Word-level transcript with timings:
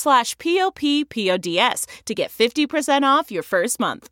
slash 0.00 0.36
p-o-p-p-o-d-s 0.38 1.86
to 2.06 2.14
get 2.14 2.30
50% 2.30 3.02
off 3.04 3.30
your 3.30 3.44
first 3.44 3.78
month. 3.78 4.08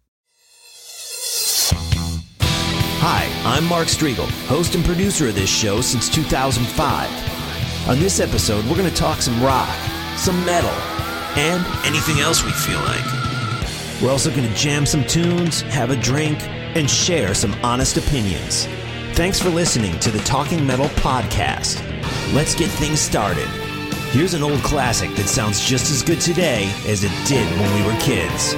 Hi, 3.01 3.31
I'm 3.45 3.65
Mark 3.65 3.87
Strigl, 3.87 4.29
host 4.47 4.75
and 4.75 4.85
producer 4.85 5.29
of 5.29 5.35
this 5.37 5.49
show 5.49 5.81
since 5.81 6.09
2005. 6.09 7.89
On 7.89 7.99
this 8.01 8.19
episode, 8.19 8.65
we're 8.67 8.77
going 8.77 8.91
to 8.91 8.95
talk 8.97 9.23
some 9.23 9.41
rock, 9.43 9.69
some 10.17 10.45
metal, 10.45 10.71
and 11.39 11.65
anything 11.87 12.21
else 12.21 12.45
we 12.45 12.51
feel 12.51 12.81
like. 12.81 13.05
We're 14.03 14.11
also 14.11 14.31
going 14.31 14.49
to 14.49 14.55
jam 14.55 14.85
some 14.85 15.05
tunes, 15.05 15.61
have 15.63 15.91
a 15.91 15.97
drink, 15.97 16.43
and 16.77 16.91
share 16.91 17.35
some 17.35 17.55
honest 17.63 17.97
opinions. 17.97 18.67
Thanks 19.15 19.41
for 19.41 19.49
listening 19.49 19.99
to 20.01 20.11
the 20.11 20.19
Talking 20.21 20.67
Metal 20.67 20.87
Podcast. 20.87 21.83
Let's 22.35 22.55
get 22.55 22.69
things 22.69 23.01
started. 23.01 23.49
Here's 24.11 24.33
an 24.33 24.43
old 24.43 24.63
classic 24.63 25.15
that 25.17 25.29
sounds 25.29 25.63
just 25.63 25.91
as 25.91 26.03
good 26.03 26.19
today 26.19 26.73
as 26.87 27.05
it 27.05 27.13
did 27.29 27.47
when 27.61 27.75
we 27.75 27.87
were 27.87 28.01
kids. 28.01 28.55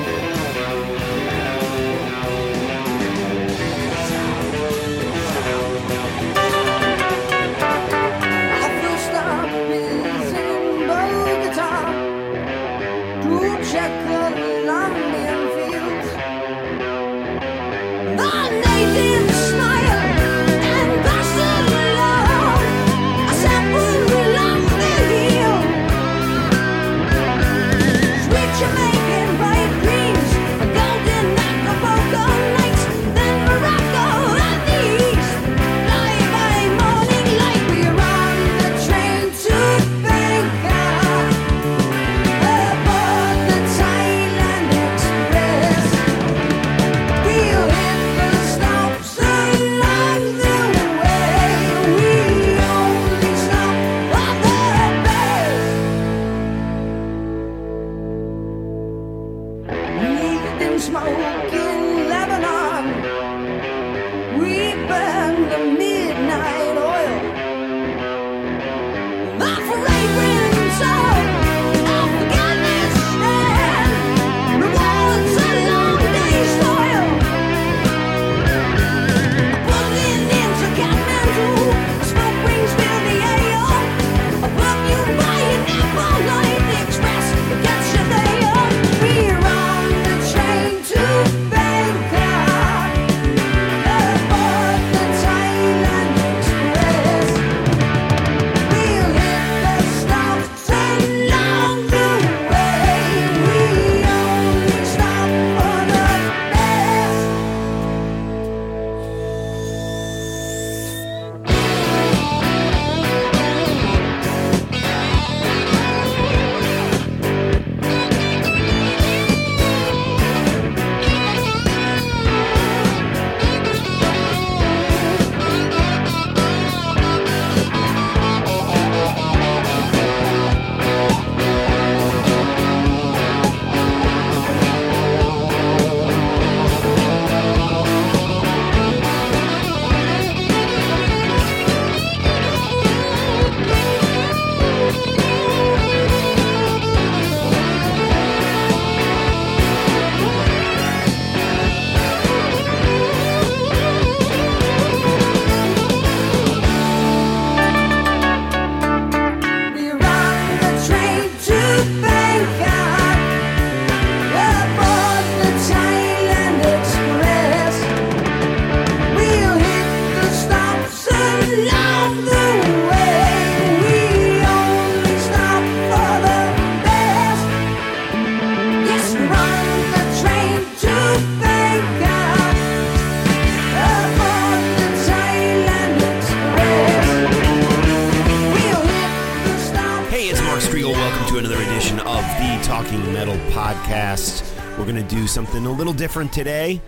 Different 196.10 196.32
today. 196.32 196.80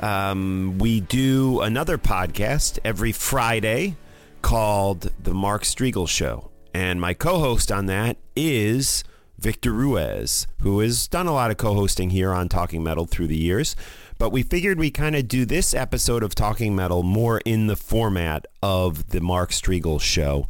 Um, 0.00 0.78
we 0.78 1.02
do 1.02 1.60
another 1.60 1.98
podcast 1.98 2.78
every 2.86 3.12
Friday 3.12 3.96
called 4.40 5.10
The 5.22 5.34
Mark 5.34 5.62
Strigl 5.62 6.08
Show. 6.08 6.50
And 6.72 6.98
my 6.98 7.12
co 7.12 7.38
host 7.38 7.70
on 7.70 7.84
that 7.84 8.16
is 8.34 9.04
Victor 9.38 9.72
Ruiz, 9.72 10.46
who 10.62 10.80
has 10.80 11.06
done 11.06 11.26
a 11.26 11.34
lot 11.34 11.50
of 11.50 11.58
co 11.58 11.74
hosting 11.74 12.08
here 12.08 12.32
on 12.32 12.48
Talking 12.48 12.82
Metal 12.82 13.04
through 13.04 13.26
the 13.26 13.36
years. 13.36 13.76
But 14.16 14.30
we 14.30 14.42
figured 14.42 14.78
we 14.78 14.90
kind 14.90 15.14
of 15.16 15.28
do 15.28 15.44
this 15.44 15.74
episode 15.74 16.22
of 16.22 16.34
Talking 16.34 16.74
Metal 16.74 17.02
more 17.02 17.42
in 17.44 17.66
the 17.66 17.76
format 17.76 18.46
of 18.62 19.10
The 19.10 19.20
Mark 19.20 19.50
Strigl 19.50 20.00
Show. 20.00 20.48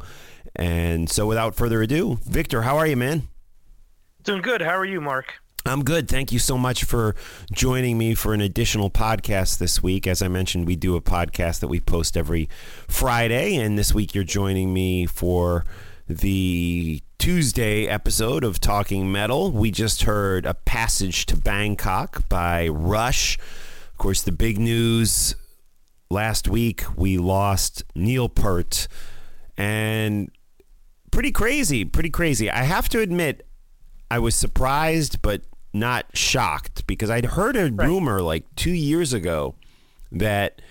And 0.55 1.09
so 1.09 1.27
without 1.27 1.55
further 1.55 1.81
ado, 1.81 2.19
Victor, 2.23 2.61
how 2.61 2.77
are 2.77 2.87
you, 2.87 2.95
man? 2.95 3.27
Doing 4.23 4.41
good. 4.41 4.61
How 4.61 4.77
are 4.77 4.85
you, 4.85 5.01
Mark? 5.01 5.41
I'm 5.67 5.83
good. 5.83 6.07
Thank 6.07 6.31
you 6.31 6.39
so 6.39 6.57
much 6.57 6.83
for 6.85 7.15
joining 7.51 7.97
me 7.97 8.15
for 8.15 8.33
an 8.33 8.41
additional 8.41 8.89
podcast 8.89 9.57
this 9.57 9.83
week. 9.83 10.07
As 10.07 10.21
I 10.21 10.27
mentioned, 10.27 10.65
we 10.65 10.75
do 10.75 10.95
a 10.95 11.01
podcast 11.01 11.59
that 11.59 11.67
we 11.67 11.79
post 11.79 12.15
every 12.15 12.47
Friday, 12.87 13.55
and 13.55 13.77
this 13.77 13.93
week 13.93 14.15
you're 14.15 14.23
joining 14.23 14.73
me 14.73 15.05
for 15.05 15.65
the 16.07 17.01
Tuesday 17.19 17.85
episode 17.87 18.45
of 18.45 18.61
Talking 18.61 19.11
Metal. 19.11 19.51
We 19.51 19.71
just 19.71 20.03
heard 20.03 20.45
A 20.45 20.53
Passage 20.53 21.25
to 21.25 21.35
Bangkok 21.35 22.29
by 22.29 22.69
Rush. 22.69 23.37
Of 23.91 23.97
course, 23.97 24.21
the 24.21 24.31
big 24.31 24.57
news 24.57 25.35
last 26.09 26.47
week 26.47 26.83
we 26.95 27.17
lost 27.17 27.83
Neil 27.93 28.29
Peart, 28.29 28.87
and 29.57 30.31
pretty 31.11 31.31
crazy, 31.31 31.83
pretty 31.83 32.09
crazy. 32.09 32.49
I 32.49 32.63
have 32.63 32.87
to 32.89 33.01
admit, 33.01 33.45
I 34.09 34.19
was 34.19 34.33
surprised, 34.33 35.21
but 35.21 35.41
not 35.73 36.05
shocked 36.13 36.87
because 36.87 37.09
I'd 37.09 37.25
heard 37.25 37.55
a 37.55 37.71
right. 37.71 37.87
rumor 37.87 38.21
like 38.21 38.43
two 38.55 38.71
years 38.71 39.13
ago 39.13 39.55
that 40.11 40.61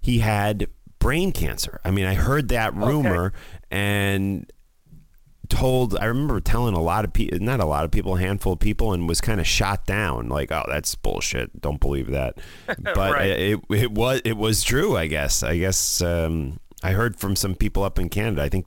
he 0.00 0.20
had 0.20 0.68
brain 0.98 1.32
cancer. 1.32 1.80
I 1.84 1.90
mean, 1.90 2.06
I 2.06 2.14
heard 2.14 2.48
that 2.48 2.74
rumor 2.74 3.26
okay. 3.26 3.36
and 3.70 4.50
told, 5.48 5.96
I 5.98 6.06
remember 6.06 6.40
telling 6.40 6.74
a 6.74 6.82
lot 6.82 7.04
of 7.04 7.12
people, 7.12 7.38
not 7.40 7.60
a 7.60 7.64
lot 7.64 7.84
of 7.84 7.90
people, 7.90 8.16
a 8.16 8.20
handful 8.20 8.54
of 8.54 8.58
people, 8.58 8.92
and 8.92 9.08
was 9.08 9.20
kind 9.20 9.40
of 9.40 9.46
shot 9.46 9.86
down 9.86 10.28
like, 10.28 10.50
oh, 10.52 10.64
that's 10.68 10.94
bullshit. 10.94 11.60
Don't 11.60 11.80
believe 11.80 12.10
that. 12.10 12.38
But 12.82 12.96
right. 12.96 13.30
it, 13.30 13.60
it 13.70 13.92
was, 13.92 14.20
it 14.24 14.36
was 14.36 14.62
true, 14.62 14.96
I 14.96 15.06
guess. 15.06 15.42
I 15.42 15.58
guess 15.58 16.00
um, 16.00 16.58
I 16.82 16.92
heard 16.92 17.16
from 17.16 17.36
some 17.36 17.54
people 17.54 17.82
up 17.82 17.98
in 17.98 18.08
Canada. 18.08 18.42
I 18.42 18.48
think 18.48 18.66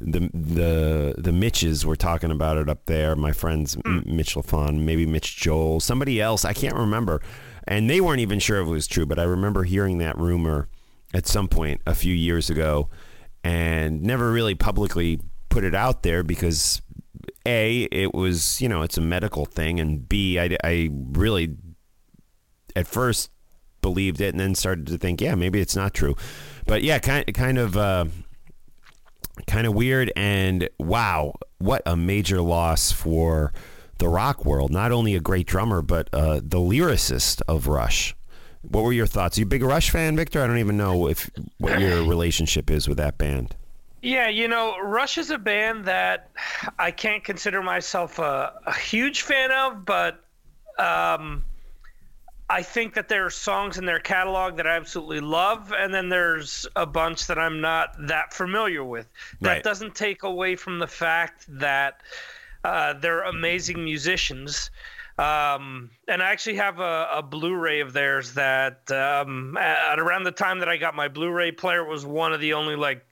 the 0.00 0.30
the 0.32 1.14
the 1.18 1.32
Mitches 1.32 1.84
were 1.84 1.96
talking 1.96 2.30
about 2.30 2.58
it 2.58 2.68
up 2.68 2.86
there. 2.86 3.16
My 3.16 3.32
friends 3.32 3.76
mm. 3.76 4.04
Mitch 4.06 4.34
Lafon, 4.34 4.80
maybe 4.80 5.06
Mitch 5.06 5.36
Joel, 5.36 5.80
somebody 5.80 6.20
else. 6.20 6.44
I 6.44 6.52
can't 6.52 6.76
remember, 6.76 7.20
and 7.66 7.88
they 7.88 8.00
weren't 8.00 8.20
even 8.20 8.38
sure 8.38 8.60
if 8.60 8.66
it 8.66 8.70
was 8.70 8.86
true. 8.86 9.06
But 9.06 9.18
I 9.18 9.24
remember 9.24 9.64
hearing 9.64 9.98
that 9.98 10.18
rumor 10.18 10.68
at 11.12 11.26
some 11.26 11.48
point 11.48 11.80
a 11.86 11.94
few 11.94 12.14
years 12.14 12.50
ago, 12.50 12.88
and 13.42 14.02
never 14.02 14.32
really 14.32 14.54
publicly 14.54 15.20
put 15.48 15.64
it 15.64 15.74
out 15.74 16.02
there 16.02 16.22
because 16.22 16.82
a 17.46 17.82
it 17.84 18.14
was 18.14 18.60
you 18.60 18.68
know 18.68 18.82
it's 18.82 18.98
a 18.98 19.02
medical 19.02 19.44
thing, 19.44 19.80
and 19.80 20.08
b 20.08 20.38
I 20.38 20.56
I 20.64 20.90
really 20.92 21.56
at 22.76 22.86
first 22.86 23.30
believed 23.80 24.20
it 24.20 24.32
and 24.32 24.40
then 24.40 24.54
started 24.54 24.86
to 24.86 24.96
think 24.96 25.20
yeah 25.20 25.34
maybe 25.34 25.60
it's 25.60 25.76
not 25.76 25.92
true 25.92 26.16
but 26.64 26.82
yeah 26.82 26.98
kind 26.98 27.22
kind 27.34 27.58
of 27.58 27.76
uh, 27.76 28.06
kind 29.46 29.66
of 29.66 29.74
weird 29.74 30.12
and 30.16 30.68
wow, 30.78 31.34
what 31.58 31.82
a 31.86 31.96
major 31.96 32.40
loss 32.40 32.92
for 32.92 33.52
the 33.98 34.08
rock 34.08 34.44
world. 34.44 34.70
Not 34.70 34.92
only 34.92 35.14
a 35.14 35.20
great 35.20 35.46
drummer, 35.46 35.82
but 35.82 36.08
uh, 36.12 36.36
the 36.42 36.58
lyricist 36.58 37.42
of 37.48 37.66
Rush. 37.66 38.14
What 38.62 38.84
were 38.84 38.92
your 38.92 39.06
thoughts? 39.06 39.36
Are 39.36 39.42
you 39.42 39.46
a 39.46 39.48
big 39.48 39.62
Rush 39.62 39.90
fan, 39.90 40.16
Victor? 40.16 40.42
I 40.42 40.46
don't 40.46 40.58
even 40.58 40.76
know 40.76 41.08
if 41.08 41.30
what 41.58 41.80
your 41.80 42.02
relationship 42.08 42.70
is 42.70 42.88
with 42.88 42.98
that 42.98 43.18
band. 43.18 43.54
Yeah, 44.02 44.28
you 44.28 44.48
know, 44.48 44.78
Rush 44.78 45.16
is 45.16 45.30
a 45.30 45.38
band 45.38 45.86
that 45.86 46.30
I 46.78 46.90
can't 46.90 47.24
consider 47.24 47.62
myself 47.62 48.18
a, 48.18 48.52
a 48.66 48.74
huge 48.74 49.22
fan 49.22 49.50
of, 49.50 49.86
but 49.86 50.22
um, 50.78 51.44
I 52.54 52.62
think 52.62 52.94
that 52.94 53.08
there 53.08 53.26
are 53.26 53.30
songs 53.30 53.78
in 53.78 53.84
their 53.84 53.98
catalog 53.98 54.56
that 54.58 54.66
I 54.68 54.76
absolutely 54.76 55.18
love, 55.18 55.72
and 55.76 55.92
then 55.92 56.08
there's 56.08 56.68
a 56.76 56.86
bunch 56.86 57.26
that 57.26 57.36
I'm 57.36 57.60
not 57.60 57.96
that 58.06 58.32
familiar 58.32 58.84
with. 58.84 59.08
That 59.40 59.48
right. 59.48 59.62
doesn't 59.64 59.96
take 59.96 60.22
away 60.22 60.54
from 60.54 60.78
the 60.78 60.86
fact 60.86 61.46
that 61.48 62.02
uh, 62.62 62.92
they're 62.92 63.22
amazing 63.22 63.82
musicians. 63.82 64.70
Um, 65.18 65.90
and 66.06 66.22
I 66.22 66.30
actually 66.30 66.54
have 66.54 66.78
a, 66.78 67.08
a 67.14 67.22
Blu-ray 67.24 67.80
of 67.80 67.92
theirs 67.92 68.34
that 68.34 68.88
um, 68.92 69.56
at 69.56 69.98
around 69.98 70.22
the 70.22 70.30
time 70.30 70.60
that 70.60 70.68
I 70.68 70.76
got 70.76 70.94
my 70.94 71.08
Blu-ray 71.08 71.50
player 71.50 71.80
it 71.80 71.88
was 71.88 72.06
one 72.06 72.32
of 72.32 72.40
the 72.40 72.52
only 72.52 72.76
like 72.76 73.04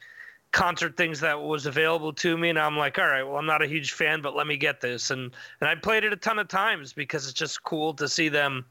concert 0.53 0.97
things 0.97 1.19
that 1.19 1.41
was 1.41 1.67
available 1.67 2.13
to 2.13 2.37
me 2.37 2.51
and 2.51 2.59
I'm 2.59 2.77
like 2.77 2.99
all 2.99 3.07
right 3.07 3.23
well 3.23 3.39
I'm 3.39 3.47
not 3.47 3.63
a 3.63 3.67
huge 3.67 3.93
fan 3.93 4.21
but 4.21 4.37
let 4.37 4.47
me 4.47 4.57
get 4.57 4.83
this 4.83 5.11
and 5.11 5.31
and 5.61 5.71
I 5.71 5.77
played 5.77 6.05
it 6.05 6.13
a 6.13 6.17
ton 6.17 6.39
of 6.39 6.49
times 6.49 6.93
because 6.93 7.25
it's 7.25 7.39
just 7.39 7.63
cool 7.63 7.95
to 7.95 8.07
see 8.07 8.29
them 8.29 8.67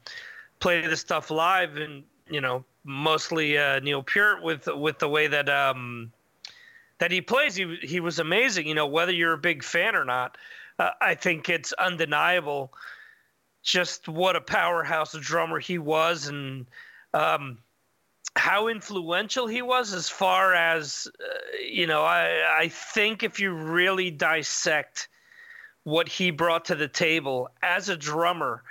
play 0.62 0.80
this 0.86 1.00
stuff 1.00 1.30
live, 1.30 1.76
and 1.76 2.04
you 2.30 2.40
know, 2.40 2.64
mostly 2.84 3.58
uh, 3.58 3.80
Neil 3.80 4.02
Peart 4.02 4.42
with 4.42 4.68
with 4.68 4.98
the 4.98 5.08
way 5.08 5.26
that 5.26 5.50
um, 5.50 6.12
that 6.98 7.10
he 7.10 7.20
plays. 7.20 7.54
He 7.54 7.76
he 7.82 8.00
was 8.00 8.18
amazing. 8.20 8.66
You 8.66 8.74
know, 8.74 8.86
whether 8.86 9.12
you're 9.12 9.34
a 9.34 9.38
big 9.38 9.62
fan 9.62 9.94
or 9.94 10.04
not, 10.04 10.38
uh, 10.78 10.90
I 11.00 11.16
think 11.16 11.50
it's 11.50 11.74
undeniable 11.74 12.72
just 13.62 14.08
what 14.08 14.34
a 14.34 14.40
powerhouse 14.40 15.12
drummer 15.12 15.58
he 15.58 15.78
was, 15.78 16.28
and 16.28 16.66
um, 17.12 17.58
how 18.36 18.68
influential 18.68 19.46
he 19.46 19.62
was 19.62 19.92
as 19.92 20.08
far 20.08 20.54
as 20.54 21.08
uh, 21.20 21.58
you 21.68 21.88
know. 21.88 22.04
I 22.04 22.60
I 22.60 22.68
think 22.68 23.24
if 23.24 23.40
you 23.40 23.52
really 23.52 24.12
dissect 24.12 25.08
what 25.82 26.08
he 26.08 26.30
brought 26.30 26.66
to 26.66 26.76
the 26.76 26.86
table 26.86 27.48
as 27.62 27.88
a 27.88 27.96
drummer 27.96 28.62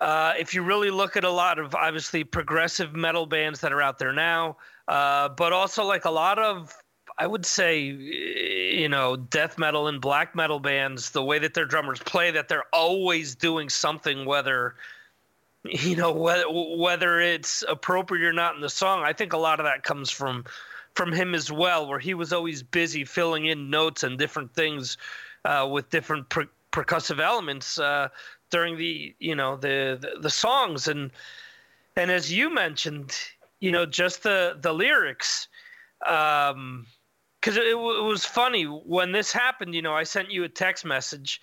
uh, 0.00 0.34
if 0.38 0.54
you 0.54 0.62
really 0.62 0.90
look 0.90 1.16
at 1.16 1.24
a 1.24 1.30
lot 1.30 1.58
of 1.58 1.74
obviously 1.74 2.24
progressive 2.24 2.94
metal 2.94 3.26
bands 3.26 3.60
that 3.60 3.72
are 3.72 3.82
out 3.82 3.98
there 3.98 4.12
now, 4.12 4.56
uh, 4.88 5.28
but 5.30 5.52
also 5.52 5.84
like 5.84 6.04
a 6.04 6.10
lot 6.10 6.38
of, 6.38 6.74
I 7.18 7.26
would 7.26 7.46
say, 7.46 7.80
you 7.80 8.88
know, 8.88 9.16
death 9.16 9.58
metal 9.58 9.88
and 9.88 10.00
black 10.00 10.34
metal 10.34 10.60
bands, 10.60 11.10
the 11.10 11.22
way 11.22 11.38
that 11.38 11.54
their 11.54 11.64
drummers 11.64 11.98
play, 12.00 12.30
that 12.32 12.48
they're 12.48 12.66
always 12.74 13.34
doing 13.34 13.70
something, 13.70 14.26
whether, 14.26 14.74
you 15.64 15.96
know, 15.96 16.12
whether, 16.12 16.44
whether 16.48 17.20
it's 17.20 17.64
appropriate 17.66 18.28
or 18.28 18.34
not 18.34 18.54
in 18.54 18.60
the 18.60 18.68
song. 18.68 19.02
I 19.02 19.14
think 19.14 19.32
a 19.32 19.38
lot 19.38 19.60
of 19.60 19.64
that 19.64 19.82
comes 19.82 20.10
from 20.10 20.44
from 20.94 21.12
him 21.12 21.34
as 21.34 21.52
well, 21.52 21.86
where 21.86 21.98
he 21.98 22.14
was 22.14 22.32
always 22.32 22.62
busy 22.62 23.04
filling 23.04 23.46
in 23.46 23.68
notes 23.68 24.02
and 24.02 24.18
different 24.18 24.54
things 24.54 24.96
uh, 25.44 25.68
with 25.70 25.90
different 25.90 26.26
per- 26.30 26.48
percussive 26.72 27.20
elements. 27.20 27.78
Uh, 27.78 28.08
during 28.50 28.76
the 28.76 29.14
you 29.18 29.34
know 29.34 29.56
the, 29.56 29.98
the, 30.00 30.20
the 30.20 30.30
songs. 30.30 30.88
And 30.88 31.10
and 31.96 32.10
as 32.10 32.32
you 32.32 32.52
mentioned 32.52 33.16
you 33.60 33.72
know 33.72 33.86
just 33.86 34.22
the 34.22 34.56
the 34.60 34.72
lyrics 34.72 35.48
um 36.06 36.86
because 37.40 37.56
it, 37.56 37.66
it, 37.66 37.74
was 37.74 38.24
funny. 38.24 38.64
When 38.64 39.12
this 39.12 39.32
happened 39.32 39.74
you 39.74 39.82
know 39.82 39.94
i 39.94 40.02
sent 40.02 40.30
you 40.30 40.44
a 40.44 40.48
text 40.48 40.84
message 40.84 41.40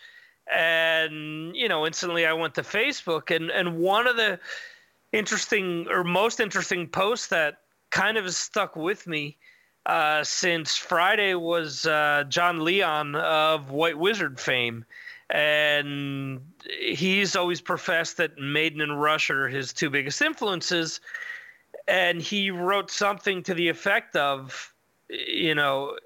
and 0.54 1.56
you 1.56 1.70
know 1.70 1.86
instantly 1.86 2.26
i 2.26 2.34
went 2.34 2.56
to 2.56 2.62
facebook. 2.62 3.36
And 3.36 3.50
and 3.50 3.78
one 3.78 4.08
of 4.08 4.18
the 4.18 4.40
interesting 5.12 5.88
or 5.90 6.04
most 6.04 6.40
interesting 6.40 6.88
posts 6.88 7.28
that 7.28 7.60
kind 7.92 8.18
of 8.18 8.34
stuck 8.34 8.76
with 8.76 9.06
me 9.06 9.38
uh, 9.86 10.24
since 10.24 10.76
friday 10.76 11.36
was 11.36 11.86
uh, 11.86 12.24
jon 12.28 12.64
leon 12.64 13.16
of 13.16 13.70
White 13.70 13.98
Wizzard 13.98 14.40
fame 14.40 14.86
and 15.30 16.42
he's 16.80 17.36
always 17.36 17.62
professed 17.62 18.18
that 18.18 18.38
Maiden 18.38 18.82
and 18.82 19.02
Rush 19.02 19.30
are 19.30 19.48
his 19.48 19.74
two 19.74 19.90
biggest 19.90 20.22
influences. 20.22 21.00
And 21.88 22.22
he 22.22 22.52
wrote 22.52 22.92
something 22.92 23.44
to 23.44 23.54
the 23.54 23.68
effect 23.70 24.16
of, 24.16 24.74
you 25.10 25.56
know, 25.56 25.98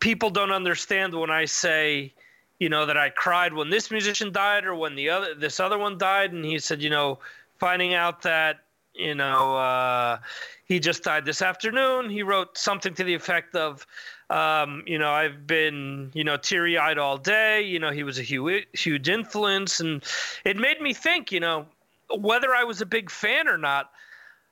people 0.00 0.30
don't 0.30 0.52
understand 0.52 1.14
when 1.14 1.30
I 1.30 1.44
say, 1.44 2.12
you 2.58 2.68
know, 2.68 2.86
that 2.86 2.96
I 2.96 3.10
cried 3.10 3.52
when 3.52 3.70
this 3.70 3.90
musician 3.90 4.32
died 4.32 4.64
or 4.64 4.74
when 4.74 4.94
the 4.94 5.10
other 5.10 5.34
this 5.34 5.60
other 5.60 5.78
one 5.78 5.98
died. 5.98 6.32
And 6.32 6.44
he 6.44 6.58
said, 6.58 6.82
you 6.82 6.90
know, 6.90 7.18
finding 7.58 7.94
out 7.94 8.22
that, 8.22 8.60
you 8.94 9.14
know, 9.14 9.56
uh, 9.56 10.18
he 10.64 10.78
just 10.80 11.02
died 11.02 11.24
this 11.24 11.42
afternoon. 11.42 12.10
He 12.10 12.22
wrote 12.22 12.56
something 12.56 12.94
to 12.94 13.04
the 13.04 13.14
effect 13.14 13.54
of, 13.54 13.86
um, 14.32 14.82
you 14.86 14.98
know, 14.98 15.10
I've 15.10 15.46
been, 15.46 16.10
you 16.14 16.24
know, 16.24 16.38
teary 16.38 16.78
eyed 16.78 16.96
all 16.96 17.18
day. 17.18 17.60
You 17.60 17.78
know, 17.78 17.90
he 17.90 18.02
was 18.02 18.18
a 18.18 18.22
huge, 18.22 18.64
huge 18.72 19.08
influence. 19.10 19.78
And 19.78 20.02
it 20.46 20.56
made 20.56 20.80
me 20.80 20.94
think, 20.94 21.30
you 21.30 21.40
know, 21.40 21.66
whether 22.18 22.54
I 22.54 22.64
was 22.64 22.80
a 22.80 22.86
big 22.86 23.10
fan 23.10 23.46
or 23.46 23.58
not, 23.58 23.90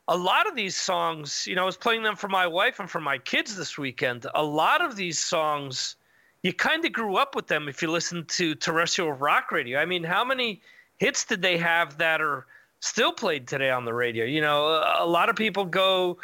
a 0.06 0.16
lot 0.16 0.46
of 0.46 0.54
these 0.54 0.76
songs, 0.76 1.46
you 1.46 1.54
know, 1.54 1.62
I 1.62 1.66
was 1.66 1.78
playing 1.78 2.02
them 2.02 2.16
for 2.16 2.28
my 2.28 2.46
wife 2.46 2.78
and 2.78 2.90
for 2.90 3.00
my 3.00 3.16
kids 3.16 3.56
this 3.56 3.78
weekend. 3.78 4.26
A 4.34 4.42
lot 4.42 4.84
of 4.84 4.96
these 4.96 5.18
songs, 5.18 5.96
you 6.42 6.52
kind 6.52 6.84
of 6.84 6.92
grew 6.92 7.16
up 7.16 7.34
with 7.34 7.46
them 7.46 7.66
if 7.66 7.80
you 7.80 7.90
listen 7.90 8.26
to 8.26 8.54
terrestrial 8.54 9.12
rock 9.12 9.50
radio. 9.50 9.78
I 9.78 9.86
mean, 9.86 10.04
how 10.04 10.24
many 10.24 10.60
hits 10.98 11.24
did 11.24 11.40
they 11.40 11.56
have 11.56 11.96
that 11.98 12.20
are 12.20 12.44
still 12.80 13.12
played 13.12 13.48
today 13.48 13.70
on 13.70 13.86
the 13.86 13.94
radio? 13.94 14.26
You 14.26 14.42
know, 14.42 14.66
a, 14.66 15.04
a 15.04 15.06
lot 15.06 15.30
of 15.30 15.36
people 15.36 15.64
go, 15.64 16.18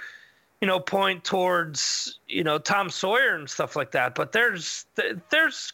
you 0.60 0.66
know, 0.66 0.80
point 0.80 1.25
towards, 1.25 2.18
you 2.26 2.42
know, 2.42 2.58
Tom 2.58 2.90
Sawyer 2.90 3.34
and 3.34 3.48
stuff 3.48 3.76
like 3.76 3.92
that, 3.92 4.14
but 4.14 4.32
there's 4.32 4.86
there's 5.30 5.72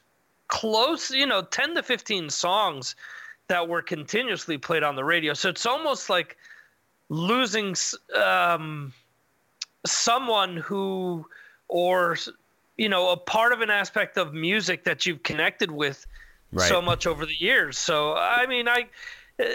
close, 0.48 1.10
you 1.10 1.26
know, 1.26 1.42
10 1.42 1.76
to 1.76 1.82
15 1.82 2.28
songs 2.30 2.94
that 3.48 3.68
were 3.68 3.82
continuously 3.82 4.58
played 4.58 4.82
on 4.82 4.96
the 4.96 5.04
radio. 5.04 5.34
So 5.34 5.48
it's 5.48 5.66
almost 5.66 6.10
like 6.10 6.36
losing 7.08 7.74
um, 8.14 8.92
someone 9.86 10.56
who 10.56 11.26
or 11.68 12.16
you 12.76 12.88
know 12.88 13.10
a 13.10 13.16
part 13.16 13.52
of 13.52 13.60
an 13.60 13.70
aspect 13.70 14.16
of 14.16 14.32
music 14.32 14.84
that 14.84 15.06
you've 15.06 15.22
connected 15.22 15.70
with 15.70 16.06
right. 16.52 16.68
so 16.68 16.80
much 16.80 17.06
over 17.06 17.26
the 17.26 17.40
years 17.40 17.78
so 17.78 18.14
i 18.14 18.46
mean 18.46 18.68
i 18.68 18.86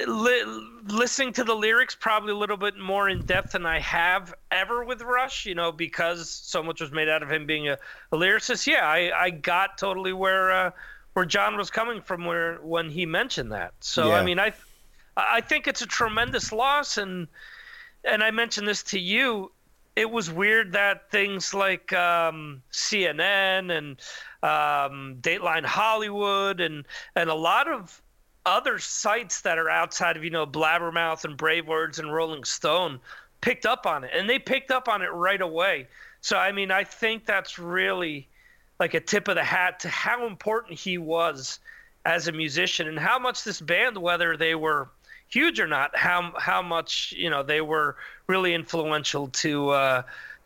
li- 0.08 0.44
listening 0.88 1.34
to 1.34 1.44
the 1.44 1.54
lyrics 1.54 1.96
probably 1.96 2.32
a 2.32 2.36
little 2.36 2.58
bit 2.58 2.78
more 2.78 3.10
in 3.10 3.26
depth 3.26 3.52
than 3.52 3.66
i 3.66 3.80
have 3.80 4.34
ever 4.52 4.84
with 4.84 5.02
rush 5.02 5.46
you 5.46 5.56
know 5.56 5.72
because 5.72 6.30
so 6.30 6.64
much 6.64 6.82
was 6.82 6.92
made 6.92 7.10
out 7.10 7.24
of 7.24 7.32
him 7.32 7.46
being 7.46 7.68
a, 7.70 7.78
a 8.12 8.18
lyricist. 8.18 8.68
Yeah 8.68 8.88
i, 8.88 9.12
I 9.16 9.30
got 9.30 9.78
totally 9.78 10.14
where 10.14 10.52
uh, 10.52 10.72
where 11.14 11.26
jon 11.26 11.58
was 11.58 11.70
coming 11.70 12.02
from 12.02 12.26
where 12.26 12.56
when 12.58 12.90
he 12.90 13.06
mentioned 13.06 13.52
that. 13.52 13.74
So 13.80 14.10
yeah. 14.10 14.16
i 14.16 14.24
mean 14.24 14.40
i 14.40 14.54
i 15.16 15.42
think 15.42 15.68
it's 15.68 15.82
a 15.82 15.88
tremendous 15.88 16.52
loss 16.52 16.98
and 16.98 17.28
and 18.04 18.24
i 18.24 18.32
mentioned 18.32 18.68
this 18.68 18.84
to 18.84 19.00
you. 19.00 19.52
It 19.96 20.12
was 20.12 20.30
weird 20.30 20.74
that 20.74 21.10
things 21.10 21.56
like 21.56 21.92
um, 21.92 22.62
CNN 22.72 23.76
and 23.76 24.00
um, 24.44 25.18
Deadline 25.22 25.64
Hollywood 25.64 26.62
and 26.62 26.86
and 27.16 27.32
a 27.32 27.34
lot 27.34 27.68
of 27.68 28.00
other 28.48 28.80
sites 28.80 29.42
that 29.42 29.58
are 29.58 29.70
outside 29.70 30.18
of 30.18 30.24
you 30.24 30.30
know 30.30 30.48
Blabbermouth 30.48 31.26
and 31.26 31.38
Brave 31.38 31.68
Words 31.68 32.00
and 32.00 32.14
Rolling 32.14 32.46
Stone 32.46 33.00
picked 33.42 33.66
up 33.66 33.86
on 33.86 34.04
it, 34.04 34.12
and 34.14 34.30
they 34.30 34.40
picked 34.40 34.72
up 34.72 34.88
on 34.88 35.02
it 35.02 35.10
right 35.10 35.42
away. 35.42 35.88
So 36.22 36.38
I 36.38 36.52
mean, 36.52 36.72
I 36.72 36.84
think 36.84 37.26
that's 37.26 37.60
really 37.60 38.28
like 38.80 38.94
a 38.94 39.00
tip 39.00 39.28
of 39.28 39.36
the 39.36 39.44
hat 39.44 39.82
to 39.82 39.90
how 39.90 40.26
important 40.26 40.80
he 40.80 40.98
was 40.98 41.60
as 42.06 42.28
a 42.28 42.32
musician 42.32 42.88
and 42.88 42.98
how 42.98 43.20
much 43.20 43.44
this 43.44 43.60
band, 43.60 43.98
whether 43.98 44.38
they 44.38 44.56
were 44.56 44.90
huge 45.28 45.60
or 45.60 45.68
not, 45.68 45.96
how 45.96 46.34
how 46.38 46.62
much 46.62 47.14
you 47.18 47.30
know 47.30 47.44
they 47.44 47.62
were 47.62 47.98
really 48.28 48.54
influential 48.54 49.28
to 49.28 49.70
uh, 49.70 50.02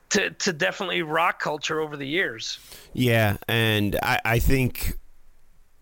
to 0.09 0.31
to 0.31 0.53
definitely 0.53 1.03
rock 1.03 1.39
culture 1.39 1.79
over 1.79 1.95
the 1.95 2.07
years. 2.07 2.57
Yeah, 2.93 3.37
and 3.47 3.97
I, 4.01 4.19
I 4.25 4.39
think 4.39 4.97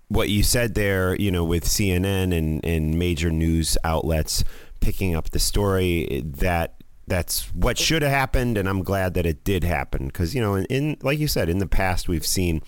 what 0.10 0.30
you 0.30 0.44
said 0.44 0.76
there, 0.76 1.16
you 1.16 1.32
know, 1.32 1.44
with 1.44 1.66
CNN 1.66 2.36
and 2.38 2.64
and 2.66 3.00
major 3.00 3.32
news 3.32 3.78
outlets 3.84 4.44
picking 4.80 5.16
up 5.16 5.30
the 5.32 5.40
story 5.40 6.22
that 6.26 6.76
that's 7.08 7.54
what 7.56 7.78
should 7.78 8.02
have 8.04 8.12
happened 8.12 8.58
and 8.58 8.70
I'm 8.70 8.84
glad 8.84 9.16
that 9.16 9.26
it 9.26 9.44
did 9.44 9.64
happen 9.64 10.08
because 10.08 10.36
you 10.36 10.42
know 10.42 10.56
in, 10.56 10.66
in 10.66 10.98
like 11.02 11.18
you 11.18 11.28
said 11.28 11.50
in 11.50 11.58
the 11.58 11.68
past 11.68 12.08
we've 12.08 12.26
seen 12.26 12.62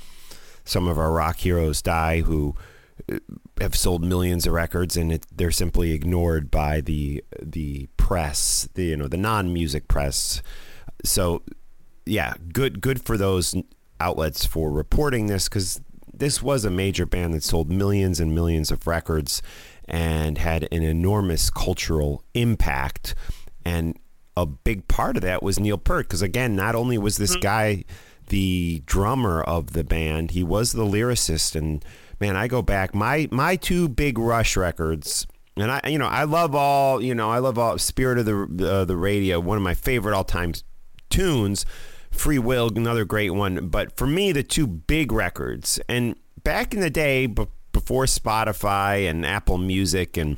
some 0.65 0.87
of 0.87 0.97
our 0.97 1.11
rock 1.11 1.37
heroes 1.37 1.81
die 1.81 2.21
who 2.21 2.55
uh, 3.11 3.19
have 3.59 3.75
sold 3.75 4.03
millions 4.03 4.47
of 4.47 4.53
records 4.53 4.97
and 4.97 5.11
it, 5.11 5.25
they're 5.33 5.51
simply 5.51 5.91
ignored 5.91 6.51
by 6.51 6.81
the 6.81 7.23
the 7.41 7.87
press, 7.97 8.67
the 8.73 8.85
you 8.85 8.97
know 8.97 9.07
the 9.07 9.17
non-music 9.17 9.87
press. 9.87 10.41
So 11.03 11.43
yeah, 12.05 12.33
good 12.51 12.81
good 12.81 13.01
for 13.01 13.17
those 13.17 13.55
outlets 13.99 14.45
for 14.45 14.71
reporting 14.71 15.27
this 15.27 15.47
cuz 15.47 15.81
this 16.21 16.41
was 16.41 16.63
a 16.63 16.69
major 16.69 17.05
band 17.05 17.33
that 17.33 17.43
sold 17.43 17.71
millions 17.71 18.19
and 18.19 18.35
millions 18.35 18.69
of 18.69 18.85
records 18.85 19.41
and 19.85 20.37
had 20.37 20.67
an 20.71 20.83
enormous 20.83 21.49
cultural 21.49 22.23
impact 22.35 23.15
and 23.65 23.97
a 24.37 24.45
big 24.45 24.87
part 24.87 25.17
of 25.17 25.23
that 25.23 25.43
was 25.43 25.59
Neil 25.59 25.77
Peart 25.77 26.07
because 26.07 26.21
again, 26.21 26.55
not 26.55 26.75
only 26.75 26.97
was 26.97 27.17
this 27.17 27.31
mm-hmm. 27.31 27.41
guy 27.41 27.83
the 28.29 28.81
drummer 28.85 29.41
of 29.41 29.73
the 29.73 29.83
band, 29.83 30.31
he 30.31 30.43
was 30.43 30.71
the 30.71 30.85
lyricist 30.85 31.55
and 31.55 31.83
man, 32.19 32.35
I 32.35 32.47
go 32.47 32.61
back 32.61 32.93
my 32.95 33.27
my 33.31 33.55
two 33.55 33.89
big 33.89 34.17
Rush 34.17 34.55
records, 34.55 35.27
and 35.57 35.71
I 35.71 35.81
you 35.87 35.97
know 35.97 36.07
I 36.07 36.23
love 36.23 36.55
all 36.55 37.01
you 37.01 37.15
know 37.15 37.29
I 37.29 37.39
love 37.39 37.57
all 37.57 37.77
Spirit 37.77 38.19
of 38.19 38.25
the 38.25 38.69
uh, 38.69 38.85
the 38.85 38.95
Radio, 38.95 39.39
one 39.39 39.57
of 39.57 39.63
my 39.63 39.73
favorite 39.73 40.15
all 40.15 40.23
time 40.23 40.53
tunes. 41.09 41.65
Free 42.11 42.39
Will, 42.39 42.69
another 42.75 43.05
great 43.05 43.31
one. 43.31 43.67
But 43.69 43.97
for 43.97 44.05
me, 44.05 44.31
the 44.31 44.43
two 44.43 44.67
big 44.67 45.11
records, 45.11 45.79
and 45.89 46.15
back 46.43 46.73
in 46.73 46.79
the 46.79 46.89
day, 46.89 47.25
b- 47.25 47.47
before 47.71 48.05
Spotify 48.05 49.09
and 49.09 49.25
Apple 49.25 49.57
Music, 49.57 50.17
and 50.17 50.37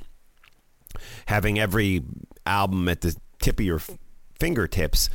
having 1.26 1.60
every 1.60 2.04
album 2.46 2.88
at 2.88 3.02
the 3.02 3.16
tip 3.42 3.60
of 3.60 3.66
your 3.66 3.78
f- 3.78 3.98
fingertips, 4.40 5.10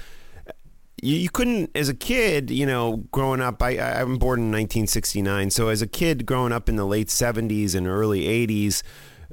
you, 1.03 1.17
you 1.17 1.31
couldn't 1.31 1.71
as 1.75 1.89
a 1.89 1.95
kid 1.95 2.51
you 2.51 2.67
know 2.67 3.05
growing 3.13 3.41
up 3.41 3.63
I, 3.63 3.79
i'm 3.79 4.19
born 4.19 4.41
in 4.41 4.47
1969 4.47 5.51
so 5.51 5.69
as 5.69 5.83
a 5.83 5.87
kid 5.87 6.27
growing 6.27 6.53
up 6.53 6.69
in 6.69 6.77
the 6.77 6.85
late 6.85 7.09
70s 7.09 7.75
and 7.75 7.87
early 7.87 8.23
80s 8.47 8.83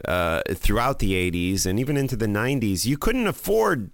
uh, 0.06 0.42
throughout 0.54 1.00
the 1.00 1.14
80s 1.32 1.66
and 1.66 1.80
even 1.80 1.98
into 1.98 2.16
the 2.16 2.28
90s 2.28 2.86
you 2.86 2.98
couldn't 2.98 3.28
afford 3.28 3.92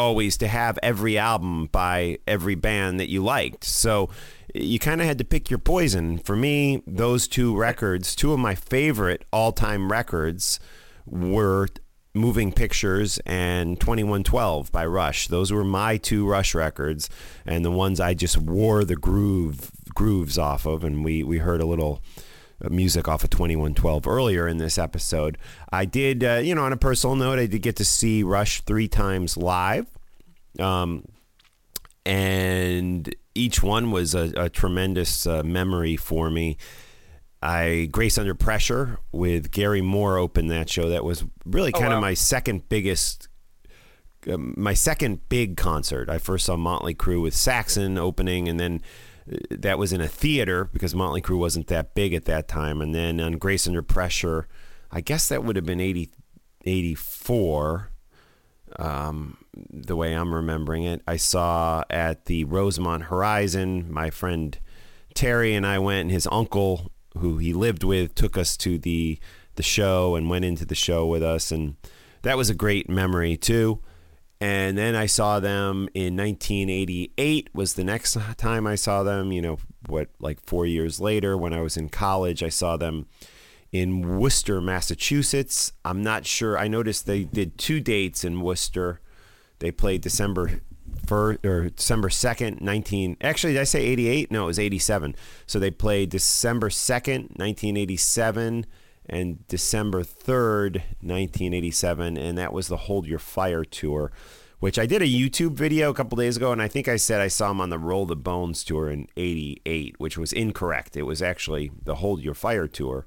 always 0.00 0.38
to 0.38 0.48
have 0.48 0.78
every 0.82 1.18
album 1.18 1.66
by 1.66 2.16
every 2.26 2.54
band 2.54 2.98
that 2.98 3.10
you 3.10 3.22
liked 3.22 3.62
so 3.64 4.08
you 4.54 4.78
kind 4.78 5.02
of 5.02 5.06
had 5.06 5.18
to 5.18 5.24
pick 5.24 5.50
your 5.50 5.58
poison 5.58 6.16
for 6.16 6.34
me 6.34 6.82
those 6.86 7.28
two 7.28 7.54
records 7.54 8.16
two 8.16 8.32
of 8.32 8.38
my 8.38 8.54
favorite 8.54 9.26
all-time 9.30 9.92
records 9.92 10.58
were 11.04 11.68
Moving 12.12 12.50
Pictures 12.50 13.20
and 13.24 13.78
2112 13.78 14.72
by 14.72 14.84
Rush. 14.84 15.28
Those 15.28 15.52
were 15.52 15.62
my 15.62 15.96
two 15.96 16.26
Rush 16.26 16.56
records 16.56 17.08
and 17.46 17.64
the 17.64 17.70
ones 17.70 18.00
I 18.00 18.14
just 18.14 18.36
wore 18.36 18.84
the 18.84 18.96
groove 18.96 19.70
grooves 19.94 20.36
off 20.36 20.66
of 20.66 20.82
and 20.82 21.04
we 21.04 21.22
we 21.22 21.38
heard 21.38 21.60
a 21.60 21.66
little 21.66 22.02
music 22.68 23.08
off 23.08 23.24
of 23.24 23.30
2112 23.30 24.06
earlier 24.06 24.46
in 24.46 24.58
this 24.58 24.76
episode. 24.76 25.38
I 25.72 25.84
did 25.84 26.22
uh, 26.24 26.40
you 26.42 26.54
know 26.54 26.64
on 26.64 26.72
a 26.72 26.76
personal 26.76 27.16
note 27.16 27.38
I 27.38 27.46
did 27.46 27.62
get 27.62 27.76
to 27.76 27.84
see 27.84 28.22
Rush 28.22 28.60
3 28.62 28.88
times 28.88 29.36
live. 29.36 29.86
Um 30.58 31.04
and 32.04 33.14
each 33.34 33.62
one 33.62 33.90
was 33.90 34.14
a, 34.14 34.32
a 34.36 34.48
tremendous 34.48 35.26
uh, 35.26 35.42
memory 35.42 35.96
for 35.96 36.30
me. 36.30 36.56
I 37.42 37.88
Grace 37.90 38.18
Under 38.18 38.34
Pressure 38.34 38.98
with 39.12 39.50
Gary 39.50 39.80
Moore 39.80 40.18
opened 40.18 40.50
that 40.50 40.68
show. 40.68 40.88
That 40.88 41.04
was 41.04 41.24
really 41.44 41.72
kind 41.72 41.86
oh, 41.86 41.90
wow. 41.90 41.96
of 41.96 42.00
my 42.02 42.14
second 42.14 42.68
biggest, 42.68 43.28
uh, 44.30 44.36
my 44.36 44.74
second 44.74 45.28
big 45.28 45.56
concert. 45.56 46.10
I 46.10 46.18
first 46.18 46.46
saw 46.46 46.56
Motley 46.56 46.94
Crue 46.94 47.22
with 47.22 47.34
Saxon 47.34 47.96
opening, 47.96 48.48
and 48.48 48.60
then 48.60 48.82
that 49.50 49.78
was 49.78 49.92
in 49.92 50.00
a 50.00 50.08
theater 50.08 50.64
because 50.72 50.94
Motley 50.94 51.22
Crue 51.22 51.38
wasn't 51.38 51.68
that 51.68 51.94
big 51.94 52.14
at 52.14 52.24
that 52.24 52.48
time. 52.48 52.80
And 52.80 52.94
then 52.94 53.20
on 53.20 53.32
Grace 53.32 53.66
Under 53.66 53.82
Pressure, 53.82 54.48
I 54.90 55.00
guess 55.00 55.28
that 55.28 55.44
would 55.44 55.56
have 55.56 55.66
been 55.66 55.80
80, 55.80 56.10
84, 56.64 57.90
um, 58.78 59.38
the 59.54 59.96
way 59.96 60.14
I'm 60.14 60.34
remembering 60.34 60.84
it. 60.84 61.02
I 61.06 61.16
saw 61.16 61.84
at 61.90 62.26
the 62.26 62.44
Rosemont 62.44 63.04
Horizon, 63.04 63.92
my 63.92 64.10
friend 64.10 64.58
Terry 65.14 65.54
and 65.54 65.66
I 65.66 65.78
went, 65.78 66.02
and 66.02 66.10
his 66.10 66.28
uncle 66.30 66.90
who 67.18 67.38
he 67.38 67.52
lived 67.52 67.84
with 67.84 68.14
took 68.14 68.36
us 68.36 68.56
to 68.58 68.78
the 68.78 69.18
the 69.56 69.62
show 69.62 70.14
and 70.14 70.30
went 70.30 70.44
into 70.44 70.64
the 70.64 70.74
show 70.74 71.06
with 71.06 71.22
us 71.22 71.50
and 71.50 71.76
that 72.22 72.36
was 72.36 72.48
a 72.48 72.54
great 72.54 72.88
memory 72.88 73.36
too 73.36 73.80
and 74.40 74.78
then 74.78 74.94
I 74.94 75.06
saw 75.06 75.38
them 75.38 75.88
in 75.92 76.16
1988 76.16 77.50
was 77.52 77.74
the 77.74 77.84
next 77.84 78.16
time 78.36 78.66
I 78.66 78.74
saw 78.74 79.02
them 79.02 79.32
you 79.32 79.42
know 79.42 79.58
what 79.86 80.08
like 80.18 80.40
4 80.46 80.66
years 80.66 81.00
later 81.00 81.36
when 81.36 81.52
I 81.52 81.60
was 81.60 81.76
in 81.76 81.88
college 81.88 82.42
I 82.42 82.48
saw 82.48 82.76
them 82.76 83.06
in 83.72 84.18
Worcester 84.18 84.60
Massachusetts 84.60 85.72
I'm 85.84 86.02
not 86.02 86.26
sure 86.26 86.58
I 86.58 86.68
noticed 86.68 87.06
they 87.06 87.24
did 87.24 87.58
two 87.58 87.80
dates 87.80 88.24
in 88.24 88.40
Worcester 88.40 89.00
they 89.58 89.70
played 89.70 90.00
December 90.00 90.60
first 91.06 91.44
or 91.44 91.70
December 91.70 92.08
2nd, 92.08 92.60
19 92.60 93.16
actually 93.20 93.54
did 93.54 93.62
I 93.62 93.64
say 93.64 93.84
88? 93.84 94.30
No, 94.30 94.44
it 94.44 94.46
was 94.46 94.58
87. 94.58 95.14
So 95.46 95.58
they 95.58 95.70
played 95.70 96.10
December 96.10 96.68
2nd, 96.68 97.36
1987 97.38 98.66
and 99.10 99.46
December 99.48 100.02
3rd, 100.02 100.76
1987 101.02 102.16
and 102.16 102.38
that 102.38 102.52
was 102.52 102.68
the 102.68 102.78
Hold 102.78 103.06
Your 103.06 103.18
Fire 103.18 103.64
tour, 103.64 104.10
which 104.60 104.78
I 104.78 104.86
did 104.86 105.02
a 105.02 105.06
YouTube 105.06 105.52
video 105.52 105.90
a 105.90 105.94
couple 105.94 106.16
days 106.16 106.36
ago 106.36 106.52
and 106.52 106.62
I 106.62 106.68
think 106.68 106.88
I 106.88 106.96
said 106.96 107.20
I 107.20 107.28
saw 107.28 107.50
him 107.50 107.60
on 107.60 107.68
the 107.68 107.78
Roll 107.78 108.06
the 108.06 108.16
Bones 108.16 108.64
tour 108.64 108.88
in 108.88 109.06
88, 109.16 109.96
which 109.98 110.16
was 110.16 110.32
incorrect. 110.32 110.96
It 110.96 111.02
was 111.02 111.20
actually 111.20 111.70
the 111.82 111.96
Hold 111.96 112.22
Your 112.22 112.34
Fire 112.34 112.66
tour 112.66 113.06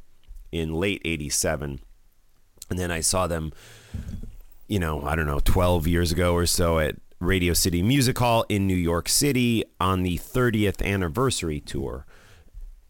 in 0.51 0.73
late 0.73 1.01
87. 1.03 1.79
And 2.69 2.79
then 2.79 2.91
I 2.91 3.01
saw 3.01 3.25
them 3.27 3.51
you 4.67 4.79
know, 4.79 5.03
I 5.03 5.15
don't 5.15 5.27
know, 5.27 5.39
12 5.43 5.87
years 5.87 6.11
ago 6.11 6.33
or 6.33 6.45
so 6.45 6.79
at 6.79 6.95
Radio 7.19 7.53
City 7.53 7.81
Music 7.81 8.17
Hall 8.17 8.45
in 8.49 8.65
New 8.65 8.75
York 8.75 9.07
City 9.07 9.63
on 9.79 10.03
the 10.03 10.17
30th 10.17 10.83
anniversary 10.83 11.59
tour. 11.59 12.05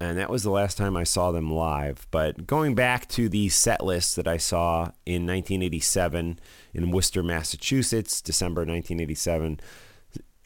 And 0.09 0.17
that 0.17 0.29
was 0.29 0.43
the 0.43 0.51
last 0.51 0.77
time 0.77 0.97
I 0.97 1.03
saw 1.03 1.31
them 1.31 1.51
live. 1.51 2.07
But 2.11 2.45
going 2.45 2.75
back 2.75 3.07
to 3.09 3.29
the 3.29 3.49
set 3.49 3.83
list 3.83 4.15
that 4.15 4.27
I 4.27 4.37
saw 4.37 4.91
in 5.05 5.25
1987 5.25 6.39
in 6.73 6.91
Worcester, 6.91 7.23
Massachusetts, 7.23 8.21
December 8.21 8.61
1987, 8.61 9.59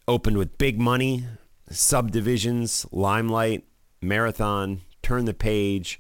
opened 0.08 0.38
with 0.38 0.58
Big 0.58 0.80
Money, 0.80 1.26
Subdivisions, 1.70 2.86
Limelight, 2.92 3.66
Marathon, 4.02 4.82
Turn 5.02 5.26
the 5.26 5.34
Page, 5.34 6.00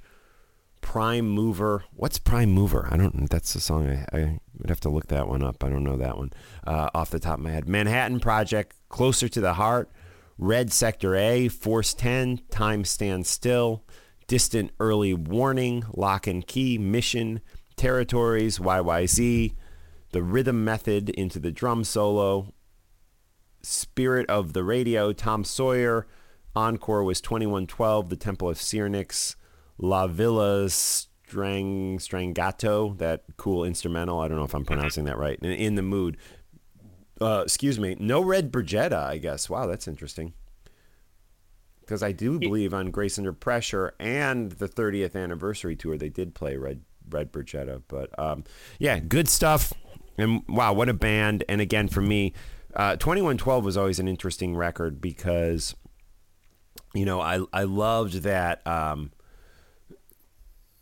Prime 0.82 1.28
Mover. 1.28 1.84
What's 1.94 2.20
Prime 2.20 2.52
Mover? 2.52 2.88
I 2.92 2.98
don't. 2.98 3.30
That's 3.30 3.54
the 3.54 3.60
song. 3.60 3.90
I, 3.90 4.18
I 4.18 4.40
would 4.58 4.70
have 4.70 4.80
to 4.82 4.90
look 4.90 5.08
that 5.08 5.28
one 5.28 5.44
up. 5.44 5.64
I 5.64 5.70
don't 5.70 5.84
know 5.84 5.98
that 5.98 6.18
one 6.18 6.32
uh, 6.66 6.90
off 6.94 7.10
the 7.10 7.20
top 7.20 7.40
of 7.40 7.44
my 7.44 7.52
head. 7.52 7.68
Manhattan 7.68 8.20
Project, 8.20 8.76
Closer 8.90 9.28
to 9.28 9.42
the 9.42 9.54
Heart, 9.54 9.92
Red 10.38 10.72
Sector 10.72 11.16
A, 11.16 11.48
Force 11.48 11.94
10, 11.94 12.42
Time 12.52 12.86
Stands 12.86 13.30
Still, 13.30 13.84
Distant 14.28 14.72
Early 14.80 15.14
Warning, 15.14 15.84
Lock 15.94 16.28
and 16.28 16.46
Key, 16.46 16.78
Mission, 16.78 17.42
Territories, 17.76 18.60
YYZ, 18.60 19.56
The 20.12 20.24
Rhythm 20.24 20.64
Method 20.64 21.10
into 21.10 21.40
the 21.40 21.52
drum 21.52 21.84
solo, 21.84 22.54
Spirit 23.62 24.30
of 24.30 24.54
the 24.54 24.64
Radio, 24.64 25.12
Tom 25.12 25.44
Sawyer. 25.44 26.08
Encore 26.56 27.04
was 27.04 27.22
2112, 27.22 28.10
The 28.10 28.16
Temple 28.16 28.50
of 28.50 28.62
Syrinx, 28.62 29.36
La 29.78 30.08
Villa 30.08 30.70
Strang 30.70 32.00
Strangato, 32.00 32.98
that 32.98 33.24
cool 33.38 33.64
instrumental. 33.64 34.20
I 34.20 34.28
don't 34.28 34.38
know 34.38 34.46
if 34.46 34.56
I'm 34.56 34.66
pronouncing 34.66 35.06
that 35.06 35.18
right. 35.18 35.38
In, 35.42 35.52
in 35.52 35.76
the 35.76 35.82
mood, 35.82 36.18
uh, 37.22 37.42
excuse 37.44 37.80
me, 37.80 37.96
no 38.00 38.22
red 38.22 38.52
Brigetta, 38.52 38.94
I 38.94 39.18
guess. 39.18 39.50
Wow, 39.50 39.68
that's 39.68 39.88
interesting. 39.88 40.34
Because 41.82 42.04
I 42.04 42.12
do 42.12 42.38
believe 42.38 42.74
on 42.74 42.92
Grace 42.92 43.18
Under 43.18 43.32
Pressure 43.32 43.94
and 43.98 44.52
the 44.52 44.68
30th 44.68 45.16
anniversary 45.16 45.76
tour, 45.76 45.98
they 45.98 46.10
did 46.10 46.36
play 46.36 46.58
Red 46.58 46.82
Red 47.10 47.32
Brigetta. 47.32 47.82
But 47.88 48.18
um, 48.20 48.44
yeah, 48.78 49.00
good 49.00 49.30
stuff. 49.30 49.72
And 50.18 50.44
wow, 50.50 50.74
what 50.74 50.90
a 50.90 50.94
band! 50.94 51.46
And 51.48 51.62
again, 51.62 51.88
for 51.88 52.02
me, 52.02 52.34
uh, 52.76 52.98
2112 52.98 53.64
was 53.64 53.78
always 53.78 54.00
an 54.00 54.08
interesting 54.08 54.56
record 54.56 55.00
because, 55.00 55.76
you 56.94 57.06
know, 57.06 57.22
I 57.22 57.40
I 57.54 57.64
loved 57.64 58.24
that. 58.24 58.66
Um, 58.68 59.12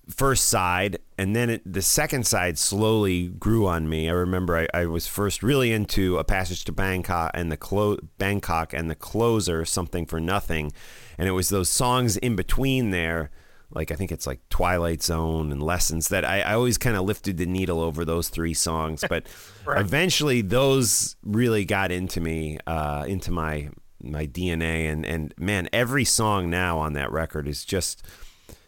first 0.10 0.48
side 0.48 1.00
and 1.18 1.36
then 1.36 1.50
it, 1.50 1.62
the 1.66 1.82
second 1.82 2.28
side 2.28 2.58
slowly 2.58 3.28
grew 3.28 3.66
on 3.66 3.90
me. 3.90 4.10
I 4.10 4.14
remember 4.14 4.58
I, 4.58 4.68
I, 4.82 4.86
was 4.86 5.08
first 5.08 5.42
really 5.42 5.72
into 5.72 6.18
a 6.18 6.24
passage 6.24 6.66
to 6.66 6.72
bangkok 6.72 7.32
and 7.34 7.52
the 7.52 7.58
clo- 7.58 7.98
bangkok 8.18 8.74
and 8.74 8.90
the 8.90 8.96
closer 8.96 9.66
something 9.66 10.06
for 10.06 10.20
nothing. 10.20 10.72
And 11.18 11.28
it 11.28 11.32
was 11.32 11.50
those 11.50 11.70
songs 11.70 12.18
in 12.18 12.36
between 12.36 12.92
there 12.92 13.32
like 13.72 13.92
i 13.92 13.96
think 13.96 14.12
it's 14.12 14.28
like 14.28 14.40
twilight 14.50 15.02
zone 15.02 15.52
and 15.52 15.62
lessons 15.62 16.10
that 16.10 16.24
i, 16.24 16.42
I 16.42 16.54
always 16.54 16.78
kind 16.78 16.96
of 16.96 17.04
lifted 17.04 17.38
the 17.38 17.48
needle 17.48 17.82
over 17.82 18.06
those 18.06 18.30
three 18.30 18.54
songs. 18.54 19.04
But 19.16 19.28
right. 19.66 19.80
eventually 19.80 20.42
those 20.42 21.16
really 21.24 21.64
got 21.64 21.92
into 21.92 22.20
me 22.20 22.58
uh, 22.68 23.06
into 23.08 23.32
my 23.32 23.70
my 24.02 24.28
dna 24.28 24.92
and 24.92 25.06
and 25.06 25.34
man 25.38 25.70
every 25.72 26.06
song 26.06 26.50
now 26.50 26.80
on 26.80 26.94
that 26.94 27.12
record 27.12 27.48
is 27.48 27.64
just 27.64 28.04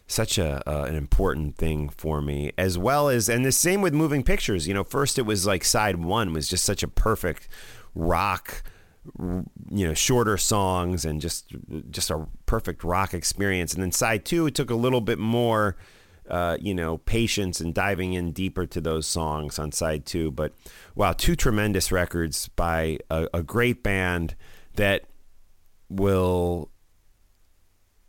such 0.08 0.38
a 0.38 0.68
uh, 0.68 0.84
an 0.84 0.96
important 0.96 1.56
thing 1.56 1.90
for 1.90 2.20
me 2.20 2.50
as 2.58 2.76
well 2.78 3.08
as 3.08 3.28
and 3.28 3.44
the 3.44 3.52
same 3.52 3.82
with 3.82 3.94
moving 3.94 4.24
pictures. 4.24 4.66
You 4.66 4.74
know 4.74 4.82
first 4.82 5.18
it 5.18 5.22
was 5.22 5.46
like 5.46 5.64
side 5.64 6.02
one 6.02 6.32
was 6.32 6.48
just 6.48 6.64
such 6.64 6.82
a 6.82 6.88
perfect 6.88 7.46
rock 7.94 8.62
you 9.18 9.86
know 9.86 9.94
shorter 9.94 10.36
songs 10.36 11.04
and 11.04 11.20
just 11.20 11.54
just 11.90 12.10
a 12.10 12.26
perfect 12.46 12.82
rock 12.82 13.14
experience. 13.14 13.74
And 13.74 13.82
then 13.82 13.92
side 13.92 14.24
two 14.24 14.46
it 14.46 14.54
took 14.54 14.70
a 14.70 14.74
little 14.74 15.02
bit 15.02 15.18
more 15.18 15.76
uh, 16.28 16.56
you 16.58 16.74
know 16.74 16.98
patience 16.98 17.60
and 17.60 17.74
diving 17.74 18.14
in 18.14 18.32
deeper 18.32 18.66
to 18.66 18.80
those 18.80 19.06
songs 19.06 19.58
on 19.58 19.72
side 19.72 20.06
two. 20.06 20.30
But 20.30 20.54
wow 20.94 21.12
two 21.12 21.36
tremendous 21.36 21.92
records 21.92 22.48
by 22.48 22.98
a, 23.10 23.28
a 23.34 23.42
great 23.42 23.82
band 23.82 24.34
that 24.76 25.04
will 25.90 26.70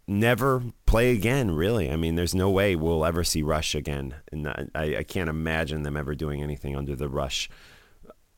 never 0.09 0.63
play 0.85 1.11
again. 1.11 1.51
Really, 1.51 1.89
I 1.89 1.95
mean, 1.95 2.15
there's 2.15 2.35
no 2.35 2.49
way 2.49 2.75
we'll 2.75 3.05
ever 3.05 3.23
see 3.23 3.41
Rush 3.43 3.75
again, 3.75 4.15
and 4.31 4.47
I, 4.47 4.97
I 4.97 5.03
can't 5.03 5.29
imagine 5.29 5.83
them 5.83 5.95
ever 5.95 6.15
doing 6.15 6.43
anything 6.43 6.75
under 6.75 6.95
the 6.95 7.07
Rush 7.07 7.49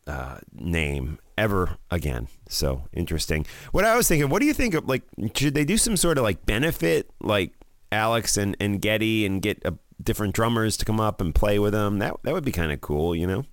uh, 0.05 0.39
name 0.53 1.19
ever 1.37 1.77
again. 1.89 2.27
So 2.49 2.83
interesting. 2.93 3.45
What 3.71 3.85
I 3.85 3.95
was 3.95 4.07
thinking, 4.07 4.29
what 4.29 4.39
do 4.39 4.45
you 4.45 4.53
think 4.53 4.73
of 4.73 4.87
like? 4.87 5.03
Should 5.35 5.53
they 5.53 5.65
do 5.65 5.77
some 5.77 5.97
sort 5.97 6.17
of 6.17 6.23
like 6.23 6.45
benefit, 6.45 7.09
like 7.21 7.53
Alex 7.91 8.37
and 8.37 8.55
and 8.59 8.81
Geddy, 8.81 9.25
and 9.25 9.41
get 9.41 9.61
a, 9.65 9.73
different 10.03 10.35
drummers 10.35 10.77
to 10.77 10.85
come 10.85 10.99
up 10.99 11.21
and 11.21 11.33
play 11.33 11.57
with 11.59 11.73
them? 11.73 11.99
That 11.99 12.15
that 12.23 12.33
would 12.33 12.45
be 12.45 12.51
kind 12.51 12.71
of 12.71 12.81
cool, 12.81 13.15
you 13.15 13.25
know. 13.25 13.45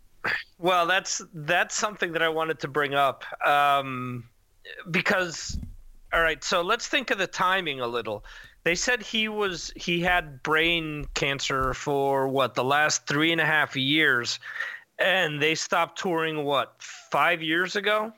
Well, 0.59 0.87
that's 0.87 1.23
that's 1.33 1.75
something 1.75 2.13
that 2.13 2.23
I 2.23 2.29
wanted 2.29 2.59
to 2.61 2.69
bring 2.69 2.95
up 2.95 3.25
um, 3.47 4.25
because 4.91 5.59
all 6.13 6.23
right, 6.23 6.43
so 6.43 6.63
let's 6.63 6.87
think 6.87 7.11
of 7.11 7.19
the 7.19 7.27
timing 7.27 7.81
a 7.81 7.87
little. 7.87 8.25
They 8.65 8.75
said 8.75 9.03
he 9.03 9.29
was 9.29 9.73
he 9.77 10.01
had 10.01 10.43
brain 10.43 11.07
cancer 11.15 11.75
for 11.75 12.29
what 12.29 12.55
the 12.55 12.65
last 12.65 13.07
three 13.07 13.33
and 13.33 13.41
a 13.41 13.47
half 13.47 13.77
years, 13.77 14.39
and 14.99 15.41
they 15.41 15.55
stopped 15.55 15.99
touring 15.99 16.45
what 16.45 16.75
five 16.79 17.43
years 17.43 17.77
ago. 17.77 18.13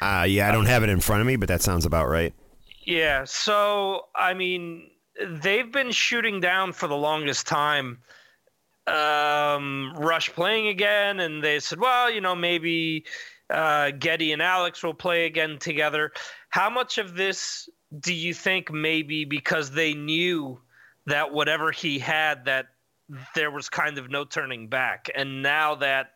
Uh, 0.00 0.24
yeah, 0.28 0.48
I 0.48 0.52
don't 0.52 0.66
have 0.66 0.82
it 0.82 0.88
in 0.88 1.00
front 1.00 1.20
of 1.20 1.26
me, 1.26 1.36
but 1.36 1.48
that 1.48 1.62
sounds 1.62 1.84
about 1.84 2.08
right. 2.08 2.32
Yeah, 2.84 3.24
so 3.24 4.06
I 4.14 4.34
mean, 4.34 4.90
they've 5.24 5.70
been 5.70 5.90
shooting 5.90 6.40
down 6.40 6.72
for 6.72 6.86
the 6.86 6.96
longest 6.96 7.46
time. 7.46 7.98
Um, 8.86 9.92
Rush 9.96 10.32
playing 10.32 10.68
again, 10.68 11.20
and 11.20 11.44
they 11.44 11.60
said, 11.60 11.78
well, 11.78 12.10
you 12.10 12.20
know, 12.22 12.34
maybe 12.34 13.04
uh, 13.50 13.90
Geddy 13.90 14.32
and 14.32 14.40
Alex 14.40 14.82
will 14.82 14.94
play 14.94 15.26
again 15.26 15.58
together. 15.58 16.12
How 16.48 16.70
much 16.70 16.98
of 16.98 17.14
this 17.14 17.68
do 18.00 18.12
you 18.12 18.34
think 18.34 18.72
maybe 18.72 19.24
because 19.24 19.70
they 19.70 19.94
knew 19.94 20.60
that 21.06 21.32
whatever 21.32 21.70
he 21.72 21.98
had 21.98 22.44
that 22.46 22.68
there 23.34 23.50
was 23.50 23.68
kind 23.68 23.98
of 23.98 24.10
no 24.10 24.24
turning 24.24 24.68
back? 24.68 25.10
And 25.14 25.42
now 25.42 25.74
that 25.76 26.14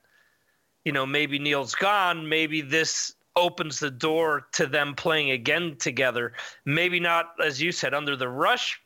you 0.85 0.93
know 0.93 1.07
maybe 1.07 1.39
Neil's 1.39 1.75
gone 1.75 2.29
maybe 2.29 2.61
this 2.61 3.15
opens 3.35 3.79
the 3.79 3.91
door 3.91 4.47
to 4.53 4.67
them 4.67 4.95
playing 4.95 5.31
again 5.31 5.77
together. 5.79 6.33
Maybe 6.65 7.01
not 7.01 7.35
as 7.43 7.61
you 7.61 7.73
said 7.73 7.95
under 7.95 8.17
the 8.17 8.29
rush 8.29 8.81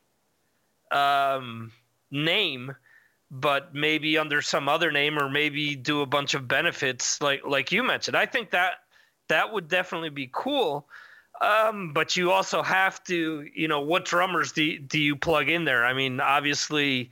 um, 0.93 1.73
name 2.11 2.75
but 3.31 3.75
maybe 3.75 4.19
under 4.19 4.41
some 4.41 4.69
other 4.69 4.93
name 4.93 5.19
or 5.19 5.29
maybe 5.29 5.75
do 5.75 6.01
a 6.01 6.07
bunch 6.07 6.35
of 6.35 6.47
benefits 6.47 7.21
like 7.21 7.45
like 7.45 7.73
you 7.73 7.83
mentioned. 7.83 8.17
I 8.17 8.27
think 8.27 8.51
that 8.51 8.75
that 9.29 9.53
would 9.53 9.69
definitely 9.69 10.11
be 10.11 10.31
cool 10.33 10.89
um, 11.41 11.93
but 11.93 12.17
you 12.17 12.31
also 12.31 12.63
have 12.63 13.03
to, 13.05 13.47
you 13.55 13.69
know, 13.69 13.81
what 13.81 14.05
drummers 14.05 14.53
do, 14.53 14.79
do 14.79 14.99
you 14.99 15.17
plug 15.17 15.49
in 15.49 15.65
there? 15.65 15.85
I 15.85 15.93
mean, 15.93 16.21
obviously, 16.21 17.11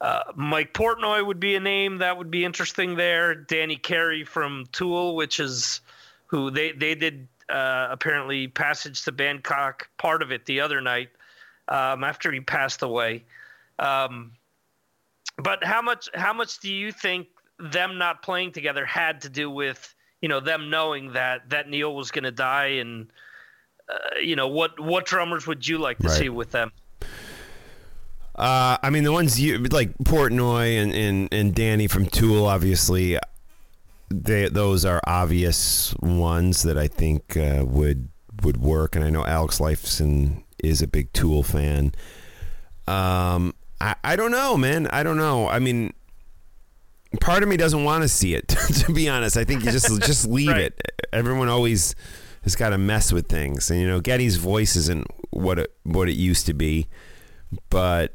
uh, 0.00 0.22
Mike 0.34 0.72
Portnoy 0.72 1.24
would 1.24 1.40
be 1.40 1.54
a 1.54 1.60
name 1.60 1.98
that 1.98 2.16
would 2.16 2.30
be 2.30 2.44
interesting 2.44 2.96
there. 2.96 3.34
Danny 3.34 3.76
Carey 3.76 4.24
from 4.24 4.66
Tool, 4.72 5.14
which 5.14 5.38
is 5.40 5.80
who 6.26 6.50
they, 6.50 6.72
they 6.72 6.94
did 6.94 7.28
uh, 7.48 7.88
apparently 7.90 8.48
Passage 8.48 9.04
to 9.04 9.12
Bangkok 9.12 9.88
part 9.98 10.22
of 10.22 10.32
it 10.32 10.46
the 10.46 10.60
other 10.60 10.80
night 10.80 11.10
um, 11.68 12.04
after 12.04 12.32
he 12.32 12.40
passed 12.40 12.82
away. 12.82 13.24
Um, 13.78 14.32
but 15.38 15.64
how 15.64 15.80
much 15.80 16.08
how 16.14 16.32
much 16.32 16.58
do 16.60 16.72
you 16.72 16.92
think 16.92 17.28
them 17.58 17.98
not 17.98 18.22
playing 18.22 18.52
together 18.52 18.84
had 18.84 19.22
to 19.22 19.28
do 19.28 19.50
with 19.50 19.94
you 20.20 20.28
know 20.28 20.40
them 20.40 20.70
knowing 20.70 21.12
that 21.12 21.48
that 21.48 21.68
Neil 21.68 21.94
was 21.94 22.10
going 22.10 22.24
to 22.24 22.30
die 22.30 22.66
and 22.66 23.10
uh, 23.90 24.18
you 24.22 24.36
know, 24.36 24.48
what 24.48 24.78
what 24.78 25.06
drummers 25.06 25.46
would 25.46 25.66
you 25.66 25.78
like 25.78 25.98
to 25.98 26.08
right. 26.08 26.18
see 26.18 26.28
with 26.28 26.50
them? 26.52 26.72
Uh, 28.40 28.78
I 28.82 28.90
mean, 28.90 29.04
the 29.04 29.12
ones 29.12 29.38
you 29.38 29.58
like 29.58 29.96
Portnoy 29.98 30.82
and, 30.82 30.94
and, 30.94 31.28
and 31.30 31.54
Danny 31.54 31.86
from 31.88 32.06
Tool, 32.06 32.46
obviously, 32.46 33.18
they 34.08 34.48
those 34.48 34.84
are 34.84 35.00
obvious 35.04 35.94
ones 36.00 36.62
that 36.62 36.78
I 36.78 36.88
think 36.88 37.36
uh, 37.36 37.64
would 37.66 38.08
would 38.42 38.56
work. 38.56 38.96
And 38.96 39.04
I 39.04 39.10
know 39.10 39.26
Alex 39.26 39.58
Lifeson 39.58 40.42
is 40.62 40.80
a 40.80 40.86
big 40.86 41.12
Tool 41.12 41.42
fan. 41.42 41.92
Um, 42.86 43.54
I, 43.80 43.94
I 44.02 44.16
don't 44.16 44.30
know, 44.30 44.56
man. 44.56 44.86
I 44.88 45.02
don't 45.02 45.18
know. 45.18 45.48
I 45.48 45.58
mean, 45.58 45.92
part 47.20 47.42
of 47.42 47.48
me 47.48 47.56
doesn't 47.56 47.84
want 47.84 48.02
to 48.02 48.08
see 48.08 48.34
it. 48.34 48.48
to 48.48 48.92
be 48.92 49.08
honest, 49.08 49.36
I 49.36 49.44
think 49.44 49.64
you 49.64 49.70
just 49.70 50.00
just 50.02 50.26
leave 50.26 50.48
right. 50.48 50.62
it. 50.62 50.80
Everyone 51.12 51.48
always 51.48 51.94
has 52.42 52.56
got 52.56 52.70
to 52.70 52.78
mess 52.78 53.12
with 53.12 53.28
things. 53.28 53.70
And 53.70 53.80
you 53.80 53.86
know, 53.86 54.00
Geddy's 54.00 54.36
voice 54.36 54.76
isn't 54.76 55.06
what 55.30 55.58
it 55.58 55.72
what 55.84 56.08
it 56.08 56.14
used 56.14 56.46
to 56.46 56.54
be, 56.54 56.86
but 57.68 58.12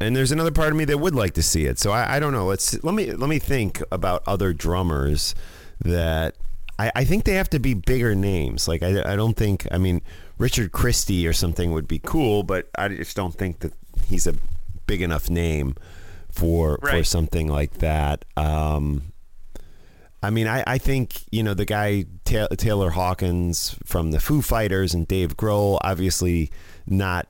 and 0.00 0.14
there's 0.14 0.32
another 0.32 0.50
part 0.50 0.70
of 0.70 0.76
me 0.76 0.84
that 0.86 0.98
would 0.98 1.14
like 1.14 1.34
to 1.34 1.42
see 1.42 1.66
it. 1.66 1.78
So 1.78 1.90
I, 1.90 2.16
I 2.16 2.20
don't 2.20 2.32
know. 2.32 2.46
Let's 2.46 2.82
let 2.82 2.94
me 2.94 3.12
let 3.12 3.28
me 3.28 3.38
think 3.38 3.82
about 3.90 4.22
other 4.26 4.52
drummers 4.52 5.34
that 5.80 6.36
I, 6.78 6.92
I 6.96 7.04
think 7.04 7.24
they 7.24 7.34
have 7.34 7.50
to 7.50 7.58
be 7.58 7.74
bigger 7.74 8.14
names. 8.14 8.68
Like 8.68 8.82
I, 8.82 9.12
I 9.12 9.16
don't 9.16 9.36
think 9.36 9.66
I 9.70 9.78
mean 9.78 10.02
Richard 10.38 10.72
Christie 10.72 11.26
or 11.26 11.32
something 11.32 11.72
would 11.72 11.88
be 11.88 12.00
cool, 12.00 12.42
but 12.42 12.68
I 12.76 12.88
just 12.88 13.16
don't 13.16 13.34
think 13.34 13.60
that 13.60 13.72
he's 14.06 14.26
a 14.26 14.34
big 14.86 15.00
enough 15.00 15.30
name 15.30 15.76
for 16.30 16.78
for 16.78 17.04
something 17.04 17.48
like 17.48 17.74
that. 17.78 18.24
Um, 18.36 19.13
I 20.24 20.30
mean, 20.30 20.46
I, 20.48 20.64
I 20.66 20.78
think 20.78 21.22
you 21.30 21.42
know 21.42 21.54
the 21.54 21.64
guy 21.64 22.06
Ta- 22.24 22.48
Taylor 22.56 22.90
Hawkins 22.90 23.76
from 23.84 24.10
the 24.10 24.18
Foo 24.20 24.42
Fighters 24.42 24.94
and 24.94 25.06
Dave 25.06 25.36
Grohl, 25.36 25.78
obviously 25.82 26.50
not 26.86 27.28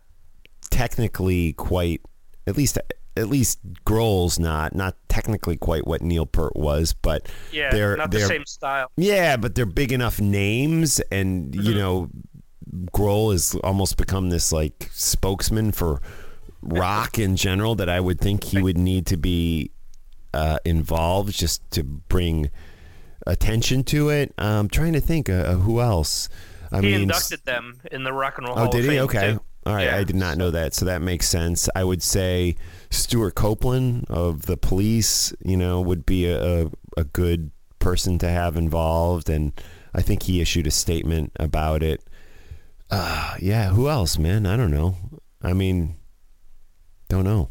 technically 0.71 1.53
quite, 1.55 2.01
at 2.47 2.57
least 2.57 2.79
at 3.17 3.29
least 3.29 3.61
Grohl's 3.85 4.39
not 4.39 4.75
not 4.75 4.97
technically 5.09 5.57
quite 5.57 5.87
what 5.87 6.03
Neil 6.03 6.27
Peart 6.27 6.57
was, 6.57 6.95
but 6.95 7.29
Yeah, 7.53 7.71
they're 7.71 7.97
not 7.97 8.11
the 8.11 8.19
they're 8.19 8.27
same 8.29 8.47
style. 8.47 8.91
yeah, 8.97 9.37
but 9.37 9.55
they're 9.55 9.67
big 9.67 9.93
enough 9.93 10.21
names, 10.21 11.01
and 11.13 11.53
Mm-hmm. 11.53 11.63
you 11.67 11.75
know, 11.75 12.11
Grohl 12.93 13.33
has 13.33 13.55
almost 13.63 13.97
become 13.97 14.31
this 14.31 14.51
like 14.53 14.89
spokesman 14.93 15.71
for 15.73 16.01
rock 16.63 17.19
in 17.19 17.37
general. 17.37 17.75
That 17.77 17.89
I 17.89 18.01
would 18.01 18.21
think 18.21 18.45
he 18.45 18.61
would 18.61 18.79
need 18.79 19.07
to 19.07 19.17
be 19.17 19.71
uh, 20.33 20.59
involved 20.65 21.33
just 21.35 21.69
to 21.73 21.85
bring 21.85 22.51
attention 23.27 23.85
to 23.85 24.09
it. 24.11 24.35
I'm 24.39 24.69
trying 24.69 24.93
to 24.95 25.01
think 25.01 25.29
uh, 25.29 25.55
who 25.55 25.81
else. 25.81 26.29
I 26.73 26.81
He 26.81 26.87
mean, 26.93 27.03
inducted 27.03 27.45
them 27.45 27.81
in 27.93 28.05
the 28.05 28.13
Rock 28.13 28.39
and 28.39 28.47
Roll 28.49 28.59
Oh, 28.59 28.63
Hall 28.63 28.71
did 28.73 28.85
he? 28.85 28.99
Okay. 29.01 29.33
too. 29.33 29.41
All 29.67 29.75
right. 29.75 29.85
Yeah. 29.87 29.97
I 29.97 30.05
did 30.05 30.17
not 30.17 30.37
know 30.37 30.51
that. 30.51 30.75
So 30.75 30.85
that 30.87 31.01
makes 31.01 31.29
sense. 31.29 31.69
I 31.75 31.85
would 31.85 32.03
say 32.03 32.57
Stewart 32.91 33.35
Copeland 33.35 34.07
of 34.11 34.43
the 34.47 34.57
police, 34.57 35.33
you 35.43 35.57
know, 35.57 35.81
would 35.81 36.05
be 36.05 36.27
a, 36.29 36.71
a 36.97 37.05
good 37.05 37.51
person 37.79 38.19
to 38.19 38.29
have 38.29 38.57
involved. 38.57 39.31
And 39.31 39.53
I 39.95 40.03
think 40.03 40.25
he 40.25 40.41
issued 40.41 40.67
a 40.67 40.71
statement 40.71 41.33
about 41.41 41.83
it. 41.83 42.03
Uh, 42.91 43.37
yeah. 43.41 43.71
Who 43.71 43.89
else, 43.89 44.19
man? 44.19 44.45
I 44.45 44.57
don't 44.57 44.71
know. 44.71 44.97
I 45.43 45.53
mean, 45.55 45.97
don't 47.09 47.25
know. 47.25 47.51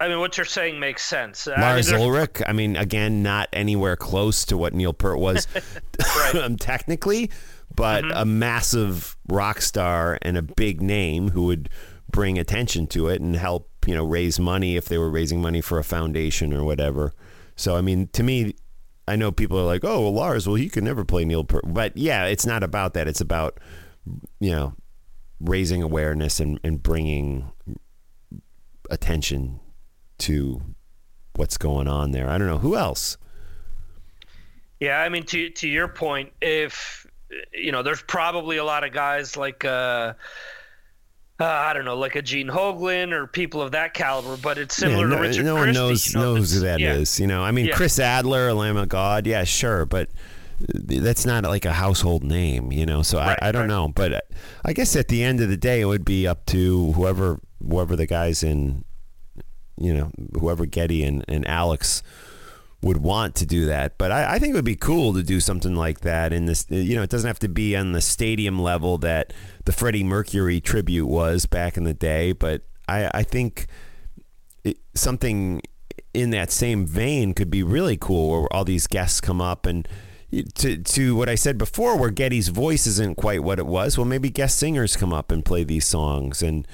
I 0.00 0.08
mean, 0.08 0.18
what 0.18 0.36
you're 0.38 0.46
saying 0.46 0.80
makes 0.80 1.04
sense. 1.04 1.46
I 1.46 1.52
mean, 1.52 1.60
Lars 1.60 1.92
Ulrich. 1.92 2.40
I 2.46 2.52
mean, 2.52 2.74
again, 2.76 3.22
not 3.22 3.48
anywhere 3.52 3.96
close 3.96 4.46
to 4.46 4.56
what 4.56 4.72
Neil 4.72 4.94
Peart 4.94 5.18
was 5.18 5.46
um, 6.34 6.56
technically, 6.56 7.30
but 7.74 8.02
Mm-hmm. 8.04 8.16
a 8.16 8.24
massive 8.24 9.16
rock 9.28 9.60
star 9.60 10.18
and 10.22 10.36
a 10.38 10.42
big 10.42 10.80
name 10.80 11.28
who 11.30 11.44
would 11.44 11.68
bring 12.10 12.38
attention 12.38 12.86
to 12.88 13.08
it 13.08 13.20
and 13.20 13.36
help, 13.36 13.68
you 13.86 13.94
know, 13.94 14.04
raise 14.04 14.40
money 14.40 14.76
if 14.76 14.86
they 14.86 14.98
were 14.98 15.10
raising 15.10 15.40
money 15.40 15.60
for 15.60 15.78
a 15.78 15.84
foundation 15.84 16.52
or 16.52 16.64
whatever. 16.64 17.12
So, 17.56 17.76
I 17.76 17.82
mean, 17.82 18.08
to 18.14 18.22
me, 18.22 18.54
I 19.06 19.16
know 19.16 19.30
people 19.30 19.58
are 19.58 19.64
like, 19.66 19.84
"Oh, 19.84 20.00
well, 20.00 20.14
Lars, 20.14 20.46
well, 20.46 20.56
he 20.56 20.68
could 20.68 20.82
never 20.84 21.04
play 21.04 21.24
Neil 21.24 21.44
Peart," 21.44 21.64
but 21.66 21.96
yeah, 21.96 22.24
it's 22.24 22.46
not 22.46 22.62
about 22.62 22.94
that. 22.94 23.06
It's 23.06 23.20
about, 23.20 23.58
you 24.40 24.50
know, 24.50 24.74
raising 25.40 25.82
awareness 25.82 26.40
and, 26.40 26.58
and 26.64 26.82
bringing 26.82 27.50
attention 28.90 29.60
to 30.20 30.60
what's 31.36 31.56
going 31.56 31.88
on 31.88 32.12
there. 32.12 32.28
I 32.28 32.38
don't 32.38 32.46
know 32.48 32.58
who 32.58 32.76
else. 32.76 33.16
Yeah, 34.78 35.00
I 35.00 35.08
mean, 35.08 35.24
to 35.26 35.50
to 35.50 35.68
your 35.68 35.88
point, 35.88 36.32
if 36.40 37.06
you 37.52 37.70
know, 37.72 37.82
there's 37.82 38.02
probably 38.02 38.56
a 38.56 38.64
lot 38.64 38.82
of 38.84 38.92
guys 38.92 39.36
like 39.36 39.64
uh, 39.64 40.14
uh 41.38 41.44
I 41.44 41.72
don't 41.74 41.84
know, 41.84 41.96
like 41.96 42.16
a 42.16 42.22
Gene 42.22 42.48
Hoglan 42.48 43.12
or 43.12 43.26
people 43.26 43.60
of 43.60 43.72
that 43.72 43.94
caliber, 43.94 44.36
but 44.36 44.56
it's 44.58 44.74
similar 44.74 45.06
no, 45.06 45.16
to 45.16 45.22
Richard 45.22 45.44
no 45.44 45.54
one 45.54 45.64
Christie, 45.64 45.78
knows 45.78 46.12
you 46.14 46.20
know, 46.20 46.34
knows 46.34 46.52
who 46.52 46.60
that 46.60 46.80
is. 46.80 47.18
yeah. 47.18 47.22
You 47.22 47.28
know, 47.28 47.42
I 47.42 47.50
mean, 47.50 47.66
Yeah. 47.66 47.76
Chris 47.76 47.98
Adler, 47.98 48.52
Lamb 48.54 48.76
of 48.76 48.88
God, 48.88 49.26
yeah, 49.26 49.44
sure, 49.44 49.84
but 49.84 50.08
that's 50.60 51.24
not 51.24 51.44
like 51.44 51.64
a 51.64 51.72
household 51.72 52.22
name, 52.24 52.72
you 52.72 52.84
know. 52.86 53.02
So 53.02 53.18
Right, 53.18 53.38
I, 53.42 53.48
I 53.48 53.52
don't 53.52 53.62
right. 53.62 53.68
know, 53.68 53.88
but 53.88 54.24
I 54.64 54.72
guess 54.72 54.96
at 54.96 55.08
the 55.08 55.22
end 55.22 55.40
of 55.40 55.48
the 55.48 55.56
day, 55.56 55.80
it 55.82 55.86
would 55.86 56.04
be 56.04 56.26
up 56.26 56.46
to 56.46 56.92
whoever 56.92 57.38
whoever 57.66 57.96
the 57.96 58.06
guys 58.06 58.42
in, 58.42 58.84
you 59.80 59.94
know, 59.94 60.10
whoever 60.38 60.66
Geddy 60.66 61.02
and, 61.02 61.24
and 61.26 61.46
Alex 61.48 62.02
would 62.82 62.98
want 62.98 63.34
to 63.36 63.46
do 63.46 63.66
that. 63.66 63.98
But 63.98 64.12
I, 64.12 64.34
I 64.34 64.38
think 64.38 64.52
it 64.52 64.54
would 64.54 64.64
be 64.64 64.76
cool 64.76 65.12
to 65.14 65.22
do 65.22 65.40
something 65.40 65.74
like 65.74 66.00
that 66.00 66.32
in 66.32 66.46
this. 66.46 66.66
You 66.68 66.96
know, 66.96 67.02
it 67.02 67.10
doesn't 67.10 67.26
have 67.26 67.38
to 67.40 67.48
be 67.48 67.76
on 67.76 67.92
the 67.92 68.00
stadium 68.00 68.60
level 68.60 68.98
that 68.98 69.32
the 69.64 69.72
Freddie 69.72 70.04
Mercury 70.04 70.60
tribute 70.60 71.06
was 71.06 71.46
back 71.46 71.76
in 71.76 71.84
the 71.84 71.94
day. 71.94 72.32
But 72.32 72.62
I, 72.88 73.10
I 73.12 73.22
think 73.22 73.66
it, 74.64 74.78
something 74.94 75.62
in 76.14 76.30
that 76.30 76.50
same 76.50 76.86
vein 76.86 77.34
could 77.34 77.50
be 77.50 77.62
really 77.62 77.96
cool, 77.96 78.30
where 78.30 78.52
all 78.52 78.64
these 78.64 78.86
guests 78.86 79.20
come 79.20 79.40
up 79.40 79.66
and. 79.66 79.88
To, 80.58 80.76
to 80.76 81.16
what 81.16 81.28
I 81.28 81.34
said 81.34 81.58
before, 81.58 81.96
where 81.98 82.10
Geddy's 82.10 82.50
voice 82.50 82.86
isn't 82.86 83.16
quite 83.16 83.42
what 83.42 83.58
it 83.58 83.66
was. 83.66 83.98
Well, 83.98 84.04
maybe 84.04 84.30
guest 84.30 84.60
singers 84.60 84.96
come 84.96 85.12
up 85.12 85.32
and 85.32 85.44
play 85.44 85.64
these 85.64 85.86
songs, 85.86 86.40
and 86.40 86.68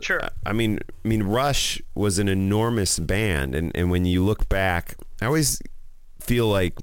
Sure. 0.00 0.20
I 0.44 0.52
mean, 0.52 0.80
I 1.04 1.08
mean, 1.08 1.22
Rush 1.22 1.80
was 1.94 2.18
an 2.18 2.28
enormous 2.28 2.98
band, 2.98 3.54
and, 3.54 3.72
and 3.74 3.90
when 3.90 4.04
you 4.04 4.24
look 4.24 4.48
back, 4.48 4.96
I 5.20 5.26
always 5.26 5.60
feel 6.20 6.48
like 6.48 6.74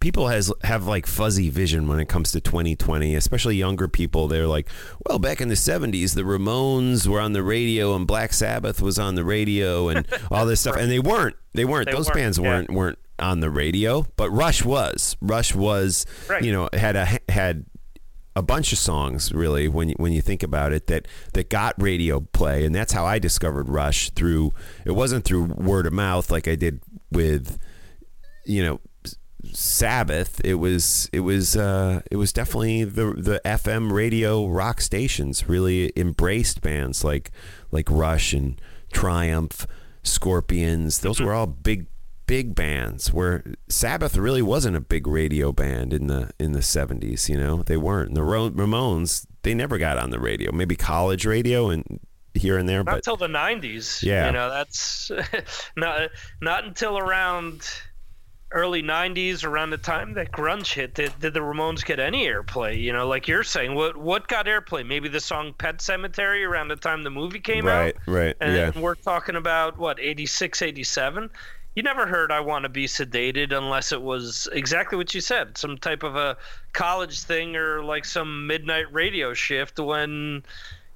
people 0.00 0.28
has 0.28 0.52
have 0.62 0.86
like 0.86 1.06
fuzzy 1.06 1.50
vision 1.50 1.88
when 1.88 1.98
it 2.00 2.08
comes 2.08 2.32
to 2.32 2.40
2020, 2.40 3.14
especially 3.14 3.56
younger 3.56 3.88
people. 3.88 4.28
They're 4.28 4.46
like, 4.46 4.68
well, 5.06 5.18
back 5.18 5.40
in 5.40 5.48
the 5.48 5.54
70s, 5.54 6.14
the 6.14 6.22
Ramones 6.22 7.06
were 7.06 7.20
on 7.20 7.32
the 7.32 7.42
radio, 7.42 7.94
and 7.94 8.06
Black 8.06 8.32
Sabbath 8.32 8.80
was 8.80 8.98
on 8.98 9.14
the 9.14 9.24
radio, 9.24 9.88
and 9.88 10.06
all 10.30 10.46
this 10.46 10.60
stuff, 10.60 10.76
and 10.76 10.90
they 10.90 10.98
weren't. 11.00 11.36
They 11.54 11.64
weren't. 11.64 11.86
They 11.86 11.92
Those 11.92 12.06
weren't, 12.06 12.16
bands 12.16 12.40
weren't 12.40 12.70
weren't 12.70 12.98
on 13.18 13.40
the 13.40 13.50
radio, 13.50 14.06
but 14.16 14.30
Rush 14.30 14.64
was. 14.64 15.16
Rush 15.20 15.54
was. 15.54 16.06
Right. 16.28 16.42
You 16.42 16.52
know, 16.52 16.68
had 16.72 16.96
a 16.96 17.18
had 17.28 17.64
a 18.38 18.42
bunch 18.42 18.72
of 18.72 18.78
songs 18.78 19.32
really 19.32 19.66
when 19.66 19.88
you, 19.88 19.94
when 19.98 20.12
you 20.12 20.22
think 20.22 20.44
about 20.44 20.72
it 20.72 20.86
that 20.86 21.08
that 21.32 21.50
got 21.50 21.74
radio 21.82 22.20
play. 22.20 22.64
And 22.64 22.72
that's 22.72 22.92
how 22.92 23.04
I 23.04 23.18
discovered 23.18 23.68
Rush 23.68 24.10
through 24.10 24.52
it 24.84 24.92
wasn't 24.92 25.24
through 25.24 25.46
word 25.56 25.86
of 25.86 25.92
mouth 25.92 26.30
like 26.30 26.46
I 26.46 26.54
did 26.54 26.80
with 27.10 27.58
you 28.46 28.64
know 28.64 28.80
Sabbath. 29.52 30.40
It 30.44 30.54
was 30.54 31.10
it 31.12 31.20
was 31.20 31.56
uh, 31.56 32.02
it 32.12 32.16
was 32.16 32.32
definitely 32.32 32.84
the 32.84 33.12
the 33.12 33.40
FM 33.44 33.90
radio 33.90 34.46
rock 34.46 34.80
stations 34.80 35.48
really 35.48 35.92
embraced 35.96 36.62
bands 36.62 37.02
like 37.02 37.32
like 37.72 37.90
Rush 37.90 38.32
and 38.32 38.60
Triumph 38.92 39.66
Scorpions. 40.04 41.00
Those 41.00 41.20
were 41.20 41.34
all 41.34 41.46
big 41.48 41.86
big 42.28 42.54
bands 42.54 43.12
where 43.12 43.42
Sabbath 43.68 44.16
really 44.16 44.42
wasn't 44.42 44.76
a 44.76 44.80
big 44.80 45.08
radio 45.08 45.50
band 45.50 45.92
in 45.92 46.06
the 46.06 46.30
in 46.38 46.52
the 46.52 46.60
70s 46.60 47.28
you 47.28 47.36
know 47.36 47.62
they 47.64 47.76
weren't 47.76 48.14
the 48.14 48.20
Ramones 48.20 49.26
they 49.42 49.54
never 49.54 49.78
got 49.78 49.98
on 49.98 50.10
the 50.10 50.20
radio 50.20 50.52
maybe 50.52 50.76
college 50.76 51.24
radio 51.26 51.70
and 51.70 51.98
here 52.38 52.56
and 52.56 52.68
there 52.68 52.78
Not 52.78 52.86
but 52.86 52.96
until 52.96 53.16
the 53.16 53.26
'90s. 53.26 54.02
Yeah. 54.02 54.26
You 54.26 54.32
know, 54.32 54.48
that's 54.48 55.10
not 55.76 56.10
not 56.40 56.64
until 56.64 56.98
around 56.98 57.68
early 58.52 58.82
'90s, 58.82 59.44
around 59.44 59.70
the 59.70 59.78
time 59.78 60.14
that 60.14 60.32
grunge 60.32 60.72
hit, 60.72 60.94
did, 60.94 61.12
did 61.20 61.34
the 61.34 61.40
Ramones 61.40 61.84
get 61.84 62.00
any 62.00 62.26
airplay? 62.26 62.80
You 62.80 62.92
know, 62.92 63.06
like 63.06 63.28
you're 63.28 63.44
saying, 63.44 63.74
what 63.74 63.96
what 63.96 64.28
got 64.28 64.46
airplay? 64.46 64.86
Maybe 64.86 65.08
the 65.08 65.20
song 65.20 65.54
"Pet 65.58 65.78
Sematary" 65.78 66.48
around 66.48 66.68
the 66.68 66.76
time 66.76 67.02
the 67.02 67.10
movie 67.10 67.40
came 67.40 67.66
right 67.66 67.94
out. 67.94 68.02
right 68.06 68.36
And 68.40 68.54
yeah 68.54 68.80
we're 68.80 68.94
talking 68.94 69.36
about 69.36 69.78
what 69.78 70.00
86, 70.00 70.62
87. 70.62 71.30
You 71.78 71.84
never 71.84 72.08
heard 72.08 72.32
"I 72.32 72.40
Want 72.40 72.64
to 72.64 72.68
Be 72.68 72.86
Sedated" 72.88 73.56
unless 73.56 73.92
it 73.92 74.02
was 74.02 74.48
exactly 74.50 74.98
what 74.98 75.14
you 75.14 75.20
said, 75.20 75.56
some 75.56 75.78
type 75.78 76.02
of 76.02 76.16
a 76.16 76.36
college 76.72 77.20
thing 77.20 77.54
or 77.54 77.84
like 77.84 78.04
some 78.04 78.48
midnight 78.48 78.92
radio 78.92 79.32
shift 79.32 79.78
when 79.78 80.42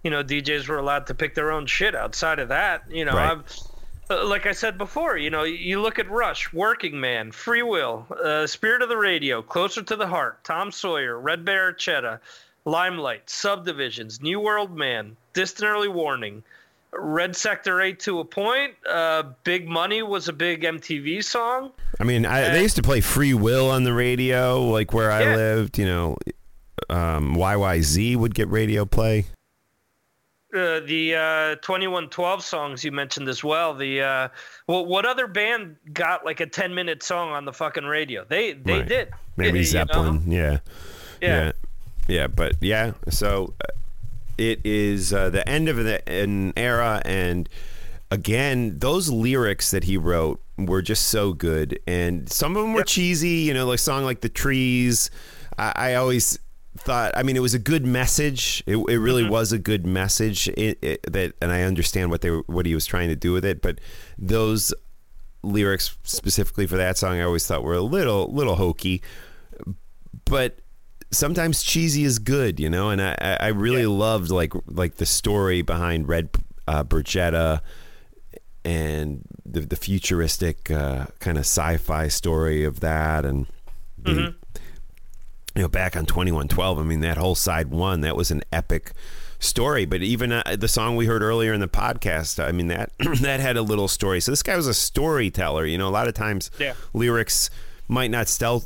you 0.03 0.11
know 0.11 0.25
DJs 0.25 0.67
were 0.67 0.79
allowed 0.79 1.07
to 1.07 1.15
pick 1.15 1.37
their 1.37 1.53
own 1.53 1.67
shit. 1.67 1.95
Outside 1.95 2.41
of 2.41 2.49
that, 2.49 2.83
you 2.91 3.05
know, 3.05 3.15
Right. 3.15 3.63
Uh, 4.11 4.27
like 4.27 4.45
I 4.45 4.51
said 4.51 4.77
before, 4.77 5.17
you 5.17 5.31
know, 5.31 5.45
you 5.45 5.81
look 5.81 6.01
at 6.01 6.11
Rush, 6.11 6.53
Working 6.53 6.99
Man, 6.99 7.31
Free 7.31 7.63
Will, 7.63 8.05
uh, 8.21 8.49
Spirit 8.49 8.83
of 8.83 8.89
the 8.89 8.97
Radio, 8.97 9.41
Closer 9.41 9.85
to 9.85 9.95
the 9.95 10.09
Heart, 10.09 10.43
Tom 10.43 10.73
Sawyer, 10.73 11.17
Red 11.17 11.45
Barrachetta, 11.45 12.19
Limelight, 12.65 13.31
Subdivisions, 13.31 14.21
New 14.21 14.41
World 14.41 14.77
Man, 14.77 15.17
Distant 15.33 15.71
Early 15.71 15.87
Warning, 15.87 16.43
Red 16.95 17.35
Sector 17.37 17.81
A 17.81 17.93
to 17.95 18.21
a 18.21 18.25
point. 18.25 18.75
Uh, 18.89 19.23
Big 19.45 19.67
Money 19.69 20.03
was 20.03 20.29
a 20.29 20.33
big 20.33 20.63
MTV 20.63 21.25
song. 21.25 21.73
I 21.99 22.05
mean, 22.05 22.27
I, 22.27 22.51
they 22.51 22.63
used 22.63 22.77
to 22.77 22.83
play 22.83 23.01
Free 23.01 23.35
Will 23.35 23.71
on 23.71 23.85
the 23.85 23.93
radio, 23.93 24.63
like 24.63 24.93
where 24.93 25.11
I 25.11 25.35
lived. 25.35 25.79
You 25.79 25.87
know, 25.87 26.17
um, 26.91 27.35
YYZ 27.37 28.17
would 28.17 28.35
get 28.35 28.49
radio 28.49 28.85
play. 28.85 29.27
Uh, 30.55 30.81
the 30.81 31.15
uh, 31.15 31.55
2112 31.63 32.45
songs 32.45 32.85
you 32.85 32.93
mentioned 32.93 33.27
as 33.27 33.43
well. 33.43 33.73
The 33.73 34.03
uh, 34.03 34.29
well, 34.67 34.85
what 34.85 35.07
other 35.07 35.27
band 35.27 35.77
got 35.95 36.27
like 36.27 36.41
a 36.41 36.47
10 36.47 36.75
minute 36.75 37.03
song 37.03 37.31
on 37.31 37.47
the 37.47 37.55
fucking 37.55 37.85
radio? 37.85 38.27
They 38.29 38.53
they 38.53 38.81
Right. 38.81 38.89
did. 38.89 39.09
Maybe 39.39 39.61
You 39.61 39.65
know? 39.65 39.71
Zeppelin. 39.71 40.31
Yeah. 40.31 40.59
Yeah. 41.23 41.45
yeah, 41.45 41.53
yeah, 42.07 42.27
But 42.27 42.57
yeah, 42.61 42.93
so 43.09 43.55
uh, 43.65 43.69
it 44.39 44.61
is 44.65 45.13
uh, 45.13 45.31
the 45.31 45.47
end 45.49 45.69
of 45.69 45.77
the, 45.77 46.07
an 46.09 46.53
era, 46.57 47.03
and 47.05 47.49
again, 48.11 48.79
those 48.79 49.09
lyrics 49.11 49.71
that 49.71 49.85
he 49.85 49.97
wrote 49.97 50.41
were 50.59 50.83
just 50.83 51.09
so 51.09 51.33
good, 51.33 51.79
and 51.87 52.31
some 52.31 52.57
of 52.57 52.63
them 52.63 52.73
were 52.73 52.85
cheesy. 52.85 53.29
You 53.29 53.55
know, 53.55 53.67
like 53.67 53.79
song 53.79 54.05
like 54.05 54.21
"The 54.21 54.29
Trees." 54.29 55.11
I, 55.59 55.73
I 55.75 55.95
always 55.95 56.39
thought 56.79 57.13
I 57.17 57.23
mean 57.23 57.37
it 57.37 57.41
was 57.41 57.55
a 57.55 57.59
good 57.59 57.87
message. 57.87 58.63
It, 58.67 58.77
it 58.77 58.99
really 58.99 59.23
mm-hmm. 59.23 59.33
was 59.33 59.53
a 59.53 59.59
good 59.59 59.87
message. 59.87 60.49
It, 60.49 60.79
it, 60.83 61.13
that 61.13 61.35
and 61.41 61.53
I 61.53 61.63
understand 61.63 62.11
what 62.11 62.21
they 62.21 62.31
were, 62.31 62.45
what 62.47 62.67
he 62.67 62.75
was 62.75 62.87
trying 62.87 63.09
to 63.09 63.17
do 63.17 63.33
with 63.33 63.45
it, 63.45 63.63
but 63.63 63.81
those 64.19 64.73
lyrics 65.43 65.97
specifically 66.05 66.67
for 66.67 66.77
that 66.77 66.97
song 66.97 67.19
I 67.19 67.23
always 67.23 67.47
thought 67.47 67.65
were 67.65 67.75
a 67.75 67.83
little 67.83 68.33
little 68.33 68.57
hokey. 68.57 69.03
But 70.25 70.61
sometimes 71.13 71.63
cheesy 71.63 72.05
is 72.05 72.19
good, 72.19 72.59
you 72.59 72.69
know, 72.71 72.91
and 72.91 73.01
I 73.01 73.37
I 73.41 73.49
really 73.49 73.83
yeah. 73.83 73.89
loved 73.89 74.31
like 74.31 74.53
like 74.67 74.97
the 74.97 75.07
story 75.07 75.63
behind 75.63 76.09
Red 76.09 76.31
uh, 76.67 76.85
and 78.65 79.23
the 79.45 79.61
the 79.61 79.77
futuristic 79.77 80.71
uh, 80.71 81.07
kind 81.21 81.39
of 81.39 81.43
sci-fi 81.43 82.09
story 82.09 82.65
of 82.65 82.81
that 82.81 83.25
and 83.25 83.47
the, 83.99 84.11
mm-hmm 84.11 84.43
you 85.55 85.63
know, 85.63 85.69
back 85.69 85.97
on 85.97 86.07
2112, 86.07 86.79
I 86.79 86.83
mean, 86.83 87.01
that 87.01 87.17
whole 87.17 87.35
side 87.35 87.69
one, 87.69 88.01
that 88.03 88.17
was 88.17 88.31
an 88.31 88.43
epic 88.53 88.93
story. 89.39 89.85
But 89.85 90.03
even 90.03 90.33
uh, 90.33 90.57
the 90.59 90.69
song 90.69 90.97
we 90.97 91.07
heard 91.07 91.23
earlier 91.23 91.53
in 91.53 91.61
the 91.61 91.69
podcast, 91.69 92.43
I 92.43 92.53
mean, 92.53 92.69
that 92.69 92.91
that 93.21 93.41
had 93.41 93.57
a 93.57 93.63
little 93.63 93.89
story. 93.89 94.21
So 94.21 94.33
this 94.33 94.43
guy 94.43 94.57
was 94.57 94.67
a 94.67 94.75
storyteller. 94.75 95.67
You 95.67 95.77
know, 95.77 95.89
a 95.89 95.91
lot 95.91 96.09
of 96.09 96.15
times 96.15 96.51
yeah. 96.59 96.75
lyrics 96.95 97.51
might 97.93 98.11
not 98.11 98.27
tell 98.27 98.65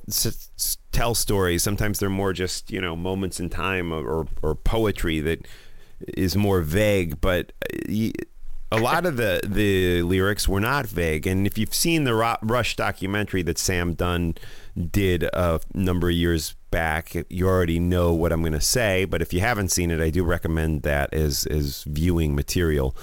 tell 0.92 1.14
stories. 1.14 1.62
Sometimes 1.62 1.98
they're 1.98 2.08
more 2.08 2.32
just 2.32 2.70
you 2.70 2.80
know 2.80 2.96
moments 2.96 3.40
in 3.40 3.50
time 3.50 3.92
or 3.92 4.26
or 4.42 4.54
poetry 4.54 5.20
that 5.20 5.46
is 6.16 6.36
more 6.36 6.60
vague. 6.62 7.20
But 7.20 7.52
uh, 7.90 8.08
a 8.72 8.78
lot 8.78 9.04
of 9.04 9.16
the 9.16 9.40
the 9.44 10.02
lyrics 10.02 10.48
were 10.48 10.60
not 10.60 10.86
vague. 10.86 11.26
And 11.26 11.46
if 11.46 11.58
you've 11.58 11.74
seen 11.74 12.04
the 12.04 12.14
Rush 12.14 12.76
documentary 12.76 13.42
that 13.42 13.58
Sam 13.58 13.94
Dunn 13.94 14.36
did 14.90 15.24
a 15.24 15.60
number 15.74 16.08
of 16.08 16.14
years 16.14 16.54
back, 16.70 17.14
you 17.28 17.48
already 17.48 17.80
know 17.80 18.12
what 18.12 18.32
I'm 18.32 18.42
going 18.42 18.52
to 18.52 18.60
say. 18.60 19.04
But 19.04 19.22
if 19.22 19.32
you 19.32 19.40
haven't 19.40 19.70
seen 19.70 19.90
it, 19.90 20.00
I 20.00 20.10
do 20.10 20.22
recommend 20.24 20.82
that 20.82 21.12
as 21.12 21.46
as 21.46 21.82
viewing 21.84 22.34
material. 22.34 22.96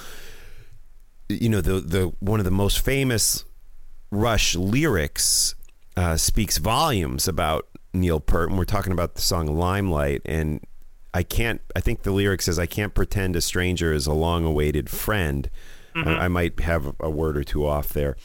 You 1.27 1.49
know, 1.49 1.61
the 1.61 1.81
the 1.81 2.13
one 2.19 2.39
of 2.39 2.45
the 2.45 2.51
most 2.51 2.79
famous 2.79 3.43
Rush 4.11 4.55
lyrics 4.55 5.55
uh, 5.95 6.17
speaks 6.17 6.57
volumes 6.57 7.27
about 7.27 7.67
Neil 7.93 8.19
Peart, 8.19 8.49
and 8.49 8.57
we're 8.57 8.65
talking 8.65 8.91
about 8.91 9.15
the 9.15 9.21
song 9.21 9.47
"Limelight." 9.47 10.21
And 10.25 10.61
I 11.13 11.23
can't. 11.23 11.61
I 11.75 11.79
think 11.79 12.03
the 12.03 12.11
lyric 12.11 12.41
says, 12.41 12.59
"I 12.59 12.65
can't 12.65 12.93
pretend 12.93 13.35
a 13.35 13.41
stranger 13.41 13.93
is 13.93 14.07
a 14.07 14.13
long-awaited 14.13 14.89
friend." 14.89 15.49
Mm-hmm. 15.95 16.09
I, 16.09 16.25
I, 16.25 16.27
might 16.27 16.59
have 16.61 16.95
a 16.99 17.09
word 17.09 17.37
or 17.37 17.43
two 17.43 17.67
off 17.67 17.89
there, 17.89 18.17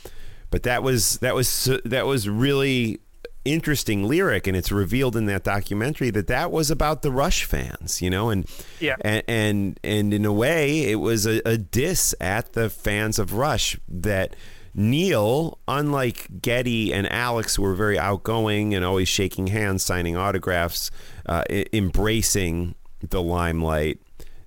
but 0.50 0.62
that 0.62 0.82
was 0.82 1.18
that 1.18 1.34
was 1.34 1.70
that 1.84 2.06
was 2.06 2.28
really 2.28 3.00
interesting 3.44 4.04
lyric 4.04 4.46
and 4.46 4.56
it's 4.56 4.70
revealed 4.70 5.16
in 5.16 5.26
that 5.26 5.42
documentary 5.42 6.10
that 6.10 6.26
that 6.26 6.50
was 6.50 6.70
about 6.70 7.02
the 7.02 7.10
rush 7.10 7.44
fans 7.44 8.02
you 8.02 8.10
know 8.10 8.28
and 8.28 8.46
yeah 8.78 8.96
and 9.00 9.22
and, 9.26 9.80
and 9.82 10.12
in 10.12 10.24
a 10.26 10.32
way 10.32 10.90
it 10.90 10.96
was 10.96 11.26
a, 11.26 11.40
a 11.48 11.56
diss 11.56 12.14
at 12.20 12.52
the 12.52 12.68
fans 12.68 13.18
of 13.18 13.32
rush 13.32 13.78
that 13.88 14.36
neil 14.74 15.58
unlike 15.66 16.28
Geddy 16.40 16.92
and 16.92 17.10
alex 17.10 17.56
who 17.56 17.62
were 17.62 17.74
very 17.74 17.98
outgoing 17.98 18.74
and 18.74 18.84
always 18.84 19.08
shaking 19.08 19.48
hands 19.48 19.82
signing 19.82 20.16
autographs 20.16 20.90
uh, 21.26 21.44
embracing 21.72 22.74
the 23.00 23.22
limelight 23.22 24.00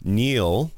neil 0.04 0.72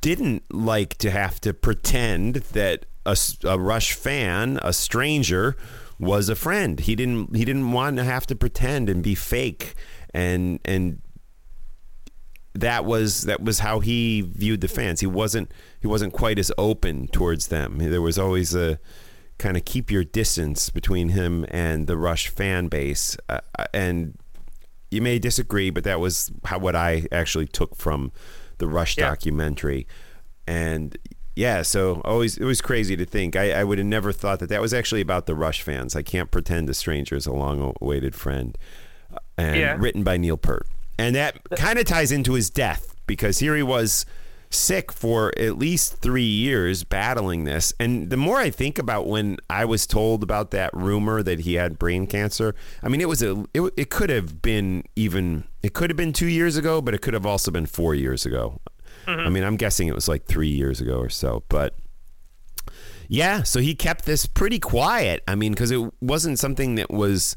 didn't 0.00 0.42
like 0.52 0.96
to 0.98 1.10
have 1.10 1.40
to 1.40 1.52
pretend 1.52 2.36
that 2.36 2.86
a, 3.06 3.16
a 3.44 3.58
rush 3.58 3.92
fan 3.92 4.58
a 4.62 4.72
stranger 4.72 5.56
was 6.00 6.30
a 6.30 6.34
friend. 6.34 6.80
He 6.80 6.96
didn't 6.96 7.36
he 7.36 7.44
didn't 7.44 7.72
want 7.72 7.98
to 7.98 8.04
have 8.04 8.26
to 8.28 8.34
pretend 8.34 8.88
and 8.88 9.02
be 9.02 9.14
fake 9.14 9.74
and 10.12 10.58
and 10.64 11.02
that 12.54 12.84
was 12.84 13.22
that 13.22 13.42
was 13.42 13.60
how 13.60 13.80
he 13.80 14.22
viewed 14.22 14.60
the 14.60 14.68
fans. 14.68 15.00
He 15.00 15.06
wasn't 15.06 15.52
he 15.80 15.86
wasn't 15.86 16.12
quite 16.12 16.38
as 16.38 16.50
open 16.58 17.08
towards 17.08 17.48
them. 17.48 17.78
There 17.78 18.02
was 18.02 18.18
always 18.18 18.54
a 18.54 18.78
kind 19.38 19.56
of 19.56 19.64
keep 19.64 19.90
your 19.90 20.04
distance 20.04 20.68
between 20.68 21.10
him 21.10 21.46
and 21.50 21.86
the 21.86 21.96
Rush 21.96 22.28
fan 22.28 22.68
base. 22.68 23.16
Uh, 23.28 23.40
uh 23.58 23.64
and 23.72 24.18
you 24.90 25.00
may 25.00 25.18
disagree, 25.18 25.70
but 25.70 25.84
that 25.84 26.00
was 26.00 26.32
how 26.44 26.58
what 26.58 26.74
I 26.74 27.06
actually 27.12 27.46
took 27.46 27.76
from 27.76 28.12
the 28.58 28.66
Rush 28.66 28.96
yeah. 28.96 29.08
documentary. 29.08 29.86
And 30.46 30.96
yeah, 31.36 31.62
so 31.62 32.02
always 32.04 32.36
it 32.36 32.44
was 32.44 32.60
crazy 32.60 32.96
to 32.96 33.04
think. 33.04 33.36
I, 33.36 33.52
I 33.52 33.64
would 33.64 33.78
have 33.78 33.86
never 33.86 34.12
thought 34.12 34.40
that 34.40 34.48
that 34.48 34.60
was 34.60 34.74
actually 34.74 35.00
about 35.00 35.26
the 35.26 35.34
Rush 35.34 35.62
fans. 35.62 35.94
I 35.94 36.02
can't 36.02 36.30
pretend 36.30 36.68
a 36.68 36.74
stranger 36.74 37.14
is 37.14 37.26
a 37.26 37.32
long-awaited 37.32 38.14
friend, 38.14 38.58
uh, 39.12 39.18
and 39.38 39.56
yeah. 39.56 39.76
written 39.78 40.02
by 40.02 40.16
Neil 40.16 40.36
Peart, 40.36 40.66
and 41.00 41.16
that 41.16 41.38
kind 41.56 41.78
of 41.78 41.84
ties 41.86 42.12
into 42.12 42.34
his 42.34 42.50
death 42.50 42.94
because 43.06 43.38
here 43.38 43.56
he 43.56 43.62
was 43.62 44.06
sick 44.50 44.92
for 44.92 45.32
at 45.38 45.56
least 45.56 45.98
three 45.98 46.22
years 46.22 46.82
battling 46.82 47.44
this. 47.44 47.72
And 47.78 48.10
the 48.10 48.16
more 48.16 48.38
I 48.38 48.50
think 48.50 48.78
about 48.78 49.06
when 49.06 49.38
I 49.48 49.64
was 49.64 49.86
told 49.86 50.22
about 50.22 50.50
that 50.50 50.70
rumor 50.74 51.22
that 51.22 51.40
he 51.40 51.54
had 51.54 51.78
brain 51.78 52.06
cancer, 52.06 52.54
I 52.82 52.88
mean, 52.88 53.00
it 53.00 53.08
was 53.08 53.22
a, 53.22 53.44
it, 53.54 53.72
it 53.76 53.90
could 53.90 54.10
have 54.10 54.42
been 54.42 54.84
even, 54.96 55.44
it 55.62 55.72
could 55.72 55.88
have 55.88 55.96
been 55.96 56.12
two 56.12 56.26
years 56.26 56.56
ago, 56.56 56.82
but 56.82 56.94
it 56.94 57.00
could 57.00 57.14
have 57.14 57.26
also 57.26 57.50
been 57.50 57.66
four 57.66 57.94
years 57.94 58.26
ago. 58.26 58.60
Mm-hmm. 59.06 59.26
I 59.26 59.30
mean, 59.30 59.44
I'm 59.44 59.56
guessing 59.56 59.88
it 59.88 59.94
was 59.94 60.08
like 60.08 60.26
three 60.26 60.48
years 60.48 60.80
ago 60.80 60.98
or 60.98 61.08
so, 61.08 61.44
but 61.48 61.76
yeah, 63.08 63.42
so 63.42 63.60
he 63.60 63.74
kept 63.74 64.04
this 64.04 64.26
pretty 64.26 64.58
quiet. 64.58 65.22
I 65.26 65.34
mean, 65.34 65.52
because 65.52 65.70
it 65.70 65.80
wasn't 66.00 66.38
something 66.38 66.76
that 66.76 66.90
was. 66.90 67.34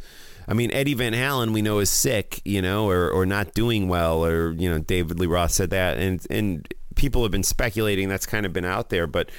I 0.48 0.54
mean, 0.54 0.72
Eddie 0.72 0.94
Van 0.94 1.14
Halen, 1.14 1.54
we 1.54 1.62
know, 1.62 1.80
is 1.80 1.90
sick, 1.90 2.42
you 2.46 2.62
know, 2.62 2.90
or, 2.90 3.10
or 3.10 3.26
not 3.26 3.54
doing 3.54 3.88
well, 3.88 4.26
or 4.26 4.52
you 4.52 4.70
know, 4.70 4.80
David 4.80 5.20
Lee 5.20 5.28
Roth 5.28 5.52
said 5.52 5.70
that, 5.72 5.98
and 5.98 6.26
and 6.30 6.74
people 6.96 7.24
have 7.24 7.32
been 7.32 7.44
speculating 7.44 8.10
that's 8.10 8.26
kind 8.26 8.46
of 8.46 8.54
been 8.54 8.66
out 8.66 8.90
there, 8.90 9.08
but 9.08 9.30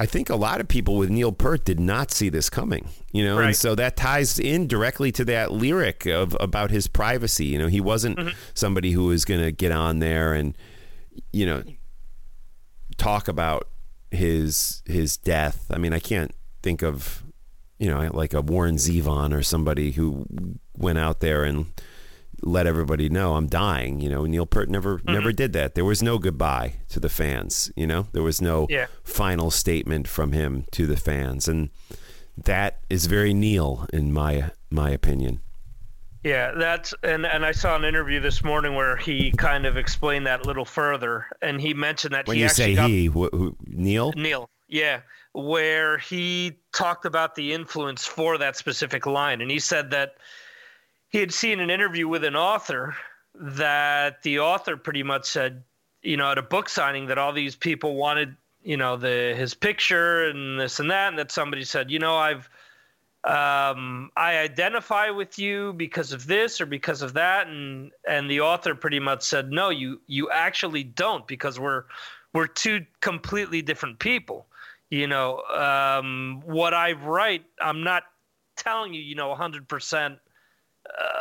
I 0.00 0.06
think 0.06 0.30
a 0.30 0.36
lot 0.36 0.60
of 0.60 0.68
people 0.68 0.96
with 0.96 1.10
Neil 1.10 1.32
Peart 1.32 1.64
did 1.64 1.80
not 1.80 2.12
see 2.12 2.28
this 2.28 2.48
coming, 2.48 2.88
you 3.12 3.24
know, 3.24 3.38
right. 3.38 3.46
and 3.48 3.56
so 3.56 3.74
that 3.74 3.96
ties 3.96 4.38
in 4.38 4.68
directly 4.68 5.10
to 5.12 5.24
that 5.26 5.52
lyric 5.52 6.06
of 6.06 6.36
about 6.38 6.70
his 6.70 6.86
privacy. 6.86 7.46
You 7.46 7.58
know, 7.58 7.66
he 7.66 7.80
wasn't 7.80 8.16
mm-hmm. 8.16 8.38
somebody 8.54 8.92
who 8.92 9.06
was 9.06 9.24
going 9.24 9.42
to 9.42 9.50
get 9.50 9.72
on 9.72 9.98
there 9.98 10.34
and 10.34 10.56
you 11.32 11.46
know, 11.46 11.62
talk 12.96 13.28
about 13.28 13.68
his 14.10 14.82
his 14.86 15.16
death. 15.16 15.66
I 15.70 15.78
mean, 15.78 15.92
I 15.92 15.98
can't 15.98 16.32
think 16.62 16.82
of 16.82 17.24
you 17.78 17.88
know 17.88 18.10
like 18.12 18.34
a 18.34 18.40
Warren 18.40 18.76
Zevon 18.76 19.34
or 19.34 19.42
somebody 19.42 19.92
who 19.92 20.26
went 20.76 20.98
out 20.98 21.20
there 21.20 21.44
and 21.44 21.66
let 22.42 22.66
everybody 22.66 23.08
know 23.08 23.34
I'm 23.34 23.48
dying. 23.48 24.00
You 24.00 24.08
know, 24.08 24.24
Neil 24.24 24.46
Peart 24.46 24.68
never 24.68 24.98
mm-hmm. 24.98 25.12
never 25.12 25.32
did 25.32 25.52
that. 25.54 25.74
There 25.74 25.84
was 25.84 26.02
no 26.02 26.18
goodbye 26.18 26.74
to 26.90 27.00
the 27.00 27.08
fans. 27.08 27.70
You 27.76 27.86
know, 27.86 28.06
there 28.12 28.22
was 28.22 28.40
no 28.40 28.66
yeah. 28.70 28.86
final 29.02 29.50
statement 29.50 30.08
from 30.08 30.32
him 30.32 30.64
to 30.72 30.86
the 30.86 30.96
fans, 30.96 31.48
and 31.48 31.70
that 32.36 32.80
is 32.88 33.06
very 33.06 33.34
Neil 33.34 33.86
in 33.92 34.12
my 34.12 34.50
my 34.70 34.90
opinion. 34.90 35.40
Yeah, 36.24 36.52
that's 36.52 36.94
and 37.02 37.24
and 37.26 37.44
I 37.44 37.52
saw 37.52 37.76
an 37.76 37.84
interview 37.84 38.20
this 38.20 38.42
morning 38.42 38.74
where 38.74 38.96
he 38.96 39.30
kind 39.32 39.66
of 39.66 39.76
explained 39.76 40.26
that 40.26 40.44
a 40.44 40.44
little 40.44 40.64
further, 40.64 41.26
and 41.42 41.60
he 41.60 41.74
mentioned 41.74 42.14
that 42.14 42.26
when 42.26 42.36
he 42.36 42.42
you 42.42 42.48
say 42.48 42.74
got, 42.74 42.90
he, 42.90 43.06
wh- 43.06 43.30
who, 43.32 43.56
Neil, 43.66 44.12
Neil, 44.16 44.50
yeah, 44.68 45.00
where 45.38 45.98
he 45.98 46.58
talked 46.72 47.04
about 47.04 47.34
the 47.34 47.52
influence 47.52 48.04
for 48.04 48.38
that 48.38 48.56
specific 48.56 49.06
line, 49.06 49.40
and 49.40 49.50
he 49.50 49.58
said 49.58 49.90
that 49.90 50.16
he 51.08 51.18
had 51.18 51.32
seen 51.32 51.60
an 51.60 51.70
interview 51.70 52.08
with 52.08 52.24
an 52.24 52.36
author 52.36 52.96
that 53.34 54.22
the 54.22 54.40
author 54.40 54.76
pretty 54.76 55.02
much 55.02 55.26
said, 55.26 55.62
you 56.02 56.16
know, 56.16 56.30
at 56.30 56.38
a 56.38 56.42
book 56.42 56.68
signing 56.68 57.06
that 57.06 57.18
all 57.18 57.32
these 57.32 57.54
people 57.54 57.94
wanted, 57.94 58.36
you 58.62 58.76
know, 58.76 58.96
the 58.96 59.34
his 59.36 59.54
picture 59.54 60.28
and 60.28 60.60
this 60.60 60.80
and 60.80 60.90
that, 60.90 61.08
and 61.08 61.18
that 61.18 61.30
somebody 61.30 61.64
said, 61.64 61.90
you 61.90 61.98
know, 61.98 62.16
I've 62.16 62.48
um, 63.24 64.10
I 64.16 64.38
identify 64.38 65.10
with 65.10 65.38
you 65.38 65.72
because 65.74 66.12
of 66.12 66.26
this 66.26 66.60
or 66.60 66.66
because 66.66 67.02
of 67.02 67.14
that, 67.14 67.46
and 67.46 67.92
and 68.08 68.28
the 68.30 68.40
author 68.40 68.74
pretty 68.74 69.00
much 69.00 69.22
said, 69.22 69.50
no, 69.52 69.70
you 69.70 70.00
you 70.06 70.30
actually 70.30 70.82
don't 70.82 71.26
because 71.28 71.60
we're 71.60 71.84
we're 72.32 72.46
two 72.48 72.84
completely 73.00 73.62
different 73.62 74.00
people. 74.00 74.47
You 74.90 75.06
know, 75.06 75.42
um, 75.42 76.42
what 76.44 76.72
I 76.72 76.92
write, 76.92 77.44
I'm 77.60 77.84
not 77.84 78.04
telling 78.56 78.94
you, 78.94 79.00
you 79.02 79.14
know, 79.14 79.34
100% 79.34 80.18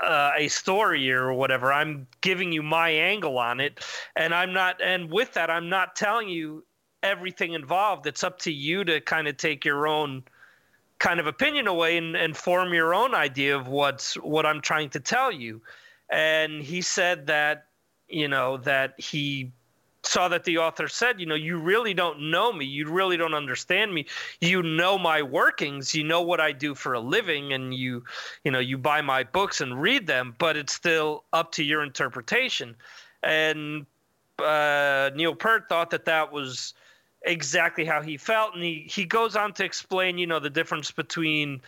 uh, 0.04 0.32
a 0.38 0.48
story 0.48 1.12
or 1.12 1.34
whatever. 1.34 1.74
I'm 1.74 2.08
giving 2.22 2.52
you 2.52 2.64
my 2.64 2.90
angle 2.90 3.38
on 3.38 3.60
it, 3.60 3.84
and 4.16 4.34
I'm 4.34 4.54
not. 4.54 4.82
And 4.82 5.12
with 5.12 5.34
that, 5.34 5.50
I'm 5.50 5.70
not 5.70 5.96
telling 5.96 6.30
you 6.30 6.66
everything 7.04 7.54
involved. 7.54 8.08
It's 8.08 8.24
up 8.24 8.40
to 8.40 8.52
you 8.52 8.84
to 8.86 9.02
kind 9.02 9.28
of 9.28 9.38
take 9.38 9.66
your 9.66 9.88
own 9.88 10.24
kind 11.00 11.20
of 11.20 11.28
opinion 11.28 11.68
away 11.68 11.98
and, 11.98 12.16
and 12.16 12.36
form 12.36 12.74
your 12.74 12.94
own 12.94 13.14
idea 13.14 13.56
of 13.56 13.68
what's 13.68 14.16
what 14.16 14.46
I'm 14.46 14.62
trying 14.62 14.90
to 14.92 15.00
tell 15.00 15.32
you. 15.32 15.62
And 16.10 16.64
he 16.64 16.82
said 16.82 17.28
that, 17.28 17.66
you 18.08 18.28
know, 18.28 18.58
that 18.58 19.00
he 19.00 19.52
saw 20.08 20.28
that 20.30 20.44
the 20.44 20.58
author 20.58 20.88
said, 20.88 21.20
you 21.20 21.26
know, 21.26 21.36
you 21.36 21.58
really 21.58 21.94
don't 21.94 22.32
know 22.32 22.52
me. 22.52 22.66
You 22.66 22.90
really 22.90 23.18
don't 23.18 23.34
understand 23.34 23.94
me. 23.94 24.06
You 24.42 24.64
know 24.64 24.98
my 24.98 25.22
workings. 25.22 25.94
You 25.94 26.04
know 26.04 26.22
what 26.22 26.40
I 26.40 26.52
do 26.52 26.74
for 26.76 26.94
a 26.94 27.00
living, 27.00 27.54
and 27.54 27.74
you, 27.74 28.04
you 28.44 28.52
know, 28.52 28.60
you 28.60 28.78
buy 28.78 29.02
my 29.02 29.24
books 29.24 29.62
and 29.62 29.82
read 29.82 30.08
them. 30.08 30.36
But 30.38 30.58
it's 30.58 30.74
still 30.74 31.24
up 31.34 31.52
to 31.54 31.64
your 31.64 31.84
interpretation. 31.84 32.76
And 33.24 33.86
uh, 34.40 35.12
Neil 35.16 35.36
Peart 35.36 35.70
thought 35.70 35.90
that 35.92 36.06
that 36.06 36.32
was 36.32 36.74
exactly 37.24 37.86
how 37.86 38.02
he 38.02 38.18
felt, 38.18 38.54
and 38.54 38.64
he 38.64 38.88
he 38.90 39.06
goes 39.06 39.36
on 39.36 39.54
to 39.54 39.66
explain, 39.66 40.18
you 40.18 40.28
know, 40.28 40.40
the 40.40 40.50
difference 40.50 40.92
between 40.92 41.62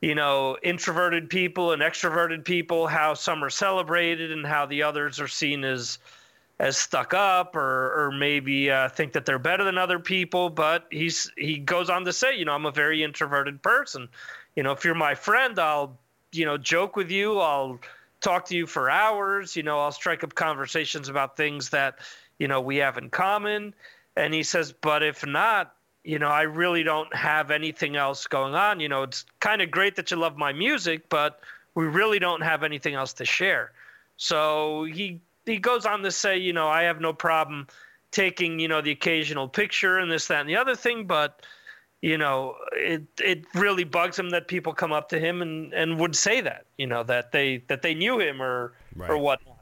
you 0.00 0.14
know, 0.14 0.56
introverted 0.62 1.28
people 1.28 1.72
and 1.72 1.82
extroverted 1.82 2.42
people, 2.44 2.86
how 2.86 3.12
some 3.12 3.44
are 3.44 3.50
celebrated 3.50 4.32
and 4.32 4.46
how 4.46 4.64
the 4.64 4.82
others 4.82 5.20
are 5.20 5.28
seen 5.28 5.62
as 5.62 5.98
as 6.60 6.76
stuck 6.76 7.14
up 7.14 7.56
or 7.56 8.04
or 8.04 8.12
maybe 8.12 8.70
uh, 8.70 8.88
think 8.90 9.14
that 9.14 9.24
they're 9.24 9.38
better 9.38 9.64
than 9.64 9.78
other 9.78 9.98
people. 9.98 10.50
But 10.50 10.86
he's 10.90 11.32
he 11.36 11.56
goes 11.56 11.88
on 11.88 12.04
to 12.04 12.12
say, 12.12 12.36
you 12.38 12.44
know, 12.44 12.52
I'm 12.52 12.66
a 12.66 12.70
very 12.70 13.02
introverted 13.02 13.62
person. 13.62 14.08
You 14.54 14.62
know, 14.62 14.72
if 14.72 14.84
you're 14.84 14.94
my 14.94 15.14
friend, 15.14 15.58
I'll 15.58 15.98
you 16.32 16.44
know 16.44 16.58
joke 16.58 16.96
with 16.96 17.10
you. 17.10 17.40
I'll 17.40 17.80
talk 18.20 18.44
to 18.46 18.56
you 18.56 18.66
for 18.66 18.90
hours. 18.90 19.56
You 19.56 19.62
know, 19.62 19.80
I'll 19.80 19.90
strike 19.90 20.22
up 20.22 20.34
conversations 20.34 21.08
about 21.08 21.34
things 21.34 21.70
that 21.70 21.98
you 22.38 22.46
know 22.46 22.60
we 22.60 22.76
have 22.76 22.98
in 22.98 23.08
common. 23.08 23.74
And 24.16 24.34
he 24.34 24.42
says, 24.42 24.72
but 24.72 25.02
if 25.02 25.24
not, 25.24 25.74
you 26.04 26.18
know, 26.18 26.28
I 26.28 26.42
really 26.42 26.82
don't 26.82 27.14
have 27.14 27.50
anything 27.50 27.96
else 27.96 28.26
going 28.26 28.54
on. 28.54 28.80
You 28.80 28.88
know, 28.88 29.02
it's 29.04 29.24
kind 29.38 29.62
of 29.62 29.70
great 29.70 29.96
that 29.96 30.10
you 30.10 30.18
love 30.18 30.36
my 30.36 30.52
music, 30.52 31.08
but 31.08 31.40
we 31.74 31.86
really 31.86 32.18
don't 32.18 32.42
have 32.42 32.62
anything 32.64 32.94
else 32.94 33.14
to 33.14 33.24
share. 33.24 33.72
So 34.18 34.84
he 34.84 35.20
he 35.50 35.58
goes 35.58 35.84
on 35.86 36.02
to 36.02 36.10
say, 36.10 36.38
you 36.38 36.52
know, 36.52 36.68
I 36.68 36.82
have 36.82 37.00
no 37.00 37.12
problem 37.12 37.66
taking, 38.10 38.58
you 38.58 38.68
know, 38.68 38.80
the 38.80 38.90
occasional 38.90 39.48
picture 39.48 39.98
and 39.98 40.10
this, 40.10 40.26
that, 40.28 40.40
and 40.40 40.48
the 40.48 40.56
other 40.56 40.74
thing, 40.74 41.06
but 41.06 41.42
you 42.02 42.16
know, 42.16 42.56
it 42.72 43.02
it 43.20 43.44
really 43.54 43.84
bugs 43.84 44.18
him 44.18 44.30
that 44.30 44.48
people 44.48 44.72
come 44.72 44.90
up 44.90 45.10
to 45.10 45.18
him 45.18 45.42
and, 45.42 45.74
and 45.74 45.98
would 46.00 46.16
say 46.16 46.40
that, 46.40 46.64
you 46.78 46.86
know, 46.86 47.02
that 47.02 47.30
they 47.30 47.58
that 47.68 47.82
they 47.82 47.92
knew 47.92 48.18
him 48.18 48.40
or 48.40 48.72
right. 48.96 49.10
or 49.10 49.18
whatnot. 49.18 49.58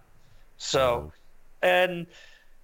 So, 0.56 1.12
and 1.62 2.06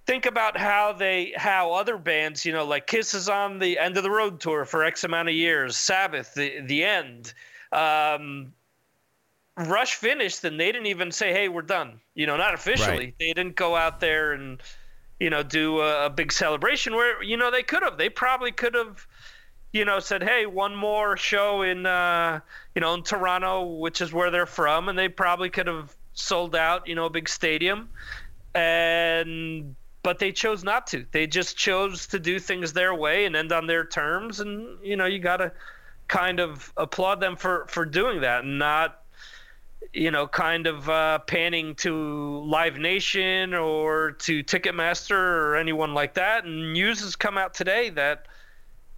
think 0.05 0.25
about 0.25 0.55
how 0.55 0.93
they 0.93 1.33
how 1.35 1.73
other 1.73 1.97
bands 1.97 2.45
you 2.45 2.53
know 2.53 2.63
like 2.63 2.87
kiss 2.87 3.13
is 3.13 3.27
on 3.27 3.59
the 3.59 3.79
end 3.79 3.97
of 3.97 4.03
the 4.03 4.11
road 4.11 4.39
tour 4.39 4.63
for 4.63 4.83
x 4.83 5.03
amount 5.03 5.27
of 5.27 5.33
years 5.33 5.75
sabbath 5.75 6.33
the 6.35 6.61
the 6.61 6.83
end 6.83 7.33
um, 7.71 8.53
rush 9.57 9.95
finished 9.95 10.43
and 10.43 10.59
they 10.59 10.71
didn't 10.71 10.87
even 10.87 11.11
say 11.11 11.31
hey 11.31 11.47
we're 11.47 11.61
done 11.61 11.99
you 12.13 12.27
know 12.27 12.35
not 12.35 12.53
officially 12.53 12.97
right. 12.97 13.15
they 13.19 13.33
didn't 13.33 13.55
go 13.55 13.75
out 13.75 13.99
there 13.99 14.33
and 14.33 14.61
you 15.19 15.29
know 15.29 15.43
do 15.43 15.79
a, 15.79 16.07
a 16.07 16.09
big 16.09 16.31
celebration 16.31 16.93
where 16.93 17.23
you 17.23 17.37
know 17.37 17.49
they 17.49 17.63
could 17.63 17.81
have 17.81 17.97
they 17.97 18.09
probably 18.09 18.51
could 18.51 18.73
have 18.73 19.07
you 19.71 19.85
know 19.85 19.99
said 19.99 20.21
hey 20.21 20.45
one 20.45 20.75
more 20.75 21.15
show 21.15 21.61
in 21.61 21.85
uh, 21.85 22.39
you 22.75 22.81
know 22.81 22.93
in 22.95 23.03
toronto 23.03 23.63
which 23.63 24.01
is 24.01 24.11
where 24.11 24.29
they're 24.29 24.45
from 24.45 24.89
and 24.89 24.99
they 24.99 25.07
probably 25.07 25.49
could 25.49 25.67
have 25.67 25.95
sold 26.13 26.53
out 26.53 26.85
you 26.87 26.95
know 26.95 27.05
a 27.05 27.09
big 27.09 27.29
stadium 27.29 27.87
and 28.53 29.75
but 30.05 30.19
they 30.19 30.31
chose 30.31 30.63
not 30.63 30.85
to. 30.85 31.03
They 31.11 31.25
just 31.25 31.57
chose 31.57 32.05
to 32.07 32.19
do 32.19 32.37
things 32.37 32.73
their 32.73 32.93
way 32.93 33.25
and 33.25 33.35
end 33.35 33.51
on 33.51 33.65
their 33.65 33.83
terms. 33.83 34.39
And 34.39 34.77
you 34.83 34.95
know, 34.95 35.07
you 35.07 35.17
got 35.17 35.37
to 35.37 35.51
kind 36.07 36.39
of 36.39 36.71
applaud 36.77 37.19
them 37.19 37.35
for 37.35 37.65
for 37.69 37.85
doing 37.85 38.21
that, 38.21 38.43
and 38.43 38.59
not 38.59 39.01
you 39.93 40.11
know, 40.11 40.27
kind 40.27 40.67
of 40.67 40.89
uh, 40.89 41.19
panning 41.19 41.75
to 41.75 42.43
Live 42.45 42.77
Nation 42.77 43.53
or 43.53 44.11
to 44.11 44.43
Ticketmaster 44.43 45.11
or 45.11 45.55
anyone 45.55 45.93
like 45.93 46.13
that. 46.15 46.45
And 46.45 46.73
news 46.73 47.01
has 47.01 47.15
come 47.15 47.37
out 47.37 47.53
today 47.53 47.89
that 47.91 48.27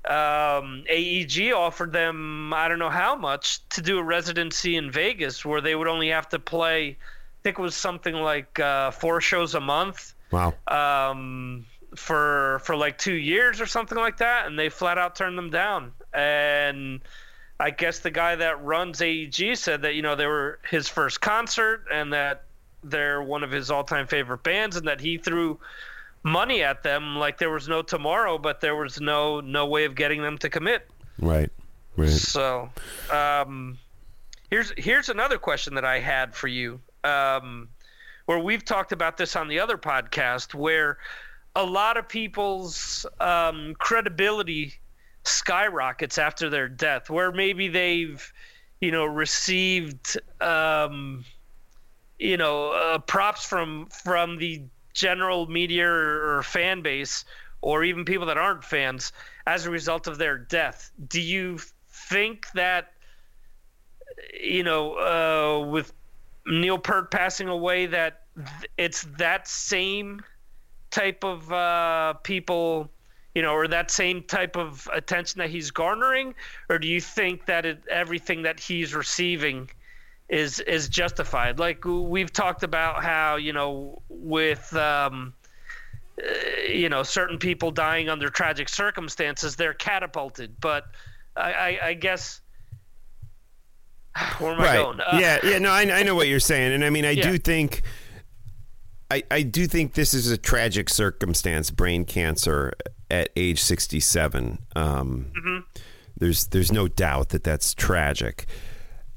um, 0.06 0.84
AEG 0.90 1.52
offered 1.54 1.92
them 1.92 2.54
I 2.54 2.68
don't 2.68 2.80
know 2.80 2.90
how 2.90 3.16
much 3.16 3.68
to 3.70 3.82
do 3.82 3.98
a 3.98 4.04
residency 4.04 4.76
in 4.76 4.92
Vegas, 4.92 5.46
where 5.46 5.62
they 5.62 5.76
would 5.76 5.88
only 5.88 6.10
have 6.10 6.30
to 6.30 6.40
play. 6.40 6.90
I 6.90 7.40
think 7.44 7.60
it 7.60 7.62
was 7.62 7.76
something 7.76 8.16
like 8.16 8.60
uh, 8.60 8.92
four 8.92 9.22
shows 9.22 9.56
a 9.56 9.60
month 9.60 10.14
Wow. 10.32 10.54
Um, 10.68 11.66
for 11.96 12.60
for 12.64 12.76
like 12.76 12.98
two 12.98 13.14
years 13.14 13.62
or 13.62 13.66
something 13.66 13.98
like 13.98 14.18
that, 14.18 14.48
and 14.48 14.58
they 14.58 14.70
flat 14.70 14.98
out 14.98 15.16
turned 15.16 15.38
them 15.38 15.50
down. 15.50 15.94
And 16.14 17.02
I 17.60 17.72
guess 17.72 18.00
the 18.00 18.12
guy 18.12 18.36
that 18.36 18.64
runs 18.64 19.02
AEG 19.02 19.58
said 19.58 19.82
that 19.82 19.96
you 19.96 20.02
know 20.02 20.16
they 20.16 20.28
were 20.28 20.60
his 20.70 20.88
first 20.88 21.22
concert 21.22 21.86
and 21.92 22.14
that 22.14 22.44
they're 22.84 23.22
one 23.22 23.44
of 23.44 23.52
his 23.52 23.72
all-time 23.72 24.08
favorite 24.08 24.44
bands, 24.44 24.76
and 24.76 24.88
that 24.88 25.02
he 25.02 25.18
threw 25.18 25.60
money 26.24 26.64
at 26.64 26.84
them 26.84 27.16
like 27.16 27.38
there 27.38 27.50
was 27.50 27.68
no 27.68 27.82
tomorrow, 27.82 28.38
but 28.38 28.62
there 28.62 28.76
was 28.76 29.02
no 29.02 29.40
no 29.40 29.66
way 29.66 29.86
of 29.86 29.96
getting 29.96 30.22
them 30.22 30.38
to 30.40 30.50
commit. 30.50 30.88
Right. 31.20 31.52
Right. 31.96 32.10
So, 32.10 32.70
um, 33.12 33.80
here's 34.52 34.72
here's 34.78 35.10
another 35.10 35.40
question 35.40 35.74
that 35.76 35.86
I 35.86 36.00
had 36.00 36.36
for 36.36 36.48
you. 36.48 36.80
Um, 37.04 37.70
where 38.28 38.40
we've 38.40 38.64
talked 38.64 38.92
about 38.92 39.18
this 39.18 39.36
on 39.36 39.48
the 39.48 39.60
other 39.60 39.78
podcast, 39.78 40.54
where 40.54 40.98
a 41.56 41.64
lot 41.64 41.98
of 41.98 42.08
people's 42.08 43.06
um, 43.20 43.74
credibility 43.80 44.74
skyrockets 45.28 46.18
after 46.18 46.50
their 46.50 46.68
death, 46.68 47.10
where 47.10 47.32
maybe 47.32 47.68
they've, 47.68 48.34
you 48.82 48.92
know, 48.92 49.06
received, 49.06 50.18
um, 50.42 51.26
you 52.20 52.38
know, 52.38 52.72
uh, 52.72 52.98
props 53.00 53.46
from 53.46 53.88
from 54.04 54.38
the 54.38 54.62
general 54.94 55.48
media 55.48 55.88
or, 55.88 56.38
or 56.38 56.44
fan 56.44 56.82
base, 56.82 57.26
or 57.62 57.84
even 57.84 58.06
people 58.06 58.26
that 58.26 58.38
aren't 58.38 58.64
fans, 58.64 59.12
as 59.46 59.66
a 59.66 59.72
result 59.72 60.08
of 60.08 60.18
their 60.18 60.38
death. 60.38 60.92
Do 61.08 61.22
you 61.22 61.60
think 61.90 62.52
that, 62.54 62.94
you 64.42 64.64
know, 64.64 64.94
uh, 64.96 65.68
with 65.68 65.94
Neil 66.46 66.78
Peart 66.78 67.12
passing 67.12 67.48
away 67.48 67.86
that 67.88 68.22
it's 68.78 69.04
that 69.18 69.48
same 69.48 70.22
type 70.90 71.24
of 71.24 71.52
uh, 71.52 72.14
people, 72.24 72.90
you 73.38 73.44
know, 73.44 73.54
or 73.54 73.68
that 73.68 73.92
same 73.92 74.24
type 74.24 74.58
of 74.58 74.90
attention 74.92 75.38
that 75.38 75.52
he's 75.52 75.70
garnering, 75.70 76.34
or 76.72 76.80
do 76.80 76.88
you 76.88 77.00
think 77.00 77.46
that 77.46 77.68
it, 77.68 77.84
everything 77.88 78.42
that 78.42 78.60
he's 78.60 78.96
receiving 78.96 79.70
is 80.28 80.60
is 80.62 80.90
justified? 80.90 81.60
Like 81.60 81.86
we've 81.86 82.34
talked 82.34 82.64
about 82.64 83.04
how 83.04 83.36
you 83.36 83.54
know 83.54 84.02
with. 84.10 84.76
Um, 84.76 85.34
uh, 86.20 86.32
you 86.68 86.90
know, 86.90 87.04
certain 87.04 87.38
people 87.38 87.70
dying 87.70 88.10
under 88.10 88.28
tragic 88.28 88.68
circumstances, 88.70 89.56
they're 89.56 89.76
catapulted. 89.76 90.60
But 90.60 90.86
I, 91.36 91.54
I, 91.54 91.80
I 91.90 91.94
guess 91.94 92.42
Where 94.40 94.54
am 94.54 94.58
right. 94.60 94.80
I 94.80 94.82
going? 94.82 95.00
Uh, 95.00 95.20
yeah, 95.22 95.38
yeah, 95.44 95.60
no, 95.60 95.70
I, 95.70 95.82
I 96.00 96.02
know 96.02 96.16
what 96.16 96.28
you're 96.28 96.40
saying, 96.40 96.74
and 96.74 96.84
I 96.84 96.90
mean, 96.90 97.06
I 97.06 97.12
yeah. 97.12 97.22
do 97.22 97.38
think, 97.38 97.84
I, 99.12 99.22
I 99.30 99.44
do 99.44 99.68
think 99.68 99.94
this 99.94 100.16
is 100.16 100.32
a 100.32 100.40
tragic 100.40 100.90
circumstance, 100.90 101.70
brain 101.70 102.04
cancer 102.04 102.74
at 103.10 103.30
age 103.36 103.62
67. 103.62 104.60
Um, 104.76 105.28
mm-hmm. 105.36 105.82
There's, 106.18 106.48
there's 106.48 106.72
no 106.72 106.88
doubt 106.88 107.30
that 107.30 107.44
that's 107.44 107.74
tragic. 107.74 108.46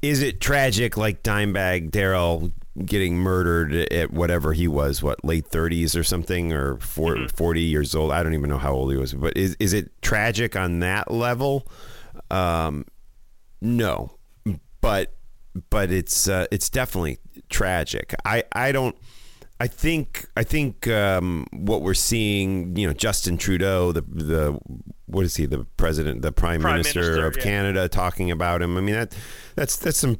Is 0.01 0.21
it 0.21 0.41
tragic 0.41 0.97
like 0.97 1.23
Dimebag 1.23 1.91
Darrell 1.91 2.51
getting 2.85 3.17
murdered 3.17 3.73
at 3.91 4.11
whatever 4.11 4.53
he 4.53 4.67
was, 4.67 5.03
what 5.03 5.23
late 5.23 5.49
30s 5.49 5.97
or 5.97 6.03
something, 6.03 6.53
or 6.53 6.77
four, 6.77 7.15
mm-hmm. 7.15 7.27
40 7.27 7.61
years 7.61 7.93
old? 7.93 8.11
I 8.11 8.23
don't 8.23 8.33
even 8.33 8.49
know 8.49 8.57
how 8.57 8.73
old 8.73 8.91
he 8.91 8.97
was, 8.97 9.13
but 9.13 9.35
is 9.37 9.55
is 9.59 9.73
it 9.73 9.91
tragic 10.01 10.55
on 10.55 10.79
that 10.79 11.11
level? 11.11 11.67
Um, 12.31 12.85
no, 13.61 14.17
but 14.79 15.13
but 15.69 15.91
it's 15.91 16.27
uh, 16.27 16.47
it's 16.51 16.69
definitely 16.69 17.19
tragic. 17.49 18.15
I 18.25 18.43
I 18.53 18.71
don't. 18.71 18.95
I 19.61 19.67
think 19.67 20.25
I 20.35 20.41
think 20.41 20.87
um, 20.87 21.45
what 21.51 21.83
we're 21.83 21.93
seeing, 21.93 22.75
you 22.75 22.87
know, 22.87 22.93
Justin 22.93 23.37
Trudeau, 23.37 23.91
the 23.91 24.01
the 24.01 24.59
what 25.05 25.23
is 25.23 25.35
he, 25.35 25.45
the 25.45 25.65
president, 25.77 26.23
the 26.23 26.31
prime, 26.31 26.61
prime 26.61 26.77
minister, 26.77 27.01
minister, 27.01 27.27
of 27.27 27.37
yeah. 27.37 27.43
Canada, 27.43 27.87
talking 27.87 28.31
about 28.31 28.63
him. 28.63 28.75
I 28.75 28.81
mean 28.81 28.95
that 28.95 29.15
that's 29.55 29.77
that's 29.77 29.99
some 29.99 30.17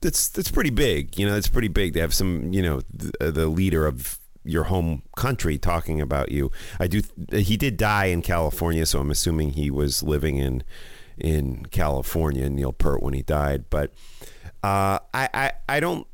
that's 0.00 0.30
that's 0.30 0.50
pretty 0.50 0.70
big. 0.70 1.18
You 1.18 1.26
know, 1.26 1.36
it's 1.36 1.46
pretty 1.46 1.68
big 1.68 1.92
to 1.92 2.00
have 2.00 2.14
some 2.14 2.54
you 2.54 2.62
know 2.62 2.80
the, 2.90 3.30
the 3.30 3.48
leader 3.48 3.86
of 3.86 4.18
your 4.44 4.64
home 4.64 5.02
country 5.14 5.58
talking 5.58 6.00
about 6.00 6.32
you. 6.32 6.50
I 6.78 6.86
do. 6.86 7.02
He 7.32 7.58
did 7.58 7.76
die 7.76 8.06
in 8.06 8.22
California, 8.22 8.86
so 8.86 9.00
I'm 9.00 9.10
assuming 9.10 9.50
he 9.50 9.70
was 9.70 10.02
living 10.02 10.38
in 10.38 10.64
in 11.18 11.66
California, 11.66 12.48
Neil 12.48 12.72
Peart, 12.72 13.02
when 13.02 13.12
he 13.12 13.20
died. 13.20 13.66
But 13.68 13.92
uh, 14.62 15.00
I, 15.12 15.28
I, 15.34 15.52
I 15.68 15.80
don't. 15.80 16.06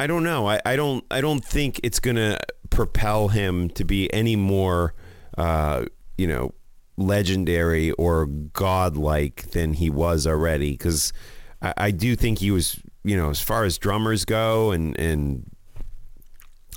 I 0.00 0.06
don't 0.06 0.24
know. 0.24 0.48
I, 0.48 0.58
I 0.64 0.76
don't. 0.76 1.04
I 1.10 1.20
don't 1.20 1.44
think 1.44 1.78
it's 1.82 2.00
gonna 2.00 2.38
propel 2.70 3.28
him 3.28 3.68
to 3.70 3.84
be 3.84 4.10
any 4.14 4.34
more, 4.34 4.94
uh, 5.36 5.84
you 6.16 6.26
know, 6.26 6.54
legendary 6.96 7.90
or 7.92 8.24
godlike 8.24 9.50
than 9.50 9.74
he 9.74 9.90
was 9.90 10.26
already. 10.26 10.70
Because 10.70 11.12
I, 11.60 11.74
I 11.76 11.90
do 11.90 12.16
think 12.16 12.38
he 12.38 12.50
was, 12.50 12.80
you 13.04 13.14
know, 13.14 13.28
as 13.28 13.42
far 13.42 13.64
as 13.64 13.76
drummers 13.76 14.24
go 14.24 14.70
and 14.70 14.98
and 14.98 15.44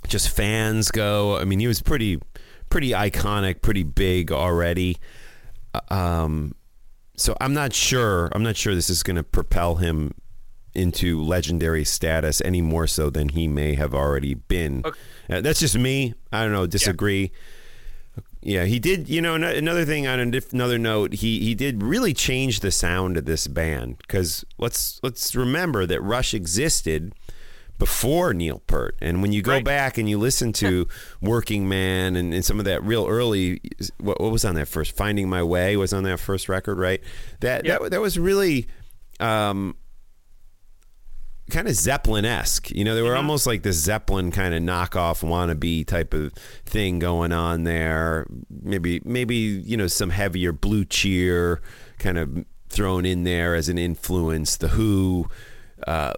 just 0.09 0.30
fans 0.30 0.91
go. 0.91 1.38
I 1.38 1.45
mean, 1.45 1.59
he 1.59 1.67
was 1.67 1.82
pretty 1.82 2.19
pretty 2.69 2.89
iconic, 2.89 3.61
pretty 3.61 3.84
big 3.84 4.34
already. 4.34 4.97
Uh, 5.74 5.93
um, 5.93 6.55
so 7.15 7.38
I'm 7.39 7.53
not 7.53 7.71
sure. 7.71 8.30
I'm 8.34 8.43
not 8.43 8.57
sure 8.57 8.76
this 8.76 8.89
is 8.89 9.01
to 9.15 9.24
propel 9.24 9.76
him 9.76 10.11
into 10.76 11.21
legendary 11.21 11.86
status 11.86 12.41
any 12.43 12.61
more 12.61 12.88
so 12.88 13.09
than 13.09 13.30
he 13.30 13.47
may 13.47 13.76
have 13.76 13.93
already 13.93 14.34
been. 14.34 14.82
Okay. 14.86 14.99
Uh, 15.30 15.41
that's 15.41 15.59
just 15.59 15.78
me. 15.78 16.13
I 16.32 16.43
don't 16.43 16.51
know. 16.51 16.67
Disagree. 16.67 17.32
Yeah. 18.41 18.61
yeah. 18.61 18.65
he 18.65 18.80
did. 18.80 19.09
You 19.09 19.21
know, 19.21 19.36
another 19.36 19.86
thing 19.86 20.07
on 20.07 20.19
another 20.19 20.78
note, 20.78 21.13
he 21.13 21.39
he 21.39 21.55
did 21.55 21.84
really 21.84 22.13
change 22.13 22.59
the 22.59 22.71
sound 22.71 23.17
of 23.17 23.26
this 23.26 23.47
band 23.47 23.97
because 23.99 24.43
let's 24.57 24.99
let's 25.03 25.36
remember 25.36 25.86
that 25.86 26.01
Rush 26.01 26.34
existed 26.34 27.13
before 27.80 28.34
Neil 28.34 28.59
Peart. 28.67 28.95
And 29.01 29.21
when 29.21 29.34
you 29.34 29.41
go 29.41 29.53
right. 29.53 29.63
back 29.63 29.97
and 29.97 30.09
you 30.09 30.17
listen 30.17 30.53
to 30.53 30.88
Working 31.21 31.67
Man 31.67 32.15
and, 32.15 32.34
and, 32.34 32.45
some 32.45 32.59
of 32.59 32.65
that 32.65 32.84
real 32.84 33.07
early, 33.07 33.59
what, 33.97 34.21
what, 34.21 34.32
was 34.32 34.45
on 34.45 34.55
that 34.55 34.67
first? 34.67 34.95
Finding 34.95 35.28
My 35.28 35.43
Way 35.43 35.76
was 35.76 35.91
on 35.91 36.03
that 36.03 36.19
first 36.19 36.47
record, 36.47 36.78
right? 36.80 37.01
That 37.41 37.65
yep. 37.65 37.82
that 37.82 37.91
that 37.91 38.01
was 38.01 38.17
really. 38.17 38.67
Um, 39.19 39.76
kind 41.49 41.67
of 41.67 41.75
Zeppelin 41.75 42.25
esque. 42.25 42.71
You 42.71 42.83
know, 42.83 42.95
they 42.95 43.01
were 43.01 43.09
mm-hmm. 43.09 43.17
almost 43.17 43.45
like 43.47 43.63
this 43.63 43.77
Zeppelin 43.77 44.31
kind 44.31 44.53
of 44.53 44.61
knockoff 44.61 45.27
wannabe 45.27 45.85
type 45.85 46.13
of 46.13 46.33
thing 46.65 46.99
going 46.99 47.31
on 47.31 47.63
there. 47.63 48.27
Maybe, 48.49 49.01
maybe 49.03 49.35
you 49.35 49.77
know, 49.77 49.87
some 49.87 50.09
heavier 50.09 50.51
blue 50.51 50.85
cheer 50.85 51.61
kind 51.99 52.17
of 52.17 52.45
thrown 52.69 53.05
in 53.05 53.23
there 53.23 53.55
as 53.55 53.69
an 53.69 53.77
influence. 53.77 54.57
The 54.57 54.69
Who. 54.69 55.27
Uh, 55.85 56.13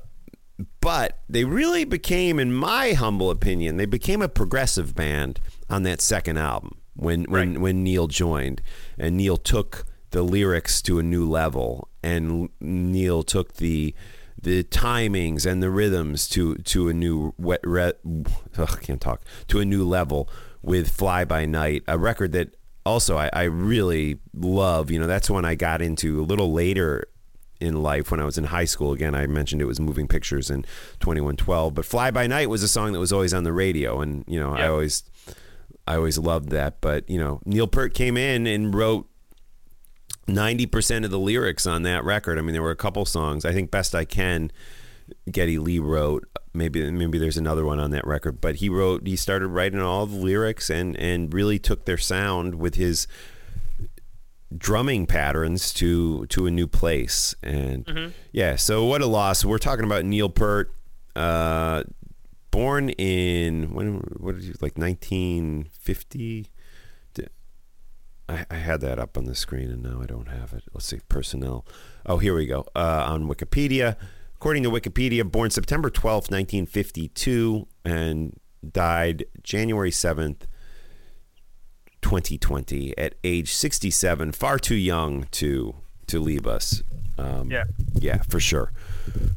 but 0.79 1.19
they 1.27 1.43
really 1.43 1.83
became, 1.83 2.39
in 2.39 2.53
my 2.53 2.93
humble 2.93 3.29
opinion, 3.29 3.77
they 3.77 3.85
became 3.85 4.21
a 4.21 4.29
progressive 4.29 4.95
band 4.95 5.39
on 5.69 5.83
that 5.83 5.99
second 5.99 6.37
album 6.37 6.77
when 6.95 7.23
when 7.25 7.53
right. 7.53 7.61
when 7.61 7.83
Neil 7.83 8.07
joined, 8.07 8.61
and 8.97 9.17
Neil 9.17 9.37
took 9.37 9.85
the 10.11 10.21
lyrics 10.21 10.81
to 10.83 10.97
a 10.99 11.03
new 11.03 11.27
level, 11.27 11.89
and 12.01 12.49
Neil 12.61 13.23
took 13.23 13.55
the 13.55 13.93
the 14.45 14.63
timings 14.63 15.43
and 15.43 15.61
the 15.61 15.71
rhythms 15.71 16.29
to 16.29 16.55
to 16.57 16.87
a 16.87 16.93
new 16.93 17.33
wet 17.39 17.61
re, 17.63 17.93
ugh, 18.57 18.81
can't 18.81 19.01
talk 19.01 19.23
to 19.47 19.59
a 19.59 19.65
new 19.65 19.83
level 19.83 20.29
with 20.61 20.89
Fly 20.89 21.25
By 21.25 21.45
Night, 21.47 21.81
a 21.87 21.97
record 21.97 22.31
that 22.33 22.55
also 22.85 23.17
I, 23.17 23.31
I 23.33 23.43
really 23.43 24.19
love. 24.35 24.91
You 24.91 24.99
know, 24.99 25.07
that's 25.07 25.31
when 25.31 25.45
I 25.45 25.55
got 25.55 25.81
into 25.81 26.21
a 26.21 26.23
little 26.23 26.53
later 26.53 27.07
in 27.59 27.81
life 27.81 28.11
when 28.11 28.19
I 28.19 28.25
was 28.25 28.37
in 28.37 28.43
high 28.43 28.65
school. 28.65 28.93
Again, 28.93 29.15
I 29.15 29.25
mentioned 29.25 29.63
it 29.63 29.65
was 29.65 29.79
Moving 29.79 30.07
Pictures 30.07 30.51
in 30.51 30.61
2112, 30.99 31.73
but 31.73 31.83
Fly 31.83 32.11
By 32.11 32.27
Night 32.27 32.47
was 32.47 32.61
a 32.61 32.67
song 32.67 32.93
that 32.93 32.99
was 32.99 33.11
always 33.11 33.33
on 33.33 33.45
the 33.45 33.53
radio. 33.53 33.99
And, 33.99 34.23
you 34.27 34.39
know, 34.39 34.55
yep. 34.55 34.65
I 34.65 34.67
always, 34.67 35.03
I 35.87 35.95
always 35.95 36.19
loved 36.19 36.49
that. 36.49 36.81
But, 36.81 37.09
you 37.09 37.17
know, 37.17 37.41
Neil 37.45 37.65
Peart 37.65 37.95
came 37.95 38.15
in 38.15 38.45
and 38.45 38.75
wrote 38.75 39.09
90% 40.27 41.05
of 41.05 41.11
the 41.11 41.19
lyrics 41.19 41.67
on 41.67 41.83
that 41.83 42.03
record. 42.03 42.39
I 42.39 42.41
mean, 42.41 42.53
there 42.53 42.61
were 42.61 42.71
a 42.71 42.75
couple 42.75 43.05
songs. 43.05 43.45
I 43.45 43.53
think 43.53 43.69
Best 43.71 43.93
I 43.93 44.05
Can, 44.05 44.51
Geddy 45.29 45.57
Lee 45.57 45.79
wrote. 45.79 46.27
Maybe 46.53 46.89
maybe 46.89 47.17
there's 47.17 47.37
another 47.37 47.65
one 47.65 47.79
on 47.79 47.91
that 47.91 48.07
record, 48.07 48.39
but 48.39 48.55
he 48.55 48.69
wrote. 48.69 49.05
He 49.05 49.15
started 49.15 49.47
writing 49.47 49.81
all 49.81 50.05
the 50.05 50.15
lyrics 50.15 50.69
and 50.69 50.95
and 50.95 51.33
really 51.33 51.59
took 51.59 51.85
their 51.85 51.97
sound 51.97 52.55
with 52.55 52.75
his 52.75 53.07
drumming 54.57 55.05
patterns 55.05 55.73
to 55.73 56.25
to 56.27 56.47
a 56.47 56.51
new 56.51 56.67
place. 56.67 57.35
And 57.43 57.85
mm-hmm. 57.85 58.11
yeah, 58.31 58.55
so 58.55 58.85
what 58.85 59.01
a 59.01 59.05
loss. 59.05 59.43
We're 59.43 59.57
talking 59.57 59.85
about 59.85 60.05
Neil 60.05 60.29
Peart, 60.29 60.73
uh, 61.15 61.83
born 62.51 62.89
in 62.91 63.73
when 63.73 63.97
what 64.17 64.35
did 64.35 64.45
you 64.45 64.53
like 64.61 64.77
1950. 64.77 66.49
I, 68.27 68.45
I 68.49 68.55
had 68.55 68.81
that 68.81 68.99
up 68.99 69.17
on 69.17 69.25
the 69.25 69.35
screen 69.35 69.69
and 69.69 69.83
now 69.83 70.01
I 70.01 70.05
don't 70.05 70.27
have 70.27 70.53
it. 70.53 70.63
Let's 70.73 70.85
see, 70.87 70.99
personnel. 71.09 71.65
Oh, 72.05 72.17
here 72.17 72.35
we 72.35 72.45
go. 72.45 72.65
Uh, 72.75 73.05
on 73.07 73.27
Wikipedia, 73.27 73.95
according 74.35 74.63
to 74.63 74.71
Wikipedia, 74.71 75.29
born 75.29 75.49
September 75.49 75.89
12th, 75.89 76.31
1952, 76.31 77.67
and 77.83 78.39
died 78.71 79.25
January 79.43 79.91
7th, 79.91 80.41
2020 82.01 82.97
at 82.97 83.15
age 83.23 83.53
67, 83.53 84.31
far 84.31 84.59
too 84.59 84.75
young 84.75 85.27
to 85.31 85.75
to 86.07 86.19
leave 86.19 86.45
us. 86.45 86.83
Um, 87.17 87.49
yeah, 87.49 87.63
yeah, 87.95 88.21
for 88.29 88.39
sure, 88.39 88.71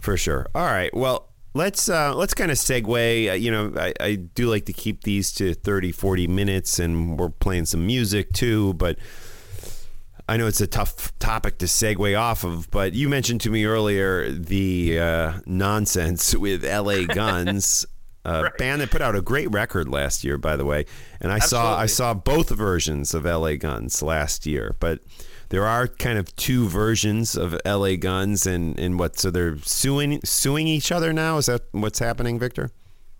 for 0.01 0.19
sure. 0.19 0.47
All 0.55 0.67
right, 0.67 0.95
well, 0.95 1.28
let's 1.55 1.89
uh, 1.89 2.15
let's 2.15 2.35
kind 2.35 2.51
of 2.51 2.59
segue. 2.59 3.31
Uh, 3.31 3.35
you 3.35 3.51
know, 3.51 3.73
I, 3.77 3.93
I 4.01 4.15
do 4.15 4.49
like 4.49 4.67
to 4.67 4.73
keep 4.73 5.05
these 5.05 5.33
to 5.35 5.55
30, 5.55 5.93
40 5.93 6.27
minutes, 6.29 6.79
and 6.79 7.19
we're 7.19 7.31
playing 7.31 7.67
some 7.67 7.87
music 7.87 8.33
too, 8.33 8.75
but. 8.75 8.99
I 10.31 10.37
know 10.37 10.47
it's 10.47 10.61
a 10.61 10.67
tough 10.67 11.19
topic 11.19 11.57
to 11.61 11.65
segue 11.65 12.21
off 12.21 12.45
of, 12.45 12.71
but 12.71 12.93
you 12.93 13.09
mentioned 13.09 13.41
to 13.41 13.51
me 13.51 13.65
earlier 13.65 14.31
the 14.31 14.99
uh, 15.01 15.33
nonsense 15.47 16.35
with 16.37 16.67
LA 16.67 17.05
Guns 17.15 17.87
a 18.29 18.43
right. 18.43 18.59
band 18.59 18.81
that 18.81 18.91
put 18.91 19.01
out 19.01 19.17
a 19.17 19.23
great 19.23 19.51
record 19.51 19.89
last 19.89 20.25
year, 20.25 20.37
by 20.37 20.57
the 20.57 20.65
way. 20.65 20.85
And 21.21 21.33
I 21.33 21.37
Absolutely. 21.37 21.67
saw 21.67 21.79
I 21.79 21.87
saw 21.87 22.15
both 22.15 22.51
versions 22.51 23.15
of 23.15 23.25
L.A. 23.25 23.57
Guns 23.57 24.03
last 24.03 24.47
year, 24.47 24.77
but 24.81 25.01
there 25.51 25.67
are 25.67 25.89
kind 25.89 26.19
of 26.19 26.35
two 26.37 26.69
versions 26.69 27.37
of 27.37 27.59
L.A. 27.65 27.97
Guns, 27.97 28.47
and 28.47 28.79
and 28.79 28.99
what? 28.99 29.19
So 29.19 29.31
they're 29.31 29.59
suing 29.59 30.21
suing 30.25 30.67
each 30.67 30.93
other 30.93 31.13
now. 31.13 31.39
Is 31.39 31.47
that 31.47 31.63
what's 31.73 31.99
happening, 31.99 32.39
Victor? 32.39 32.71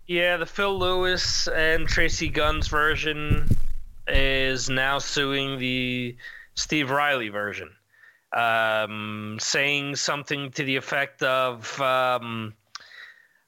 Yeah, 0.07 0.37
the 0.37 0.45
Phil 0.45 0.77
Lewis 0.77 1.47
and 1.47 1.87
Tracii 1.87 2.33
Guns 2.33 2.67
version 2.67 3.47
is 4.07 4.69
now 4.69 4.97
suing 4.97 5.59
the 5.59 6.15
Steve 6.55 6.89
Riley 6.89 7.29
version, 7.29 7.69
um, 8.33 9.37
saying 9.39 9.95
something 9.95 10.51
to 10.51 10.63
the 10.63 10.75
effect 10.75 11.21
of. 11.23 11.79
Um, 11.81 12.53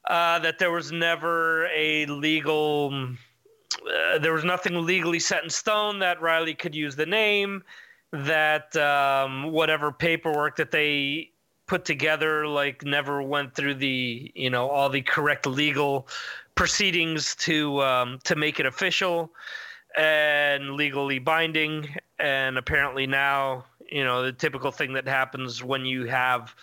uh, 0.09 0.39
that 0.39 0.59
there 0.59 0.71
was 0.71 0.91
never 0.91 1.67
a 1.67 2.05
legal, 2.07 2.93
uh, 2.93 4.17
there 4.19 4.34
was 4.34 4.43
nothing 4.43 4.86
legally 4.86 5.19
set 5.19 5.43
in 5.43 5.49
stone 5.49 5.99
that 5.99 6.21
Riley 6.21 6.55
could 6.55 6.75
use 6.75 6.95
the 6.95 7.05
name, 7.05 7.63
that 8.12 8.76
um, 8.76 9.51
whatever 9.51 9.91
paperwork 9.91 10.57
that 10.57 10.72
they 10.72 11.32
put 11.66 11.86
together 11.86 12.45
like 12.47 12.84
never 12.84 13.22
went 13.22 13.55
through 13.55 13.76
the 13.76 14.32
you 14.36 14.49
know 14.49 14.68
all 14.68 14.89
the 14.89 15.01
correct 15.01 15.45
legal 15.45 16.07
proceedings 16.55 17.36
to 17.36 17.82
um, 17.82 18.20
to 18.26 18.36
make 18.36 18.59
it 18.59 18.66
official 18.66 19.32
and 19.97 20.72
legally 20.72 21.20
binding 21.20 21.88
and 22.20 22.57
apparently 22.57 23.07
now 23.07 23.64
you 23.89 24.03
know 24.03 24.24
the 24.24 24.34
typical 24.34 24.72
thing 24.72 24.93
that 24.93 25.07
happens 25.07 25.64
when 25.64 25.86
you 25.86 26.05
have 26.05 26.53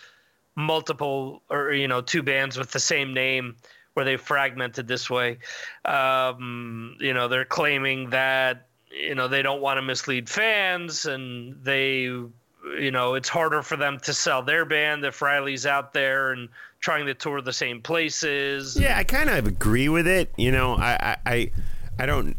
multiple 0.55 1.41
or 1.49 1.73
you 1.73 1.87
know 1.87 2.01
two 2.01 2.21
bands 2.21 2.57
with 2.57 2.69
the 2.71 2.79
same 2.79 3.13
name 3.13 3.55
where 3.99 4.05
they 4.05 4.15
fragmented 4.15 4.87
this 4.87 5.09
way. 5.09 5.39
Um, 5.83 6.95
you 7.01 7.13
know, 7.13 7.27
they're 7.27 7.43
claiming 7.43 8.11
that 8.11 8.68
you 8.91 9.15
know 9.15 9.27
they 9.27 9.41
don't 9.41 9.61
want 9.61 9.77
to 9.77 9.81
mislead 9.81 10.29
fans, 10.29 11.05
and 11.05 11.55
they, 11.63 12.01
you 12.01 12.91
know, 12.91 13.15
it's 13.15 13.29
harder 13.29 13.61
for 13.61 13.77
them 13.77 13.99
to 14.01 14.13
sell 14.13 14.41
their 14.41 14.65
band 14.65 15.05
if 15.05 15.21
Riley's 15.21 15.65
out 15.65 15.93
there 15.93 16.31
and 16.31 16.49
trying 16.79 17.05
to 17.05 17.13
tour 17.13 17.41
the 17.41 17.53
same 17.53 17.81
places. 17.81 18.77
Yeah, 18.79 18.97
I 18.97 19.03
kind 19.03 19.29
of 19.29 19.47
agree 19.47 19.89
with 19.89 20.07
it. 20.07 20.31
You 20.37 20.51
know, 20.51 20.75
I, 20.75 21.17
I, 21.25 21.51
I 21.97 22.05
don't, 22.05 22.35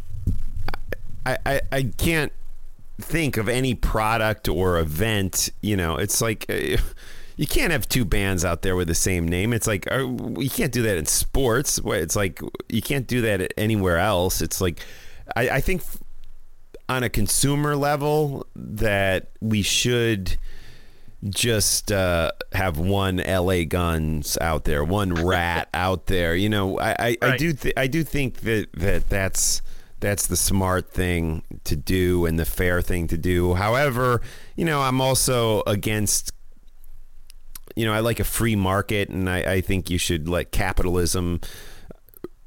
I, 1.27 1.39
I, 1.47 1.61
I 1.73 1.83
can't 1.97 2.33
think 3.01 3.37
of 3.37 3.49
any 3.49 3.75
product 3.75 4.49
or 4.49 4.79
event. 4.79 5.51
You 5.61 5.77
know, 5.77 5.97
it's 5.97 6.21
like. 6.21 6.47
Uh, 6.49 6.79
you 7.37 7.47
can't 7.47 7.73
have 7.73 7.89
two 7.89 8.05
bands 8.05 8.45
out 8.45 8.61
there 8.61 8.77
with 8.77 8.87
the 8.87 8.95
same 8.95 9.27
name. 9.27 9.55
It's 9.55 9.67
like 9.67 9.91
uh, 9.91 10.07
you 10.39 10.51
can't 10.51 10.71
do 10.71 10.83
that 10.83 10.99
in 10.99 11.07
sports. 11.07 11.81
It's 11.83 12.15
like 12.15 12.39
you 12.69 12.83
can't 12.83 13.07
do 13.07 13.23
that 13.23 13.55
anywhere 13.57 13.97
else. 13.97 14.43
It's 14.43 14.61
like 14.61 14.81
I, 15.35 15.49
I 15.49 15.61
think 15.63 15.81
on 16.91 17.05
a 17.05 17.09
consumer 17.09 17.77
level 17.77 18.45
that 18.57 19.31
we 19.41 19.63
should 19.63 20.37
just 21.29 21.93
uh, 21.93 22.33
have 22.53 22.79
one 22.79 23.19
LA 23.19 23.63
Guns 23.63 24.37
out 24.41 24.65
there, 24.65 24.83
one 24.83 25.15
Ratt 25.15 25.69
out 25.75 26.07
there. 26.07 26.35
You 26.35 26.49
know, 26.49 26.81
I, 26.81 26.91
I, 26.91 26.95
right. 26.99 27.19
I 27.23 27.37
do 27.37 27.53
th- 27.53 27.75
I 27.77 27.87
do 27.87 28.03
think 28.03 28.41
that, 28.41 28.73
that 28.73 29.09
that's 29.09 29.63
that's 30.01 30.27
the 30.27 30.37
smart 30.37 30.91
thing 30.91 31.45
to 31.63 31.77
do 31.77 32.27
and 32.27 32.41
the 32.41 32.45
fair 32.45 32.83
thing 32.83 33.07
to 33.07 33.17
do. 33.17 33.55
However, 33.55 34.21
you 34.57 34.65
know, 34.65 34.81
I'm 34.81 35.01
also 35.01 35.63
against 35.69 36.33
you 37.77 37.87
know, 37.87 37.93
I 37.93 38.01
like 38.01 38.19
a 38.19 38.25
free 38.25 38.57
market, 38.57 39.11
and 39.11 39.31
I, 39.31 39.39
I 39.39 39.61
think 39.61 39.91
you 39.91 39.99
should 39.99 40.29
let 40.29 40.51
capitalism 40.51 41.41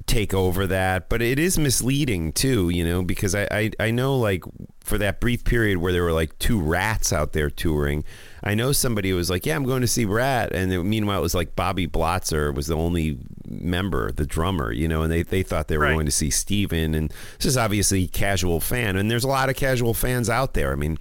take 0.05 0.33
over 0.33 0.67
that. 0.67 1.09
But 1.09 1.21
it 1.21 1.39
is 1.39 1.57
misleading 1.57 2.33
too, 2.33 2.69
you 2.69 2.83
know, 2.83 3.03
because 3.03 3.33
I, 3.35 3.47
I, 3.51 3.71
I 3.79 3.91
know 3.91 4.17
like 4.17 4.43
for 4.81 4.97
that 4.97 5.21
brief 5.21 5.43
period 5.45 5.77
where 5.77 5.93
there 5.93 6.03
were 6.03 6.11
like 6.11 6.37
two 6.39 6.59
Ratts 6.59 7.13
out 7.13 7.33
there 7.33 7.49
touring, 7.49 8.03
I 8.43 8.53
know 8.53 8.71
somebody 8.73 9.13
was 9.13 9.29
like, 9.29 9.45
"Yeah, 9.45 9.55
I'm 9.55 9.63
going 9.63 9.81
to 9.81 9.87
see 9.87 10.03
Ratt. 10.05 10.51
and 10.53 10.73
it, 10.73 10.83
meanwhile 10.83 11.19
it 11.19 11.21
was 11.21 11.33
like 11.35 11.55
Bobby 11.55 11.87
Blotzer 11.87 12.53
was 12.53 12.67
the 12.67 12.75
only 12.75 13.17
member, 13.47 14.11
the 14.11 14.25
drummer, 14.25 14.71
you 14.71 14.87
know, 14.87 15.01
and 15.03 15.11
they, 15.11 15.23
they 15.23 15.43
thought 15.43 15.67
they 15.69 15.77
were 15.77 15.85
Right. 15.85 15.93
going 15.93 16.05
to 16.05 16.11
see 16.11 16.29
Steven. 16.29 16.93
And 16.95 17.09
this 17.37 17.45
is 17.45 17.57
obviously 17.57 18.07
casual 18.07 18.59
fan, 18.59 18.97
and 18.97 19.09
there's 19.09 19.23
a 19.23 19.27
lot 19.29 19.49
of 19.49 19.55
casual 19.55 19.93
fans 19.93 20.29
out 20.29 20.53
there. 20.53 20.71
I 20.73 20.75
mean, 20.75 20.97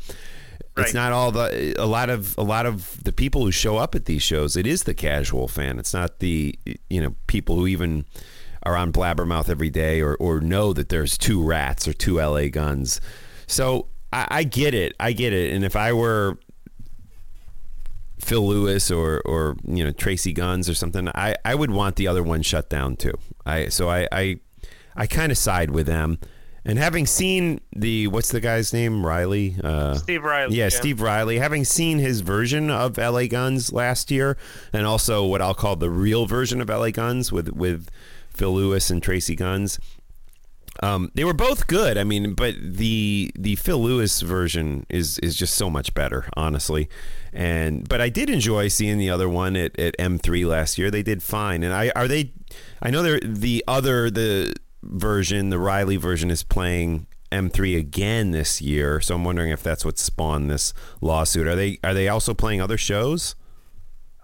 it's 0.76 0.94
not 0.94 1.12
all 1.12 1.32
the 1.32 1.74
a 1.78 1.84
lot 1.84 2.09
of 2.09 2.38
a 2.38 2.42
lot 2.42 2.64
of 2.64 3.03
the 3.05 3.12
people 3.12 3.44
who 3.44 3.50
show 3.50 3.76
up 3.76 3.94
at 3.94 4.07
these 4.07 4.22
shows. 4.22 4.57
It 4.57 4.66
is 4.66 4.84
the 4.84 4.94
casual 4.94 5.46
fan. 5.48 5.78
It's 5.78 5.92
not 5.92 6.20
the 6.20 6.57
you 6.88 7.00
know 7.00 7.14
people 7.26 7.57
who 7.57 7.66
even 7.66 8.05
are 8.64 8.76
on 8.76 8.92
Blabbermouth 8.92 9.48
every 9.48 9.70
day 9.70 10.00
or 10.00 10.16
or 10.16 10.40
know 10.40 10.72
that 10.72 10.88
there's 10.88 11.18
two 11.18 11.40
Ratts 11.40 11.86
or 11.86 11.92
two 11.92 12.16
LA 12.16 12.48
guns. 12.48 13.00
So 13.46 13.88
I, 14.12 14.26
I 14.30 14.44
get 14.44 14.74
it. 14.74 14.94
I 15.00 15.12
get 15.12 15.32
it. 15.32 15.52
And 15.52 15.64
if 15.64 15.76
I 15.76 15.92
were 15.92 16.38
Phil 18.18 18.46
Lewis 18.46 18.90
or 18.90 19.20
or 19.24 19.56
you 19.64 19.84
know 19.84 19.92
Tracii 19.92 20.34
Guns 20.34 20.68
or 20.68 20.74
something, 20.74 21.08
I, 21.14 21.34
I 21.44 21.54
would 21.54 21.70
want 21.70 21.96
the 21.96 22.06
other 22.06 22.22
one 22.22 22.42
shut 22.42 22.70
down 22.70 22.96
too. 22.96 23.14
I 23.44 23.68
so 23.68 23.88
I 23.88 24.06
I, 24.12 24.36
I 24.96 25.06
kind 25.06 25.32
of 25.32 25.38
side 25.38 25.70
with 25.70 25.86
them. 25.86 26.18
And 26.64 26.78
having 26.78 27.06
seen 27.06 27.60
the 27.74 28.06
what's 28.06 28.30
the 28.30 28.38
guy's 28.38 28.72
name 28.72 29.04
Riley, 29.04 29.56
uh, 29.64 29.94
Steve 29.94 30.22
Riley, 30.22 30.56
yeah, 30.56 30.64
yeah. 30.64 30.68
Steve 30.68 31.00
Riley, 31.00 31.38
having 31.38 31.64
seen 31.64 31.98
his 31.98 32.20
version 32.20 32.70
of 32.70 32.96
LA 32.98 33.26
Guns 33.26 33.72
last 33.72 34.12
year, 34.12 34.36
and 34.72 34.86
also 34.86 35.26
what 35.26 35.42
I'll 35.42 35.54
call 35.54 35.74
the 35.74 35.90
real 35.90 36.26
version 36.26 36.60
of 36.60 36.68
LA 36.68 36.90
Guns 36.90 37.32
with 37.32 37.48
with 37.48 37.88
Phil 38.34 38.52
Lewis 38.52 38.90
and 38.90 39.02
Tracii 39.02 39.36
Guns, 39.36 39.78
um, 40.82 41.10
they 41.14 41.24
were 41.24 41.34
both 41.34 41.66
good. 41.66 41.98
I 41.98 42.04
mean, 42.04 42.34
but 42.34 42.54
the 42.58 43.30
the 43.34 43.56
Phil 43.56 43.78
Lewis 43.78 44.20
version 44.20 44.86
is 44.88 45.18
is 45.18 45.36
just 45.36 45.54
so 45.54 45.68
much 45.68 45.92
better, 45.94 46.28
honestly. 46.34 46.88
And 47.32 47.88
but 47.88 48.00
I 48.00 48.08
did 48.08 48.30
enjoy 48.30 48.68
seeing 48.68 48.98
the 48.98 49.10
other 49.10 49.28
one 49.28 49.56
at, 49.56 49.78
at 49.78 49.96
M3 49.98 50.46
last 50.46 50.78
year. 50.78 50.90
They 50.90 51.02
did 51.02 51.22
fine. 51.22 51.62
And 51.62 51.74
I 51.74 51.92
are 51.94 52.08
they? 52.08 52.32
I 52.80 52.90
know 52.90 53.02
they're 53.02 53.20
the 53.20 53.62
other 53.68 54.10
the 54.10 54.54
version, 54.82 55.50
the 55.50 55.58
Riley 55.58 55.96
version, 55.96 56.30
is 56.30 56.42
playing 56.42 57.06
M3 57.30 57.78
again 57.78 58.30
this 58.30 58.60
year. 58.60 59.00
So 59.00 59.14
I'm 59.14 59.24
wondering 59.24 59.50
if 59.50 59.62
that's 59.62 59.84
what 59.84 59.98
spawned 59.98 60.50
this 60.50 60.72
lawsuit. 61.00 61.46
Are 61.46 61.56
they 61.56 61.78
are 61.84 61.94
they 61.94 62.08
also 62.08 62.34
playing 62.34 62.60
other 62.60 62.78
shows? 62.78 63.34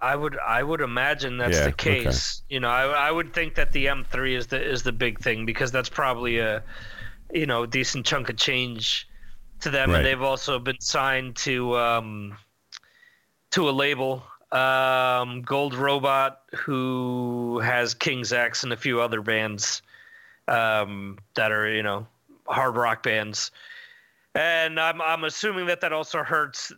I 0.01 0.15
would 0.15 0.37
I 0.39 0.63
would 0.63 0.81
imagine 0.81 1.37
that's 1.37 1.57
Yeah, 1.57 1.63
the 1.65 1.69
okay. 1.71 2.03
case. 2.05 2.41
You 2.49 2.59
know, 2.59 2.69
I, 2.69 2.85
I 3.07 3.11
would 3.11 3.33
think 3.33 3.55
that 3.55 3.71
the 3.73 3.87
M3 3.87 4.37
is 4.37 4.47
the 4.47 4.61
is 4.61 4.83
the 4.83 4.91
big 4.93 5.19
thing 5.19 5.45
because 5.45 5.71
that's 5.71 5.89
probably 5.89 6.39
a 6.39 6.63
you 7.33 7.45
know 7.45 7.65
decent 7.65 8.05
chunk 8.05 8.29
of 8.29 8.37
change 8.37 9.07
to 9.61 9.69
them, 9.69 9.89
Right. 9.89 9.97
and 9.97 10.05
they've 10.05 10.21
also 10.21 10.57
been 10.59 10.79
signed 10.79 11.35
to 11.37 11.77
um, 11.77 12.37
to 13.51 13.69
a 13.69 13.71
label, 13.71 14.23
um, 14.51 15.41
Gold 15.41 15.75
Robot, 15.75 16.41
who 16.55 17.59
has 17.59 17.93
King's 17.93 18.31
X 18.31 18.63
and 18.63 18.71
a 18.71 18.77
few 18.77 19.01
other 19.01 19.21
bands 19.21 19.81
um, 20.47 21.17
that 21.35 21.51
are 21.51 21.69
you 21.69 21.83
know 21.83 22.07
hard 22.47 22.77
rock 22.77 23.03
bands. 23.03 23.51
And 24.35 24.79
I'm 24.79 25.01
I'm 25.01 25.23
assuming 25.25 25.65
that 25.65 25.81
that 25.81 25.91
also 25.91 26.23
hurts 26.23 26.71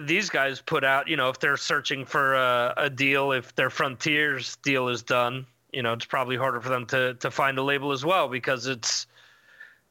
these 0.00 0.30
guys 0.30 0.60
put 0.60 0.84
out. 0.84 1.08
You 1.08 1.16
know, 1.16 1.28
if 1.28 1.38
they're 1.38 1.56
searching 1.56 2.04
for 2.04 2.34
a, 2.34 2.74
a 2.76 2.90
deal, 2.90 3.32
if 3.32 3.54
their 3.54 3.70
Frontiers 3.70 4.56
deal 4.56 4.88
is 4.88 5.02
done, 5.02 5.46
you 5.72 5.82
know, 5.82 5.92
it's 5.92 6.04
probably 6.04 6.36
harder 6.36 6.60
for 6.60 6.68
them 6.68 6.86
to 6.86 7.14
to 7.14 7.30
find 7.30 7.58
a 7.58 7.62
label 7.62 7.92
as 7.92 8.04
well 8.04 8.28
because 8.28 8.66
it's 8.66 9.06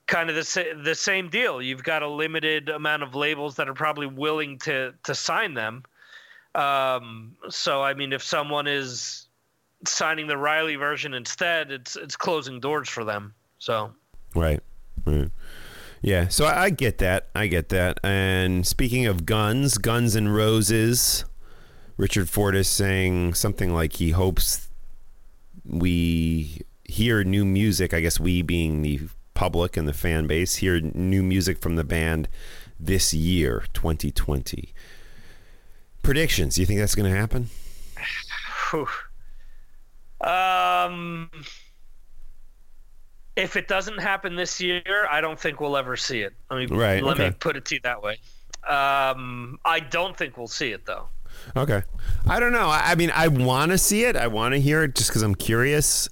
kind 0.07 0.29
of 0.29 0.35
the 0.35 0.43
sa- 0.43 0.73
the 0.83 0.95
same 0.95 1.29
deal. 1.29 1.61
You've 1.61 1.83
got 1.83 2.03
a 2.03 2.09
limited 2.09 2.69
amount 2.69 3.03
of 3.03 3.15
labels 3.15 3.55
that 3.55 3.69
are 3.69 3.73
probably 3.73 4.07
willing 4.07 4.59
to 4.59 4.93
to 5.03 5.15
sign 5.15 5.53
them. 5.53 5.83
Um, 6.53 7.35
so 7.49 7.81
I 7.81 7.93
mean, 7.93 8.13
if 8.13 8.23
someone 8.23 8.67
is 8.67 9.27
signing 9.85 10.27
the 10.27 10.37
Riley 10.37 10.75
version 10.75 11.13
instead, 11.13 11.71
it's 11.71 11.95
it's 11.95 12.15
closing 12.15 12.59
doors 12.59 12.89
for 12.89 13.03
them. 13.03 13.33
So 13.59 13.91
Right. 14.33 14.61
Right. 15.05 15.29
Yeah. 16.01 16.27
So 16.27 16.45
I, 16.45 16.63
I 16.63 16.69
get 16.69 16.97
that. 16.99 17.29
I 17.35 17.47
get 17.47 17.69
that. 17.69 17.99
And 18.03 18.65
speaking 18.65 19.05
of 19.05 19.25
guns, 19.25 19.77
Guns 19.77 20.15
and 20.15 20.33
Roses, 20.33 21.25
Richard 21.97 22.29
Ford 22.29 22.55
is 22.55 22.67
saying 22.67 23.33
something 23.35 23.73
like 23.73 23.93
he 23.93 24.11
hopes 24.11 24.69
we 25.63 26.61
hear 26.83 27.23
new 27.23 27.45
music. 27.45 27.93
I 27.93 28.01
guess 28.01 28.19
we 28.19 28.41
being 28.41 28.81
the 28.81 29.01
public 29.33 29.75
and 29.77 29.87
the 29.87 29.93
fan 29.93 30.27
base 30.27 30.55
hear 30.55 30.79
new 30.79 31.23
music 31.23 31.59
from 31.59 31.75
the 31.75 31.83
band 31.83 32.27
this 32.79 33.13
year, 33.13 33.65
2020. 33.73 34.73
Predictions. 36.01 36.55
Do 36.55 36.61
You 36.61 36.67
think 36.67 36.79
that's 36.79 36.95
going 36.95 37.11
to 37.11 37.17
happen? 37.17 37.49
Um, 40.21 41.29
if 43.35 43.55
it 43.55 43.67
doesn't 43.67 43.99
happen 43.99 44.35
this 44.35 44.61
year, 44.61 45.07
I 45.09 45.21
don't 45.21 45.39
think 45.39 45.59
we'll 45.59 45.77
ever 45.77 45.97
see 45.97 46.21
it. 46.21 46.33
Let 46.49 46.69
me 46.69 46.75
Right, 46.75 47.03
let 47.03 47.17
me 47.17 47.31
put 47.31 47.57
it 47.57 47.65
to 47.65 47.75
you 47.75 47.81
that 47.83 48.01
way. 48.01 48.19
Um, 48.67 49.59
I 49.65 49.79
don't 49.79 50.17
think 50.17 50.37
we'll 50.37 50.47
see 50.47 50.71
it 50.71 50.85
though. 50.85 51.07
Okay. 51.55 51.83
I 52.27 52.39
don't 52.39 52.53
know. 52.53 52.69
I, 52.69 52.91
I 52.91 52.95
mean, 52.95 53.11
I 53.13 53.27
want 53.27 53.71
to 53.71 53.77
see 53.77 54.05
it. 54.05 54.15
I 54.15 54.27
want 54.27 54.53
to 54.53 54.59
hear 54.59 54.83
it 54.83 54.95
just 54.95 55.09
because 55.09 55.21
I'm 55.21 55.35
curious. 55.35 56.09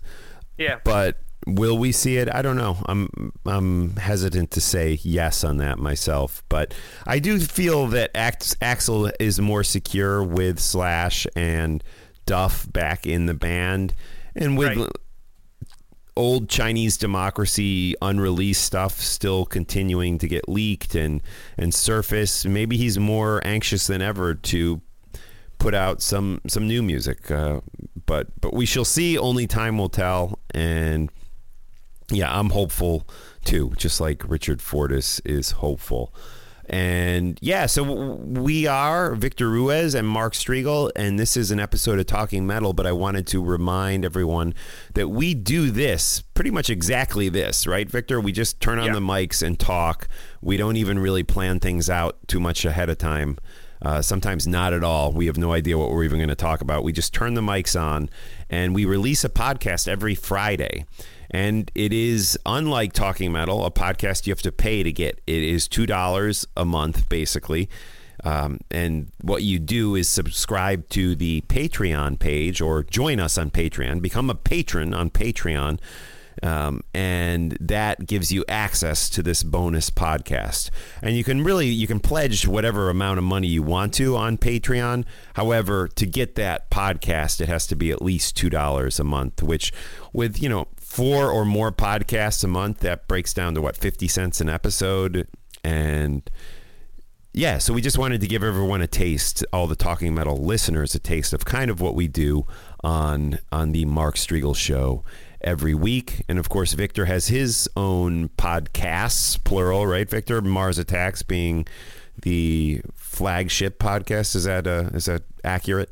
Yeah, 0.58 0.80
but 0.84 1.18
will 1.48 1.78
we 1.78 1.92
see 1.92 2.18
it? 2.18 2.34
I 2.34 2.42
don't 2.42 2.58
know. 2.58 2.78
I'm 2.86 3.32
I'm 3.46 3.96
hesitant 3.96 4.52
to 4.52 4.62
say 4.62 5.00
yes 5.02 5.44
on 5.44 5.58
that 5.58 5.80
myself, 5.80 6.44
but 6.50 6.74
I 7.08 7.20
do 7.20 7.40
feel 7.40 7.88
that 7.88 8.12
Ax- 8.16 8.56
Axl 8.56 9.12
is 9.20 9.40
more 9.40 9.64
secure 9.64 10.24
with 10.24 10.60
Slash 10.60 11.26
and 11.36 11.84
Duff 12.26 12.72
back 12.72 13.08
in 13.08 13.26
the 13.26 13.34
band, 13.34 13.96
and 14.36 14.58
with 14.58 14.78
Right. 14.78 14.90
Old 16.16 16.48
Chinese 16.48 16.98
democracy 16.98 17.96
unreleased 18.02 18.64
stuff 18.64 19.00
still 19.00 19.46
continuing 19.46 20.18
to 20.20 20.28
get 20.28 20.48
leaked 20.48 20.96
and 20.96 21.22
and 21.58 21.74
surface. 21.74 22.46
Maybe 22.46 22.78
he's 22.78 23.00
more 23.00 23.42
anxious 23.46 23.88
than 23.88 24.02
ever 24.02 24.36
to 24.36 24.82
put 25.58 25.74
out 25.74 26.02
some 26.02 26.42
some 26.48 26.68
new 26.68 26.84
music. 26.84 27.32
Uh, 27.32 27.62
but 28.06 28.28
but 28.42 28.54
we 28.54 28.66
shall 28.66 28.86
see. 28.86 29.18
Only 29.18 29.48
time 29.48 29.78
will 29.78 29.90
tell. 29.90 30.38
And 30.52 31.10
yeah, 32.12 32.38
I'm 32.38 32.52
hopeful 32.52 33.08
too, 33.44 33.74
just 33.78 34.00
like 34.00 34.24
Richard 34.28 34.62
Fortus 34.62 35.20
is 35.26 35.52
hopeful. 35.52 36.14
And 36.74 37.38
yeah, 37.40 37.68
so 37.68 37.84
we 37.84 38.66
are 38.66 39.14
Victor 39.14 39.48
Ruiz 39.48 39.94
and 39.94 40.08
Mark 40.08 40.34
Strigl, 40.34 40.90
and 40.96 41.20
this 41.20 41.38
is 41.38 41.52
an 41.52 41.60
episode 41.60 42.00
of 42.00 42.08
Talking 42.08 42.48
Metal. 42.48 42.74
But 42.74 42.88
I 42.88 42.92
wanted 42.92 43.28
to 43.28 43.44
remind 43.44 44.04
everyone 44.04 44.56
that 44.96 45.10
we 45.10 45.36
do 45.36 45.70
this 45.70 46.22
pretty 46.34 46.50
much 46.50 46.72
exactly 46.72 47.30
this, 47.30 47.68
right, 47.68 47.88
Victor? 47.88 48.20
We 48.20 48.32
just 48.32 48.60
turn 48.60 48.80
on 48.80 48.88
Yeah. 48.88 48.94
the 48.94 49.02
mics 49.02 49.44
and 49.46 49.60
talk. 49.60 50.08
We 50.42 50.58
don't 50.58 50.76
even 50.76 50.98
really 50.98 51.22
plan 51.22 51.60
things 51.60 51.92
out 51.92 52.18
too 52.28 52.40
much 52.40 52.66
ahead 52.66 52.90
of 52.90 52.98
time. 52.98 53.38
Uh, 53.80 54.02
sometimes 54.02 54.48
not 54.48 54.74
at 54.74 54.84
all. 54.84 55.12
We 55.12 55.28
have 55.28 55.38
no 55.38 55.54
idea 55.54 55.78
what 55.78 55.92
we're 55.92 56.06
even 56.06 56.18
going 56.18 56.30
to 56.30 56.36
talk 56.36 56.60
about. 56.62 56.84
We 56.84 56.92
just 56.92 57.14
turn 57.14 57.36
the 57.36 57.42
mics 57.42 57.80
on 57.80 58.10
and 58.50 58.74
we 58.74 58.86
release 58.86 59.24
a 59.24 59.30
podcast 59.30 59.88
every 59.88 60.16
Friday. 60.16 60.86
And 61.34 61.72
it 61.74 61.92
is 61.92 62.38
unlike 62.46 62.94
Talking 62.94 63.32
Metal, 63.32 63.66
a 63.66 63.72
podcast 63.72 64.28
you 64.28 64.32
have 64.32 64.44
to 64.44 64.52
pay 64.52 64.84
to 64.84 64.92
get. 64.92 65.20
It 65.26 65.42
is 65.42 65.68
$2 65.68 66.46
a 66.56 66.66
month, 66.66 67.10
basically. 67.10 67.70
Um, 68.24 68.60
and 68.70 69.12
what 69.22 69.42
you 69.44 69.60
do 69.60 69.96
is 69.96 70.08
subscribe 70.08 70.88
to 70.90 71.16
the 71.16 71.42
Patreon 71.48 72.20
page 72.20 72.62
or 72.62 72.84
join 72.84 73.20
us 73.20 73.38
on 73.38 73.50
Patreon, 73.50 74.02
become 74.02 74.30
a 74.30 74.36
patron 74.36 74.94
on 74.94 75.10
Patreon. 75.10 75.80
Um, 76.42 76.82
and 76.94 77.58
that 77.60 78.08
gives 78.08 78.32
you 78.32 78.44
access 78.48 79.10
to 79.12 79.22
this 79.22 79.44
bonus 79.44 79.90
podcast. 79.90 80.70
And 81.02 81.16
you 81.16 81.24
can 81.24 81.44
really 81.44 81.68
you 81.68 81.88
can 81.88 82.00
pledge 82.00 82.48
whatever 82.48 82.90
amount 82.90 83.20
of 83.20 83.24
money 83.24 83.48
you 83.48 83.62
want 83.62 83.94
to 83.96 84.16
on 84.16 84.38
Patreon. 84.38 85.06
However, 85.36 85.88
to 85.90 86.06
get 86.06 86.36
that 86.36 86.70
podcast, 86.72 87.40
it 87.42 87.48
has 87.48 87.68
to 87.68 87.76
be 87.76 87.92
at 87.92 88.02
least 88.02 88.36
two 88.36 88.50
dollars 88.50 89.00
a 89.00 89.04
month. 89.04 89.44
Which, 89.44 89.72
with 90.12 90.42
you 90.42 90.50
know 90.50 90.68
four 90.78 91.30
or 91.30 91.46
more 91.46 91.72
podcasts 91.72 92.44
a 92.44 92.48
month, 92.48 92.80
that 92.80 93.08
breaks 93.08 93.34
down 93.34 93.54
to 93.56 93.62
what 93.62 93.78
fifty 93.78 94.08
cents 94.08 94.42
an 94.42 94.50
episode. 94.50 95.28
And 95.64 96.30
yeah, 97.36 97.58
so 97.58 97.74
we 97.74 97.82
just 97.82 97.98
wanted 97.98 98.22
to 98.22 98.28
give 98.28 98.44
everyone 98.44 98.82
a 98.82 98.88
taste, 98.88 99.44
all 99.52 99.66
the 99.66 99.76
Talking 99.76 100.14
Metal 100.14 100.38
listeners, 100.38 100.94
a 100.94 101.00
taste 101.00 101.34
of 101.34 101.46
kind 101.46 101.72
of 101.72 101.82
what 101.82 101.96
we 101.96 102.08
do 102.08 102.46
on 102.84 103.40
on 103.52 103.72
the 103.72 103.86
Mark 103.86 104.16
Strigl 104.16 104.56
show 104.56 105.04
every 105.44 105.74
week. 105.74 106.24
And 106.28 106.40
of 106.40 106.50
course, 106.50 106.74
Victor 106.74 107.06
has 107.06 107.28
his 107.28 107.70
own 107.76 108.30
podcasts, 108.30 109.42
plural, 109.44 109.86
right? 109.88 110.10
Victor 110.10 110.42
Mars 110.42 110.78
Attacks 110.78 111.24
being 111.24 111.68
the 112.22 112.82
flagship 112.94 113.80
podcast. 113.80 114.36
Is 114.36 114.44
that 114.46 114.68
uh, 114.68 114.90
is 114.94 115.06
that 115.06 115.24
accurate? 115.44 115.90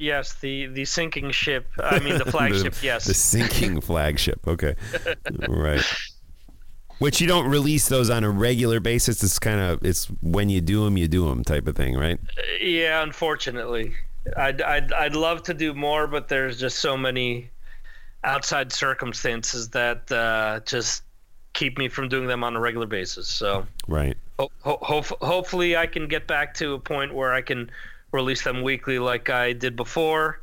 yes, 0.00 0.34
the 0.34 0.66
the 0.66 0.84
sinking 0.84 1.30
ship. 1.30 1.66
I 1.78 2.00
mean, 2.00 2.18
the 2.18 2.24
flagship. 2.30 2.74
the, 2.74 2.86
yes, 2.86 3.04
the 3.04 3.14
sinking 3.14 3.80
flagship. 3.82 4.46
Okay, 4.48 4.74
right. 5.48 5.84
Which 6.98 7.20
you 7.20 7.26
don't 7.26 7.48
release 7.48 7.88
those 7.88 8.10
on 8.10 8.24
a 8.24 8.30
regular 8.30 8.78
basis. 8.80 9.22
It's 9.22 9.38
kind 9.38 9.60
of 9.60 9.84
it's 9.84 10.06
when 10.20 10.50
you 10.50 10.60
do 10.60 10.84
them, 10.84 10.96
you 10.96 11.08
do 11.08 11.28
them 11.28 11.44
type 11.44 11.66
of 11.66 11.76
thing, 11.76 11.96
right? 11.96 12.18
Yeah, 12.60 13.02
unfortunately, 13.02 13.94
I'd, 14.36 14.60
I'd 14.60 14.92
I'd 14.92 15.14
love 15.14 15.42
to 15.44 15.54
do 15.54 15.72
more, 15.72 16.06
but 16.06 16.28
there's 16.28 16.58
just 16.58 16.78
so 16.78 16.96
many 16.96 17.50
outside 18.24 18.72
circumstances 18.72 19.68
that 19.70 20.10
uh, 20.12 20.60
just 20.66 21.02
keep 21.52 21.78
me 21.78 21.88
from 21.88 22.08
doing 22.08 22.26
them 22.28 22.44
on 22.44 22.54
a 22.56 22.60
regular 22.60 22.86
basis. 22.86 23.26
So 23.28 23.66
Right. 23.88 24.16
ho- 24.38 24.50
ho- 24.60 24.78
ho- 24.82 25.16
hopefully 25.20 25.76
I 25.76 25.86
can 25.86 26.06
get 26.06 26.26
back 26.26 26.54
to 26.54 26.74
a 26.74 26.78
point 26.78 27.14
where 27.14 27.32
I 27.32 27.40
can 27.42 27.70
release 28.12 28.42
them 28.44 28.62
weekly 28.62 28.98
like 28.98 29.30
I 29.30 29.52
did 29.52 29.74
before. 29.76 30.40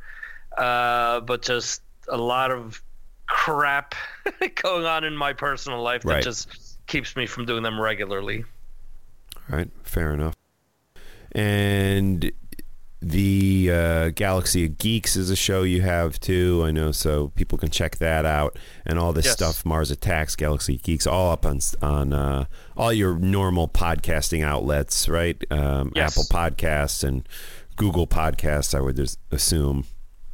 Uh, 0.56 1.20
but 1.20 1.42
just 1.42 1.82
a 2.08 2.16
lot 2.16 2.50
of 2.50 2.82
crap 3.26 3.94
going 4.62 4.84
on 4.86 5.04
in 5.04 5.16
my 5.16 5.32
personal 5.32 5.82
life 5.82 6.02
that 6.02 6.08
Right. 6.08 6.22
just 6.24 6.48
keeps 6.86 7.14
me 7.16 7.26
from 7.26 7.44
doing 7.46 7.62
them 7.62 7.80
regularly. 7.80 8.44
Right. 9.48 9.70
Fair 9.84 10.12
enough. 10.14 10.34
And 11.32 12.30
the 13.00 13.70
uh, 13.72 14.08
Galaxy 14.10 14.64
of 14.64 14.76
Geeks 14.78 15.14
is 15.16 15.30
a 15.30 15.36
show 15.36 15.62
you 15.62 15.82
have 15.82 16.18
too. 16.18 16.62
I 16.66 16.70
know, 16.72 16.90
so 16.92 17.28
people 17.36 17.56
can 17.56 17.70
check 17.70 17.96
that 17.98 18.24
out. 18.24 18.58
And 18.84 18.98
all 18.98 19.12
this 19.12 19.26
Yes. 19.26 19.34
stuff, 19.34 19.64
Mars 19.64 19.90
Attacks, 19.90 20.34
Galaxy 20.34 20.74
of 20.74 20.82
Geeks, 20.82 21.06
all 21.06 21.30
up 21.30 21.46
on 21.46 21.60
on 21.80 22.12
uh, 22.12 22.46
all 22.76 22.92
your 22.92 23.16
normal 23.16 23.68
podcasting 23.68 24.42
outlets, 24.44 25.08
right? 25.08 25.36
Um, 25.50 25.92
Yes. 25.94 26.12
Apple 26.12 26.24
Podcasts 26.24 27.04
and 27.04 27.26
Google 27.76 28.06
Podcasts. 28.08 28.74
I 28.76 28.80
would 28.80 28.96
just 28.96 29.18
assume. 29.30 29.84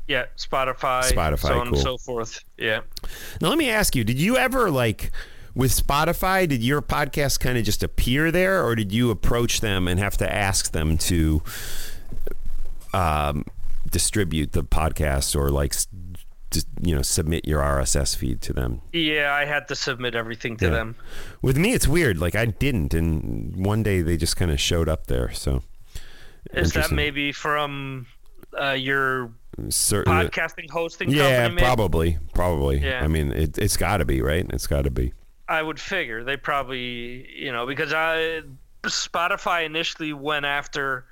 Yeah, 0.09 0.25
Spotify, 0.37 1.03
Spotify, 1.13 1.39
so 1.39 1.61
on 1.61 1.67
cool. 1.67 1.75
and 1.75 1.79
so 1.79 1.99
forth. 1.99 2.45
Yeah. 2.59 2.81
Now, 3.41 3.49
let 3.51 3.59
me 3.59 3.69
ask 3.71 3.95
you: 3.95 4.05
Did 4.05 4.19
you 4.19 4.37
ever 4.39 4.71
like? 4.71 5.11
With 5.57 5.71
Spotify, 5.71 6.49
did 6.49 6.65
your 6.65 6.83
podcast 6.83 7.39
kind 7.39 7.57
of 7.57 7.63
just 7.63 7.85
appear 7.85 8.33
there, 8.33 8.65
or 8.65 8.75
did 8.75 8.91
you 8.91 9.13
approach 9.13 9.61
them 9.61 9.87
and 9.87 10.01
have 10.01 10.17
to 10.17 10.29
ask 10.33 10.73
them 10.73 10.99
to 10.99 11.43
um, 12.95 13.45
distribute 13.91 14.53
the 14.53 14.63
podcast, 14.65 15.35
or 15.37 15.51
like, 15.51 15.73
just, 16.51 16.69
you 16.83 16.95
know, 16.95 17.03
submit 17.03 17.47
your 17.47 17.61
RSS 17.61 18.17
feed 18.17 18.41
to 18.43 18.53
them? 18.53 18.81
Yeah, 18.93 19.33
I 19.35 19.45
had 19.45 19.69
to 19.69 19.75
submit 19.75 20.15
everything 20.15 20.57
to 20.59 20.67
Yeah. 20.67 20.71
them. 20.71 20.97
With 21.43 21.57
me, 21.59 21.73
it's 21.73 21.89
weird. 21.89 22.19
Like 22.19 22.35
I 22.35 22.47
didn't, 22.47 22.95
and 22.95 23.55
one 23.57 23.83
day 23.83 24.03
they 24.03 24.17
just 24.17 24.37
kind 24.37 24.51
of 24.51 24.61
showed 24.61 24.89
up 24.89 25.07
there. 25.07 25.33
So 25.33 25.63
Is 26.53 26.73
that 26.75 26.91
maybe 26.93 27.33
from 27.33 28.07
uh, 28.61 28.71
your 28.73 29.33
certainly, 29.69 30.27
podcasting 30.29 30.71
hosting 30.71 31.11
yeah, 31.11 31.45
company? 31.49 31.63
probably, 31.63 32.19
probably. 32.35 32.79
Yeah. 32.79 33.03
I 33.03 33.09
mean, 33.09 33.33
it, 33.33 33.59
it's 33.59 33.77
got 33.77 33.97
to 33.99 34.05
be 34.05 34.23
right. 34.23 34.47
It's 34.51 34.67
got 34.67 34.85
to 34.85 34.91
be. 34.91 35.13
I 35.49 35.61
would 35.63 35.79
figure 35.81 36.25
they 36.25 36.37
probably, 36.37 37.29
you 37.37 37.53
know, 37.53 37.67
because 37.67 37.93
I 37.93 38.43
Spotify 38.85 39.67
initially 39.67 40.13
went 40.13 40.47
after 40.47 41.05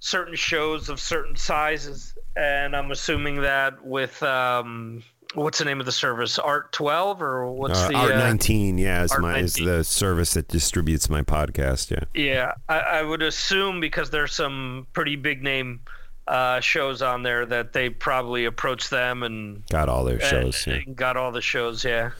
certain 0.00 0.34
shows 0.34 0.88
of 0.88 0.98
certain 1.00 1.36
sizes, 1.36 2.14
and 2.36 2.74
I'm 2.74 2.90
assuming 2.90 3.42
that 3.42 3.84
with 3.84 4.22
um, 4.22 5.02
what's 5.34 5.58
the 5.58 5.64
name 5.64 5.78
of 5.80 5.86
the 5.86 5.92
service, 5.92 6.38
Art 6.38 6.72
12 6.72 7.22
or 7.22 7.50
what's 7.52 7.78
Uh, 7.78 7.88
the 7.88 7.94
Art 7.94 8.12
uh, 8.12 8.18
19, 8.18 8.78
yeah, 8.78 9.02
is 9.04 9.12
Art 9.12 9.22
my 9.22 9.38
is 9.38 9.54
the 9.54 9.84
service 9.84 10.34
that 10.34 10.48
distributes 10.48 11.08
my 11.08 11.22
podcast. 11.22 11.90
Yeah. 11.90 12.04
Yeah, 12.14 12.52
I, 12.68 12.78
I 12.78 13.02
would 13.02 13.22
assume 13.22 13.80
because 13.80 14.10
there's 14.10 14.34
some 14.34 14.86
pretty 14.92 15.16
big 15.16 15.42
name 15.42 15.80
uh, 16.26 16.60
shows 16.60 17.02
on 17.02 17.22
there 17.22 17.44
that 17.46 17.72
they 17.72 17.90
probably 17.90 18.44
approached 18.44 18.90
them 18.90 19.22
and 19.22 19.66
Got 19.68 19.88
all 19.88 20.04
their 20.04 20.20
shows. 20.20 20.66
and- 20.66 20.86
yeah. 20.86 20.92
got 20.94 21.16
all 21.16 21.32
the 21.32 21.40
shows. 21.42 21.84
Yeah, 21.84 22.10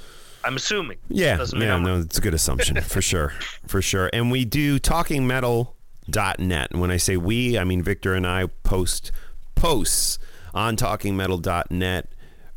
I'm 0.45 0.57
assuming. 0.57 0.99
Yeah, 1.09 1.37
Doesn't 1.37 1.61
yeah, 1.61 1.75
I'm- 1.75 1.85
no, 1.85 2.01
it's 2.01 2.19
a 2.19 2.21
good 2.21 2.35
assumption 2.35 2.81
for 2.83 3.01
sure, 3.01 3.33
for 3.69 3.81
sure. 3.81 4.11
And 4.13 4.31
we 4.31 4.45
do 4.45 4.79
talkingmetal.net. 6.11 6.71
And 6.73 6.81
when 6.81 6.91
I 6.91 6.97
say 6.97 7.17
we, 7.17 7.59
I 7.59 7.65
mean 7.65 7.83
Victor 7.83 8.15
and 8.15 8.27
I 8.27 8.47
post 8.63 9.13
posts 9.55 10.19
on 10.55 10.77
talkingmetal.net. 10.77 12.09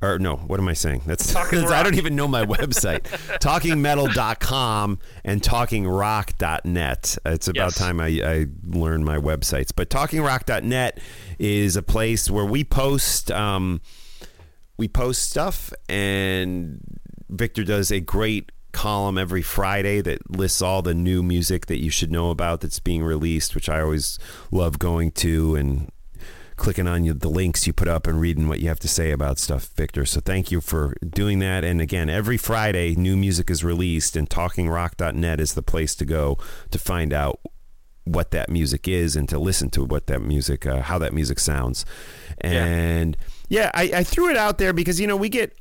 Or 0.01 0.19
no, 0.19 0.35
what 0.35 0.59
am 0.59 0.67
I 0.67 0.73
saying? 0.73 1.03
That's, 1.05 1.31
that's- 1.33 1.53
I 1.71 1.81
don't 1.81 1.95
even 1.95 2.15
know 2.15 2.27
my 2.27 2.43
website. 2.45 3.03
talkingmetal.com 3.39 4.99
and 5.23 5.41
talkingrock.net. 5.41 7.17
It's 7.25 7.47
about 7.47 7.55
Yes. 7.67 7.77
time 7.77 7.99
I, 8.01 8.07
I 8.23 8.45
learned 8.67 9.05
my 9.05 9.17
websites. 9.17 9.71
But 9.73 9.89
talkingrock.net 9.89 10.99
is 11.39 11.75
a 11.77 11.81
place 11.83 12.29
where 12.29 12.45
we 12.45 12.63
post 12.65 13.31
um, 13.31 13.79
we 14.77 14.87
post 14.89 15.29
stuff 15.29 15.71
and 15.87 16.79
Victor 17.29 17.63
does 17.63 17.91
a 17.91 17.99
great 18.01 18.51
column 18.73 19.17
every 19.17 19.41
Friday 19.41 20.01
that 20.01 20.29
lists 20.29 20.61
all 20.61 20.81
the 20.81 20.93
new 20.93 21.23
music 21.23 21.67
that 21.67 21.81
you 21.81 21.89
should 21.89 22.11
know 22.11 22.29
about 22.29 22.61
that's 22.61 22.79
being 22.79 23.03
released, 23.03 23.55
which 23.55 23.69
I 23.69 23.79
always 23.81 24.19
love 24.51 24.79
going 24.79 25.11
to 25.11 25.55
and 25.55 25.89
clicking 26.55 26.87
on 26.87 27.03
the 27.03 27.29
links 27.29 27.65
you 27.65 27.73
put 27.73 27.87
up 27.87 28.07
and 28.07 28.19
reading 28.19 28.47
what 28.47 28.59
you 28.59 28.67
have 28.67 28.79
to 28.79 28.87
say 28.87 29.11
about 29.11 29.39
stuff, 29.39 29.69
Victor. 29.75 30.05
So 30.05 30.19
thank 30.19 30.51
you 30.51 30.61
for 30.61 30.95
doing 31.07 31.39
that. 31.39 31.63
And 31.63 31.81
again, 31.81 32.09
every 32.09 32.37
Friday, 32.37 32.95
new 32.95 33.17
music 33.17 33.49
is 33.49 33.63
released, 33.63 34.15
and 34.15 34.29
talkingrock.net 34.29 35.39
is 35.39 35.53
the 35.53 35.61
place 35.61 35.95
to 35.95 36.05
go 36.05 36.37
to 36.71 36.79
find 36.79 37.13
out 37.13 37.39
what 38.05 38.31
that 38.31 38.49
music 38.49 38.87
is 38.87 39.15
and 39.15 39.29
to 39.29 39.39
listen 39.39 39.69
to 39.71 39.83
what 39.83 40.07
that 40.07 40.21
music, 40.21 40.65
uh, 40.65 40.81
how 40.81 40.97
that 40.97 41.13
music 41.13 41.39
sounds. 41.39 41.85
And 42.39 43.15
yeah, 43.49 43.71
I, 43.73 43.83
I 43.95 44.03
threw 44.03 44.29
it 44.29 44.37
out 44.37 44.57
there 44.57 44.73
because, 44.73 44.99
you 44.99 45.07
know, 45.07 45.15
we 45.15 45.29
get 45.29 45.57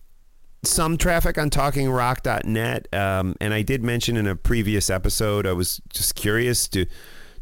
some 0.65 0.97
traffic 0.97 1.39
on 1.39 1.51
talkingrock.net. 1.51 2.89
Um, 2.93 3.35
and 3.41 3.53
I 3.53 3.63
did 3.63 3.83
mention 3.83 4.17
in 4.17 4.27
a 4.27 4.37
previous 4.37 4.91
episode, 4.91 5.47
I 5.47 5.53
was 5.53 5.81
just 5.91 6.15
curious 6.15 6.69
to 6.69 6.87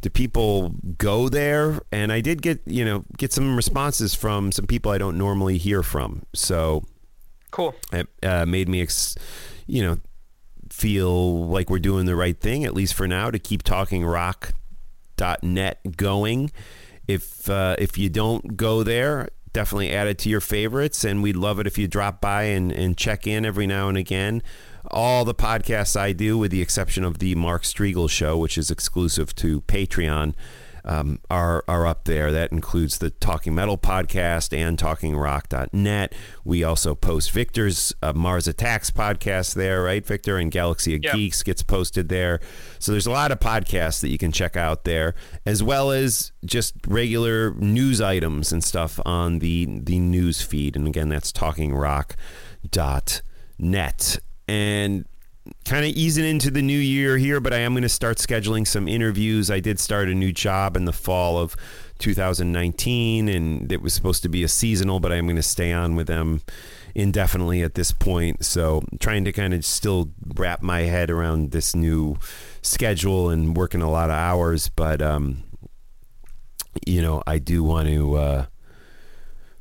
do 0.03 0.09
people 0.09 0.75
go 0.97 1.29
there 1.29 1.79
and 1.93 2.11
i 2.11 2.23
did 2.23 2.41
get 2.41 2.59
you 2.65 2.83
know 2.83 3.05
get 3.19 3.35
some 3.35 3.55
responses 3.55 4.15
from 4.15 4.51
some 4.51 4.67
people 4.67 4.91
i 4.91 4.97
don't 4.97 5.19
normally 5.19 5.59
hear 5.59 5.83
from 5.83 6.23
so 6.35 6.83
Cool. 7.51 7.75
it 7.93 8.09
uh, 8.23 8.47
made 8.47 8.67
me 8.67 8.81
ex- 8.81 9.15
you 9.67 9.83
know 9.83 9.99
feel 10.71 11.47
like 11.49 11.69
we're 11.69 11.79
doing 11.79 12.07
the 12.07 12.17
right 12.17 12.41
thing 12.41 12.65
at 12.65 12.73
least 12.73 12.95
for 12.95 13.07
now 13.07 13.31
to 13.31 13.39
keep 13.39 13.63
talking 13.63 14.03
rock.net 14.03 15.97
going 15.99 16.51
if 17.07 17.51
uh, 17.51 17.77
if 17.79 17.99
you 17.99 18.09
don't 18.09 18.57
go 18.57 18.83
there 18.83 19.29
definitely 19.53 19.93
add 19.93 20.07
it 20.07 20.19
to 20.19 20.29
your 20.29 20.41
favorites 20.41 21.05
and 21.05 21.23
we'd 21.23 21.37
love 21.37 21.59
it 21.59 21.67
if 21.67 21.79
you 21.79 21.89
drop 21.89 22.21
by 22.21 22.45
and, 22.45 22.71
and 22.73 22.97
check 22.97 23.27
in 23.27 23.45
every 23.45 23.67
now 23.67 23.89
and 23.89 23.99
again. 23.99 24.43
All 24.91 25.27
the 25.27 25.35
podcasts 25.35 25.95
i 25.95 26.13
do 26.13 26.39
with 26.39 26.51
the 26.51 26.63
exception 26.63 27.05
of 27.05 27.19
the 27.19 27.35
mark 27.35 27.65
strigl 27.65 28.09
show 28.09 28.39
which 28.39 28.57
is 28.57 28.71
exclusive 28.71 29.35
to 29.35 29.61
patreon 29.63 30.35
um, 30.85 31.21
are 31.31 31.65
are 31.69 31.87
up 31.87 32.05
there. 32.05 32.33
That 32.33 32.53
includes 32.53 32.99
the 32.99 33.11
Talking 33.11 33.55
Metal 33.55 33.77
podcast 33.79 34.57
and 34.57 34.79
TalkingRock.net. 34.79 36.15
We 36.45 36.65
also 36.65 36.95
post 36.95 37.31
Victor's 37.33 37.93
uh, 38.03 38.13
Mars 38.15 38.49
Attacks 38.49 38.91
podcast 38.91 39.55
there, 39.55 39.83
right, 39.83 40.05
Victor? 40.05 40.39
And 40.39 40.51
Galaxy 40.51 40.95
of 40.95 41.03
Yeah. 41.05 41.15
Geeks 41.15 41.43
gets 41.43 41.63
posted 41.63 42.09
there. 42.09 42.41
So 42.79 42.93
there's 42.93 43.07
a 43.07 43.11
lot 43.11 43.33
of 43.33 43.41
podcasts 43.41 44.01
that 44.01 44.09
you 44.09 44.19
can 44.19 44.33
check 44.33 44.57
out 44.57 44.85
there, 44.85 45.15
as 45.47 45.63
well 45.63 45.91
as 45.91 46.33
just 46.45 46.75
regular 46.87 47.53
news 47.55 48.01
items 48.01 48.53
and 48.53 48.63
stuff 48.65 48.99
on 49.05 49.39
the 49.41 49.67
the 49.83 49.99
news 49.99 50.43
feed. 50.43 50.77
And 50.77 50.87
again, 50.87 51.09
that's 51.09 51.33
TalkingRock.net. 51.33 54.19
And 54.49 55.05
kind 55.65 55.85
of 55.85 55.93
easing 55.93 56.25
into 56.25 56.51
the 56.51 56.63
new 56.63 56.79
year 56.79 57.17
here, 57.17 57.41
but 57.41 57.53
I 57.53 57.59
am 57.59 57.73
going 57.73 57.83
to 57.83 57.89
start 57.89 58.19
scheduling 58.19 58.67
some 58.67 58.87
interviews. 58.87 59.51
I 59.51 59.61
did 59.61 59.79
start 59.79 60.09
a 60.09 60.15
new 60.15 60.33
job 60.33 60.77
in 60.77 60.85
the 60.85 60.93
fall 60.93 61.39
of 61.39 61.57
2019, 61.99 63.29
and 63.29 63.71
it 63.73 63.83
was 63.83 63.95
supposed 63.95 64.23
to 64.23 64.29
be 64.29 64.43
a 64.43 64.49
seasonal, 64.49 65.01
but 65.01 65.13
I'm 65.13 65.27
going 65.27 65.37
to 65.37 65.43
stay 65.43 65.73
on 65.73 65.97
with 65.97 66.07
them 66.07 66.43
indefinitely 66.95 67.63
at 67.63 67.75
this 67.75 67.93
point. 67.93 68.45
So, 68.45 68.83
trying 68.99 69.25
to 69.25 69.33
kind 69.33 69.55
of 69.55 69.65
still 69.65 70.11
wrap 70.35 70.63
my 70.63 70.81
head 70.81 71.11
around 71.11 71.53
this 71.53 71.75
new 71.75 72.19
schedule 72.63 73.31
and 73.31 73.57
working 73.57 73.83
a 73.83 73.91
lot 73.91 74.11
of 74.11 74.17
hours, 74.17 74.69
but 74.69 75.01
um, 75.01 75.45
you 76.87 77.03
know, 77.03 77.23
I 77.27 77.39
do 77.39 77.63
want 77.63 77.89
to. 77.89 78.17
Uh, 78.17 78.47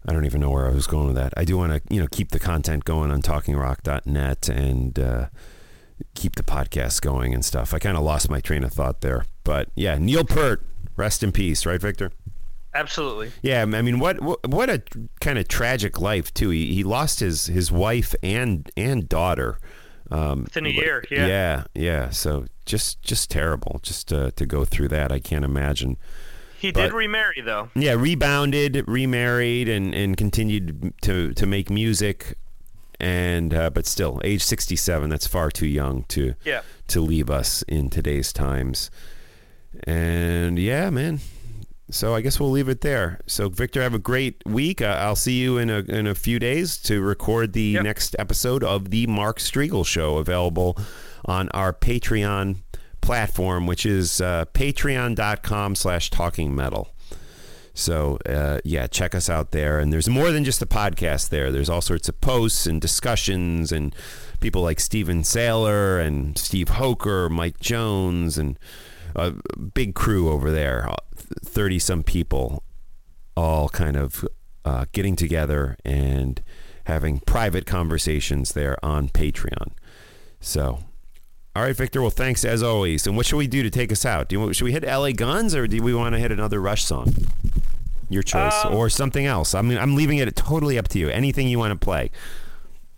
I 0.07 0.13
don't 0.13 0.25
even 0.25 0.41
know 0.41 0.49
where 0.49 0.65
I 0.65 0.71
was 0.71 0.87
going 0.87 1.07
with 1.07 1.15
that. 1.17 1.33
I 1.37 1.43
do 1.43 1.57
want 1.57 1.71
to, 1.73 1.93
you 1.93 2.01
know, 2.01 2.07
keep 2.09 2.31
the 2.31 2.39
content 2.39 2.85
going 2.85 3.11
on 3.11 3.21
talkingrock.net 3.21 4.49
and 4.49 4.97
uh, 4.97 5.27
keep 6.15 6.35
the 6.35 6.43
podcast 6.43 7.01
going 7.01 7.33
and 7.33 7.43
stuff. 7.43 7.73
I 7.73 7.79
kind 7.79 7.97
of 7.97 8.03
lost 8.03 8.29
my 8.29 8.39
train 8.39 8.63
of 8.63 8.73
thought 8.73 9.01
there. 9.01 9.25
But 9.43 9.69
yeah, 9.75 9.97
Neil 9.97 10.23
Peart, 10.23 10.65
rest 10.95 11.23
in 11.23 11.31
peace, 11.31 11.65
right, 11.65 11.81
Victor? 11.81 12.11
Absolutely. 12.73 13.31
Yeah, 13.41 13.61
I 13.61 13.81
mean, 13.81 13.99
what 13.99 14.21
what, 14.21 14.47
what 14.47 14.69
a 14.69 14.81
kind 15.21 15.39
of 15.39 15.47
tragic 15.47 15.99
life 15.99 16.33
too. 16.33 16.49
He, 16.51 16.73
he 16.73 16.83
lost 16.83 17.19
his 17.19 17.47
his 17.47 17.71
wife 17.71 18.13
and 18.21 18.69
and 18.77 19.09
daughter 19.09 19.59
um, 20.11 20.43
Within 20.43 20.65
a 20.65 20.69
year, 20.69 21.03
yeah. 21.11 21.27
yeah, 21.27 21.63
yeah. 21.73 22.09
So 22.09 22.45
just 22.65 23.01
just 23.01 23.29
terrible. 23.31 23.79
Just 23.83 24.11
uh, 24.13 24.31
to 24.35 24.45
go 24.45 24.65
through 24.65 24.87
that, 24.89 25.11
I 25.11 25.19
can't 25.19 25.45
imagine. 25.45 25.97
He 26.59 26.71
But- 26.71 26.81
did 26.87 26.93
remarry 26.93 27.41
though. 27.41 27.69
Yeah, 27.75 27.93
rebounded, 27.93 28.83
remarried, 28.87 29.67
and 29.69 29.93
and 29.95 30.15
continued 30.17 30.93
to 31.03 31.33
to 31.33 31.45
make 31.45 31.69
music, 31.69 32.37
and 32.99 33.53
uh, 33.53 33.69
but 33.69 33.85
still, 33.85 34.19
age 34.23 34.43
sixty 34.43 34.75
seven. 34.75 35.09
That's 35.09 35.27
far 35.27 35.49
too 35.51 35.67
young 35.67 36.03
to 36.09 36.33
Yeah. 36.45 36.61
to 36.89 37.01
leave 37.01 37.29
us 37.29 37.63
in 37.67 37.89
today's 37.89 38.33
times. 38.33 38.89
And 39.85 40.57
yeah, 40.57 40.89
man, 40.89 41.19
so 41.91 42.13
I 42.15 42.21
guess 42.21 42.39
we'll 42.39 42.51
leave 42.51 42.69
it 42.69 42.81
there. 42.81 43.19
So 43.27 43.49
Victor, 43.49 43.81
have 43.81 43.93
a 43.93 43.99
great 43.99 44.41
week. 44.45 44.81
Uh, 44.81 44.97
I'll 44.99 45.15
see 45.15 45.39
you 45.39 45.57
in 45.57 45.69
a 45.69 45.79
in 45.79 46.07
a 46.07 46.15
few 46.15 46.39
days 46.39 46.77
to 46.83 47.01
record 47.01 47.53
the 47.53 47.61
Yep. 47.61 47.83
next 47.83 48.15
episode 48.19 48.63
of 48.63 48.89
the 48.89 49.07
Mark 49.07 49.39
Strigl 49.39 49.85
Show, 49.85 50.17
available 50.17 50.77
on 51.25 51.49
our 51.49 51.71
Patreon 51.73 52.57
platform, 53.01 53.65
which 53.67 53.85
is 53.85 54.19
uh, 54.21 54.45
patreon.com 54.53 55.75
slash 55.75 56.09
talking 56.09 56.53
metal. 56.55 56.93
So 57.79 58.19
uh, 58.25 58.59
yeah, 58.63 58.87
check 58.87 59.15
us 59.15 59.29
out 59.29 59.51
there. 59.51 59.79
And 59.79 59.91
there's 59.91 60.09
more 60.09 60.31
than 60.31 60.43
just 60.43 60.61
a 60.61 60.65
podcast 60.65 61.29
there. 61.29 61.51
There's 61.51 61.69
all 61.69 61.81
sorts 61.81 62.09
of 62.09 62.19
posts 62.19 62.67
and 62.67 62.81
discussions 62.81 63.71
and 63.71 63.95
people 64.41 64.61
like 64.61 64.79
Steven 64.79 65.21
Saylor 65.21 66.05
and 66.05 66.37
Steve 66.37 66.69
Hoker, 66.69 67.29
Mike 67.29 67.59
Jones, 67.59 68.37
and 68.37 68.59
a 69.15 69.33
big 69.73 69.95
crew 69.95 70.29
over 70.29 70.51
there. 70.51 70.93
Thirty 71.43 71.79
some 71.79 72.03
people, 72.03 72.63
all 73.35 73.69
kind 73.69 73.95
of 73.95 74.27
uh, 74.65 74.85
getting 74.91 75.15
together 75.15 75.77
and 75.85 76.43
having 76.85 77.19
private 77.19 77.65
conversations 77.65 78.53
there 78.53 78.83
on 78.83 79.09
Patreon. 79.09 79.71
So. 80.41 80.79
All 81.55 81.63
right, 81.63 81.75
Victor. 81.75 82.01
Well, 82.01 82.11
thanks 82.11 82.45
as 82.45 82.61
always. 82.61 83.07
And 83.07 83.17
what 83.17 83.25
should 83.25 83.35
we 83.37 83.47
do 83.47 83.63
to 83.63 83.71
take 83.71 83.91
us 83.91 84.05
out? 84.05 84.29
Do 84.29 84.39
you, 84.39 84.53
should 84.53 84.63
we 84.63 84.71
hit 84.71 84.83
LA 84.83 85.11
Guns 85.11 85.55
or 85.55 85.67
do 85.67 85.81
we 85.81 85.93
want 85.93 86.13
to 86.13 86.19
hit 86.19 86.31
another 86.31 86.61
Rush 86.61 86.85
song? 86.85 87.13
Your 88.09 88.23
choice, 88.23 88.65
Um, 88.65 88.73
or 88.75 88.89
something 88.89 89.25
else. 89.25 89.53
I 89.53 89.61
mean, 89.61 89.77
I'm 89.77 89.95
leaving 89.95 90.17
it 90.17 90.35
totally 90.35 90.77
up 90.79 90.87
to 90.89 90.99
you. 90.99 91.09
Anything 91.09 91.47
you 91.47 91.59
want 91.59 91.79
to 91.79 91.83
play. 91.85 92.09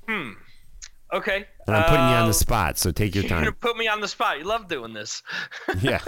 Hmm. 0.07 0.31
Okay. 1.13 1.45
And 1.67 1.75
I'm 1.75 1.83
putting 1.83 2.07
you 2.07 2.15
on 2.15 2.23
Uh, 2.23 2.27
the 2.27 2.33
spot, 2.33 2.77
so 2.77 2.91
take 2.91 3.13
your 3.13 3.23
You're 3.25 3.29
time. 3.43 3.53
put 3.55 3.75
me 3.75 3.87
on 3.89 3.99
the 3.99 4.07
spot. 4.07 4.39
You 4.39 4.45
love 4.45 4.69
doing 4.69 4.93
this. 4.93 5.21
yeah. 5.81 5.99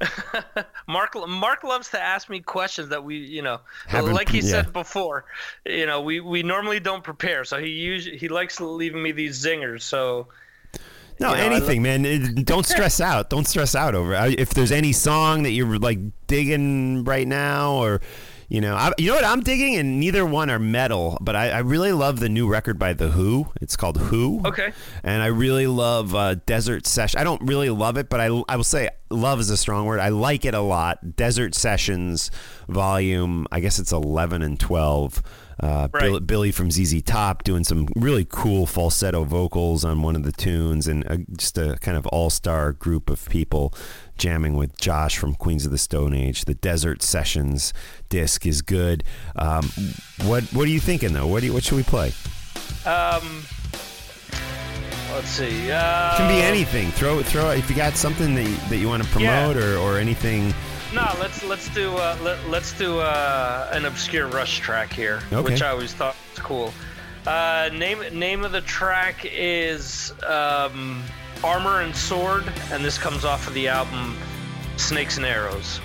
Mark 0.88 1.14
Mark 1.28 1.62
loves 1.64 1.88
to 1.90 2.00
ask 2.00 2.28
me 2.28 2.40
questions 2.40 2.88
that 2.88 3.04
we, 3.04 3.16
you 3.16 3.42
know, 3.42 3.60
Haven't- 3.86 4.14
like 4.14 4.28
he 4.30 4.38
yeah. 4.38 4.50
said 4.50 4.72
before, 4.72 5.26
you 5.66 5.86
know, 5.86 6.00
we, 6.00 6.20
we 6.20 6.42
normally 6.42 6.80
don't 6.80 7.04
prepare. 7.04 7.44
So 7.44 7.58
he 7.58 7.68
usually 7.68 8.16
he 8.16 8.28
likes 8.28 8.60
leaving 8.60 9.02
me 9.02 9.12
these 9.12 9.42
zingers. 9.44 9.82
So 9.82 10.28
No, 11.20 11.30
You 11.32 11.36
know, 11.36 11.42
anything, 11.42 11.82
man. 11.82 12.04
It- 12.06 12.46
don't 12.46 12.66
stress 12.66 13.00
out. 13.00 13.28
Don't 13.30 13.46
stress 13.46 13.74
out 13.74 13.94
over. 13.94 14.14
it. 14.14 14.40
If 14.40 14.50
there's 14.50 14.72
any 14.72 14.92
song 14.92 15.42
that 15.44 15.50
you're 15.52 15.78
like 15.78 15.98
digging 16.26 17.04
right 17.04 17.28
now, 17.28 17.72
or 17.74 18.00
you 18.50 18.60
know, 18.60 18.74
I, 18.74 18.92
you 18.98 19.06
know 19.06 19.14
what 19.14 19.24
I'm 19.24 19.40
digging, 19.42 19.76
and 19.76 20.00
neither 20.00 20.26
one 20.26 20.50
are 20.50 20.58
metal, 20.58 21.16
but 21.20 21.36
I, 21.36 21.50
I 21.50 21.58
really 21.60 21.92
love 21.92 22.18
the 22.18 22.28
new 22.28 22.48
record 22.48 22.80
by 22.80 22.92
the 22.92 23.08
Who. 23.08 23.46
It's 23.60 23.76
called 23.76 23.96
Who. 23.96 24.42
Okay. 24.44 24.72
And 25.04 25.22
I 25.22 25.26
really 25.26 25.68
love 25.68 26.14
uh, 26.16 26.34
Desert 26.46 26.84
Session. 26.84 27.20
I 27.20 27.24
don't 27.24 27.40
really 27.42 27.70
love 27.70 27.96
it, 27.96 28.08
but 28.10 28.20
I 28.20 28.26
I 28.48 28.56
will 28.56 28.64
say 28.64 28.90
love 29.08 29.38
is 29.38 29.50
a 29.50 29.56
strong 29.56 29.86
word. 29.86 30.00
I 30.00 30.08
like 30.08 30.44
it 30.44 30.54
a 30.54 30.60
lot. 30.60 31.14
Desert 31.16 31.54
Sessions, 31.54 32.30
volume. 32.68 33.46
I 33.52 33.60
guess 33.60 33.78
it's 33.78 33.92
11 33.92 34.42
and 34.42 34.58
12. 34.58 35.22
Uh, 35.62 35.88
Right. 35.92 36.04
Bill, 36.04 36.20
Billy 36.20 36.52
from 36.52 36.70
ZZ 36.70 37.02
Top 37.02 37.44
doing 37.44 37.64
some 37.64 37.86
really 37.94 38.24
cool 38.28 38.64
falsetto 38.66 39.24
vocals 39.24 39.84
on 39.84 40.00
one 40.02 40.16
of 40.16 40.22
the 40.22 40.32
tunes, 40.32 40.88
and 40.88 41.06
uh, 41.06 41.18
just 41.36 41.58
a 41.58 41.76
kind 41.82 41.98
of 41.98 42.06
all 42.06 42.30
star 42.30 42.72
group 42.72 43.10
of 43.10 43.28
people 43.28 43.74
jamming 44.20 44.54
with 44.54 44.76
Josh 44.78 45.16
from 45.16 45.34
Queens 45.34 45.64
of 45.64 45.72
the 45.72 45.78
Stone 45.78 46.12
Age. 46.14 46.44
The 46.44 46.54
Desert 46.54 47.02
Sessions 47.02 47.72
disc 48.10 48.44
is 48.46 48.60
good. 48.62 49.02
Um, 49.34 49.70
what 50.24 50.44
What 50.52 50.66
are 50.66 50.70
you 50.70 50.78
thinking 50.78 51.14
though? 51.14 51.26
What 51.26 51.40
do 51.40 51.46
you, 51.46 51.52
What 51.54 51.64
should 51.64 51.76
we 51.76 51.82
play? 51.82 52.12
um, 52.86 53.42
let's 55.12 55.28
see. 55.28 55.72
Uh, 55.72 56.16
can 56.18 56.28
be 56.28 56.40
anything. 56.42 56.90
Throw 56.92 57.22
throw 57.22 57.50
if 57.50 57.68
you 57.70 57.74
got 57.74 57.94
something 57.96 58.34
that 58.34 58.44
you, 58.44 58.56
that 58.68 58.76
you 58.76 58.88
want 58.88 59.02
to 59.02 59.08
promote 59.08 59.56
or, 59.56 59.76
or 59.78 59.98
anything. 59.98 60.54
No, 60.94 61.08
let's 61.18 61.42
let's 61.44 61.68
do 61.74 61.96
uh, 61.96 62.16
let, 62.22 62.46
let's 62.48 62.76
do 62.76 62.98
uh, 62.98 63.70
an 63.72 63.86
obscure 63.86 64.26
Rush 64.28 64.58
track 64.60 64.92
here, 64.92 65.20
Okay. 65.32 65.50
which 65.52 65.62
I 65.62 65.70
always 65.70 65.94
thought 65.94 66.14
was 66.34 66.44
cool. 66.44 66.74
Uh, 67.26 67.70
name 67.72 68.00
name 68.18 68.44
of 68.44 68.52
the 68.52 68.60
track 68.62 69.24
is 69.24 70.12
um, 70.26 71.02
Armor 71.42 71.80
and 71.80 71.94
Sword, 71.94 72.44
and 72.70 72.84
this 72.84 72.98
comes 72.98 73.24
off 73.24 73.46
of 73.46 73.54
the 73.54 73.68
album 73.68 74.16
Snakes 74.76 75.16
and 75.16 75.26
Arrows. 75.26 75.80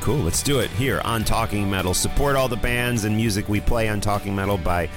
Cool. 0.00 0.18
Let's 0.18 0.42
do 0.42 0.58
it 0.58 0.70
here 0.72 1.00
on 1.04 1.24
Talking 1.24 1.70
Metal. 1.70 1.94
Support 1.94 2.36
all 2.36 2.48
the 2.48 2.56
bands 2.56 3.04
and 3.04 3.16
music 3.16 3.48
we 3.48 3.60
play 3.60 3.88
on 3.88 4.00
Talking 4.00 4.34
Metal 4.36 4.58
by 4.58 4.90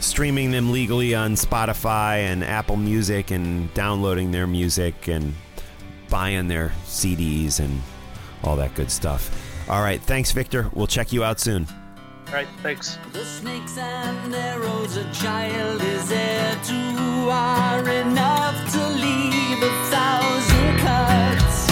streaming 0.00 0.50
them 0.50 0.72
legally 0.72 1.14
on 1.14 1.34
Spotify 1.34 2.18
and 2.18 2.42
Apple 2.42 2.76
Music 2.76 3.30
and 3.30 3.72
downloading 3.74 4.30
their 4.30 4.46
music 4.46 5.08
and 5.08 5.34
buying 6.08 6.48
their 6.48 6.72
CDs 6.86 7.60
and 7.60 7.82
all 8.42 8.56
that 8.56 8.74
good 8.74 8.90
stuff. 8.90 9.68
All 9.68 9.82
right. 9.82 10.00
Thanks, 10.00 10.30
Victor. 10.32 10.70
We'll 10.72 10.86
check 10.86 11.12
you 11.12 11.24
out 11.24 11.40
soon. 11.40 11.66
Right, 12.34 12.48
thanks. 12.64 12.98
The 13.12 13.24
snakes 13.24 13.78
and 13.78 14.34
arrows 14.34 14.96
a 14.96 15.04
child 15.12 15.80
is 15.80 16.10
heir 16.10 16.56
to 16.64 17.30
are 17.30 17.88
enough 17.88 18.72
to 18.72 18.88
leave 18.88 19.62
a 19.62 19.70
thousand 19.94 20.78
cuts. 20.82 21.68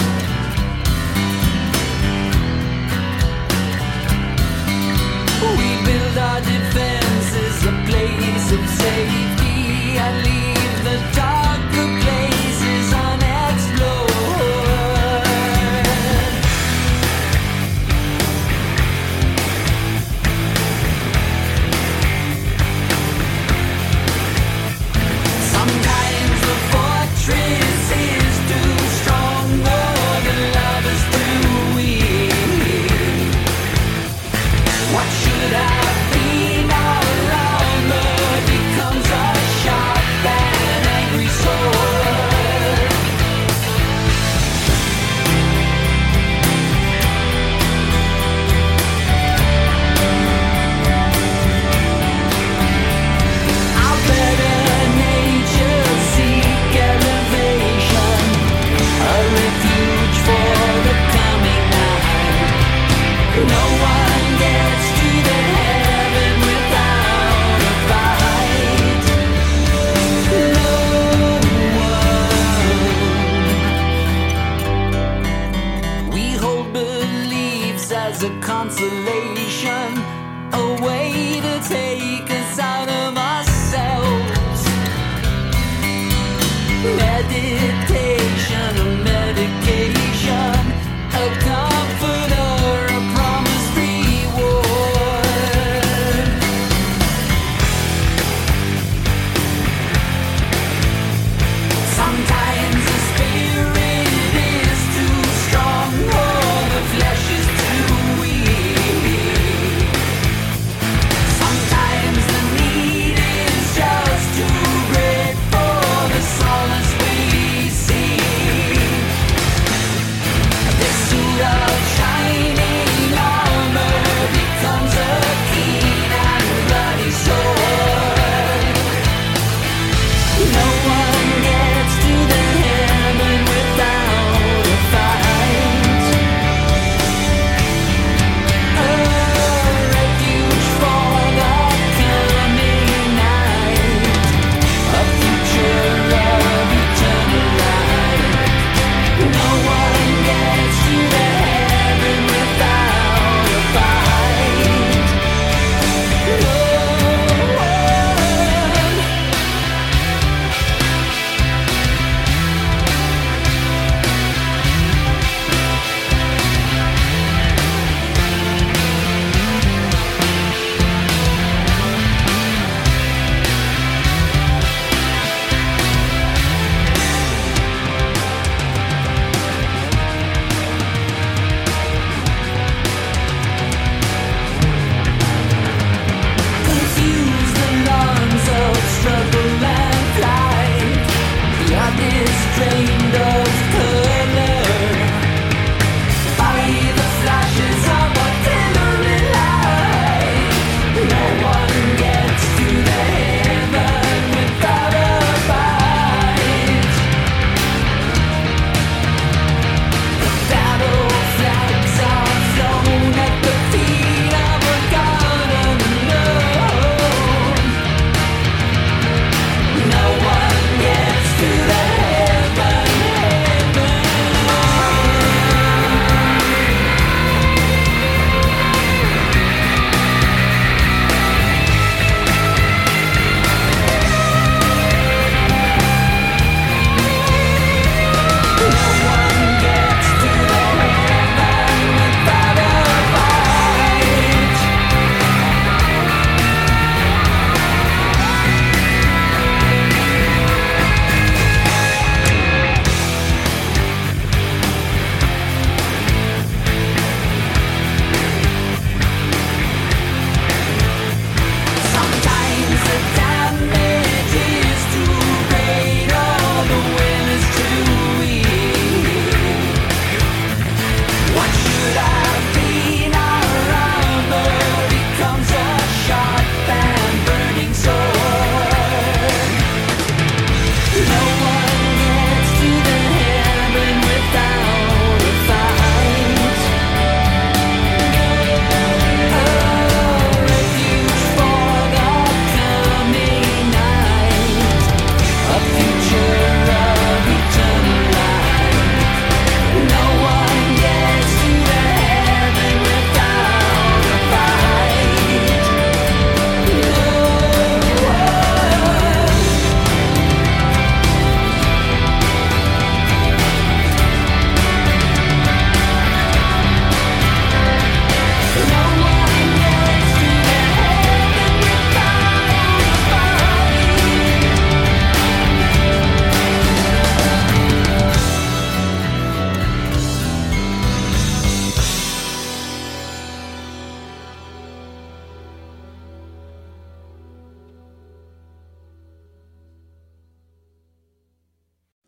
We 5.59 5.69
build 5.83 6.17
our 6.17 6.39
defenses 6.39 7.65
a 7.65 7.73
place 7.89 8.51
of 8.53 8.63
safety 8.69 9.99
and 9.99 10.15
leave 10.23 10.75
the 10.87 10.97
darker 11.13 11.87
places 12.03 12.32
fortress 27.25 27.62